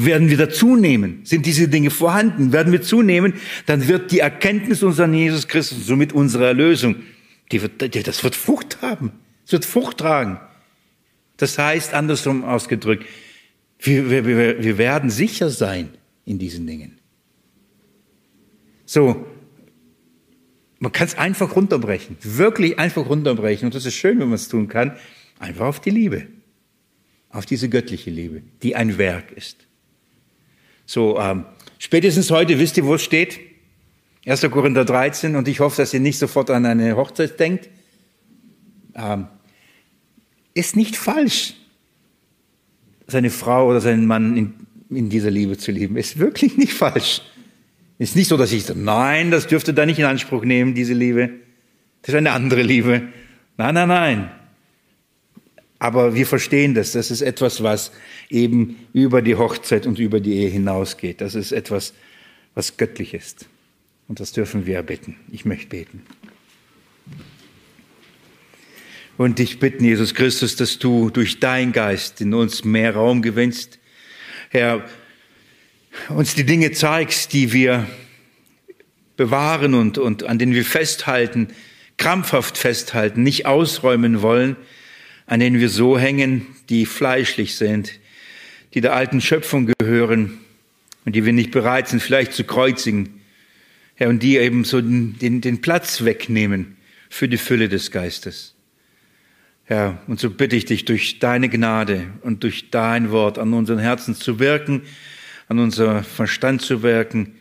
werden 0.05 0.29
wir 0.29 0.37
dazunehmen, 0.37 1.21
sind 1.23 1.45
diese 1.45 1.67
Dinge 1.67 1.89
vorhanden, 1.89 2.51
werden 2.51 2.71
wir 2.71 2.81
zunehmen, 2.81 3.33
dann 3.65 3.87
wird 3.87 4.11
die 4.11 4.19
Erkenntnis 4.19 4.83
unseres 4.83 5.11
Jesus 5.11 5.47
Christus, 5.47 5.85
somit 5.87 6.13
unsere 6.13 6.45
Erlösung, 6.45 6.97
die 7.51 7.61
wird, 7.61 7.81
die, 7.95 8.03
das 8.03 8.23
wird 8.23 8.35
Frucht 8.35 8.81
haben, 8.81 9.11
es 9.45 9.51
wird 9.51 9.65
Frucht 9.65 9.97
tragen. 9.97 10.39
Das 11.37 11.57
heißt, 11.57 11.93
andersrum 11.93 12.43
ausgedrückt, 12.43 13.05
wir, 13.79 14.09
wir, 14.09 14.63
wir 14.63 14.77
werden 14.77 15.09
sicher 15.09 15.49
sein 15.49 15.89
in 16.25 16.39
diesen 16.39 16.65
Dingen. 16.67 16.99
So, 18.85 19.25
man 20.79 20.91
kann 20.91 21.07
es 21.07 21.17
einfach 21.17 21.55
runterbrechen, 21.55 22.17
wirklich 22.21 22.79
einfach 22.79 23.07
runterbrechen. 23.07 23.67
Und 23.67 23.75
das 23.75 23.85
ist 23.85 23.95
schön, 23.95 24.19
wenn 24.19 24.27
man 24.27 24.35
es 24.35 24.47
tun 24.47 24.67
kann. 24.67 24.95
Einfach 25.39 25.65
auf 25.65 25.79
die 25.79 25.89
Liebe, 25.89 26.27
auf 27.29 27.45
diese 27.45 27.69
göttliche 27.69 28.09
Liebe, 28.09 28.41
die 28.63 28.75
ein 28.75 28.97
Werk 28.97 29.31
ist. 29.31 29.66
So, 30.87 31.19
ähm, 31.19 31.45
spätestens 31.79 32.31
heute 32.31 32.57
wisst 32.59 32.77
ihr, 32.77 32.85
wo 32.85 32.95
es 32.95 33.03
steht? 33.03 33.39
1. 34.25 34.41
Korinther 34.49 34.85
13 34.85 35.35
und 35.35 35.47
ich 35.47 35.59
hoffe, 35.59 35.81
dass 35.81 35.93
ihr 35.93 35.99
nicht 35.99 36.17
sofort 36.17 36.49
an 36.49 36.65
eine 36.65 36.95
Hochzeit 36.95 37.39
denkt. 37.39 37.69
Ähm, 38.95 39.27
ist 40.53 40.77
nicht 40.77 40.95
falsch, 40.95 41.55
seine 43.05 43.29
Frau 43.29 43.69
oder 43.69 43.81
seinen 43.81 44.07
Mann 44.07 44.37
in, 44.37 44.53
in 44.89 45.09
dieser 45.09 45.29
Liebe 45.29 45.57
zu 45.57 45.71
lieben. 45.71 45.97
Ist 45.97 46.19
wirklich 46.19 46.57
nicht 46.57 46.73
falsch. 46.73 47.21
Ist 47.99 48.15
nicht 48.15 48.29
so, 48.29 48.37
dass 48.37 48.53
ich 48.53 48.63
sage, 48.63 48.79
nein, 48.79 49.29
das 49.29 49.47
dürfte 49.47 49.73
da 49.73 49.85
nicht 49.85 49.99
in 49.99 50.05
Anspruch 50.05 50.45
nehmen, 50.45 50.73
diese 50.73 50.93
Liebe. 50.93 51.31
Das 52.01 52.09
ist 52.09 52.15
eine 52.15 52.31
andere 52.31 52.61
Liebe. 52.61 53.09
Nein, 53.57 53.73
nein, 53.75 53.87
nein. 53.89 54.31
Aber 55.79 56.15
wir 56.15 56.25
verstehen 56.25 56.73
das. 56.73 56.93
Das 56.93 57.11
ist 57.11 57.21
etwas, 57.21 57.61
was 57.61 57.91
eben 58.29 58.87
über 58.93 59.21
die 59.21 59.35
Hochzeit 59.35 59.85
und 59.85 59.99
über 59.99 60.19
die 60.19 60.33
Ehe 60.33 60.49
hinausgeht. 60.49 61.21
Das 61.21 61.35
ist 61.35 61.51
etwas, 61.51 61.93
was 62.55 62.77
göttlich 62.77 63.13
ist. 63.13 63.47
Und 64.07 64.19
das 64.19 64.31
dürfen 64.31 64.65
wir 64.65 64.81
bitten. 64.81 65.17
Ich 65.31 65.45
möchte 65.45 65.67
beten. 65.67 66.01
Und 69.17 69.39
ich 69.39 69.59
bitte, 69.59 69.83
Jesus 69.83 70.13
Christus, 70.13 70.55
dass 70.55 70.77
du 70.79 71.09
durch 71.09 71.39
dein 71.39 71.71
Geist 71.71 72.21
in 72.21 72.33
uns 72.33 72.63
mehr 72.63 72.93
Raum 72.93 73.21
gewinnst. 73.21 73.79
Herr, 74.49 74.85
uns 76.09 76.35
die 76.35 76.45
Dinge 76.45 76.71
zeigst, 76.71 77.33
die 77.33 77.51
wir 77.51 77.87
bewahren 79.15 79.73
und, 79.73 79.97
und 79.97 80.23
an 80.23 80.37
denen 80.37 80.53
wir 80.53 80.65
festhalten, 80.65 81.47
krampfhaft 81.97 82.57
festhalten, 82.57 83.23
nicht 83.23 83.47
ausräumen 83.47 84.21
wollen, 84.21 84.55
an 85.27 85.41
denen 85.41 85.59
wir 85.59 85.69
so 85.69 85.99
hängen, 85.99 86.47
die 86.69 86.85
fleischlich 86.85 87.55
sind, 87.57 87.99
die 88.73 88.81
der 88.81 88.95
alten 88.95 89.21
Schöpfung 89.21 89.71
gehören 89.77 90.39
und 91.05 91.15
die 91.15 91.25
wir 91.25 91.33
nicht 91.33 91.51
bereit 91.51 91.89
sind, 91.89 92.01
vielleicht 92.01 92.33
zu 92.33 92.45
kreuzigen. 92.45 93.21
Herr, 93.95 94.09
und 94.09 94.23
die 94.23 94.37
eben 94.37 94.63
so 94.63 94.79
den, 94.79 95.17
den, 95.19 95.41
den 95.41 95.61
Platz 95.61 96.03
wegnehmen 96.03 96.77
für 97.09 97.27
die 97.27 97.37
Fülle 97.37 97.67
des 97.67 97.91
Geistes. 97.91 98.55
Herr, 99.65 100.01
und 100.07 100.19
so 100.19 100.29
bitte 100.29 100.55
ich 100.55 100.65
dich, 100.65 100.85
durch 100.85 101.19
deine 101.19 101.49
Gnade 101.49 102.07
und 102.21 102.43
durch 102.43 102.69
dein 102.69 103.11
Wort 103.11 103.37
an 103.37 103.53
unseren 103.53 103.79
Herzen 103.79 104.15
zu 104.15 104.39
wirken, 104.39 104.83
an 105.49 105.59
unser 105.59 106.03
Verstand 106.03 106.61
zu 106.61 106.83
wirken, 106.83 107.35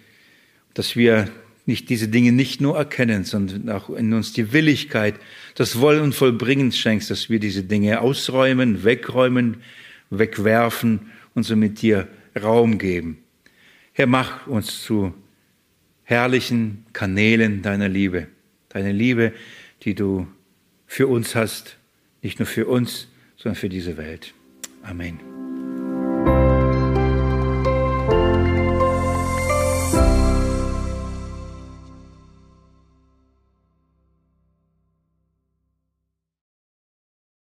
dass 0.75 0.97
wir 0.97 1.29
nicht 1.67 1.91
diese 1.91 2.09
Dinge 2.09 2.33
nicht 2.33 2.61
nur 2.61 2.77
erkennen, 2.77 3.25
sondern 3.25 3.69
auch 3.71 3.91
in 3.91 4.13
uns 4.15 4.33
die 4.33 4.53
Willigkeit, 4.53 5.17
das 5.57 5.81
Wollen 5.81 6.03
und 6.03 6.15
Vollbringen 6.15 6.73
schenkst, 6.73 7.11
dass 7.11 7.29
wir 7.29 7.41
diese 7.41 7.65
Dinge 7.65 8.01
ausräumen, 8.01 8.85
wegräumen, 8.85 9.59
wegwerfen 10.11 11.11
und 11.35 11.43
somit 11.43 11.83
dir 11.83 12.09
Raum 12.41 12.79
geben. 12.79 13.19
Herr, 13.93 14.07
mach 14.07 14.47
uns 14.47 14.83
zu 14.83 15.15
herrlichen 16.05 16.87
Kanälen 16.93 17.63
deiner 17.63 17.89
Liebe, 17.89 18.29
deine 18.69 18.93
Liebe, 18.93 19.33
die 19.83 19.95
du 19.95 20.29
für 20.87 21.09
uns 21.09 21.35
hast, 21.35 21.79
nicht 22.23 22.39
nur 22.39 22.47
für 22.47 22.67
uns, 22.67 23.09
sondern 23.37 23.57
für 23.57 23.69
diese 23.69 23.97
Welt. 23.97 24.35
Amen. 24.83 25.36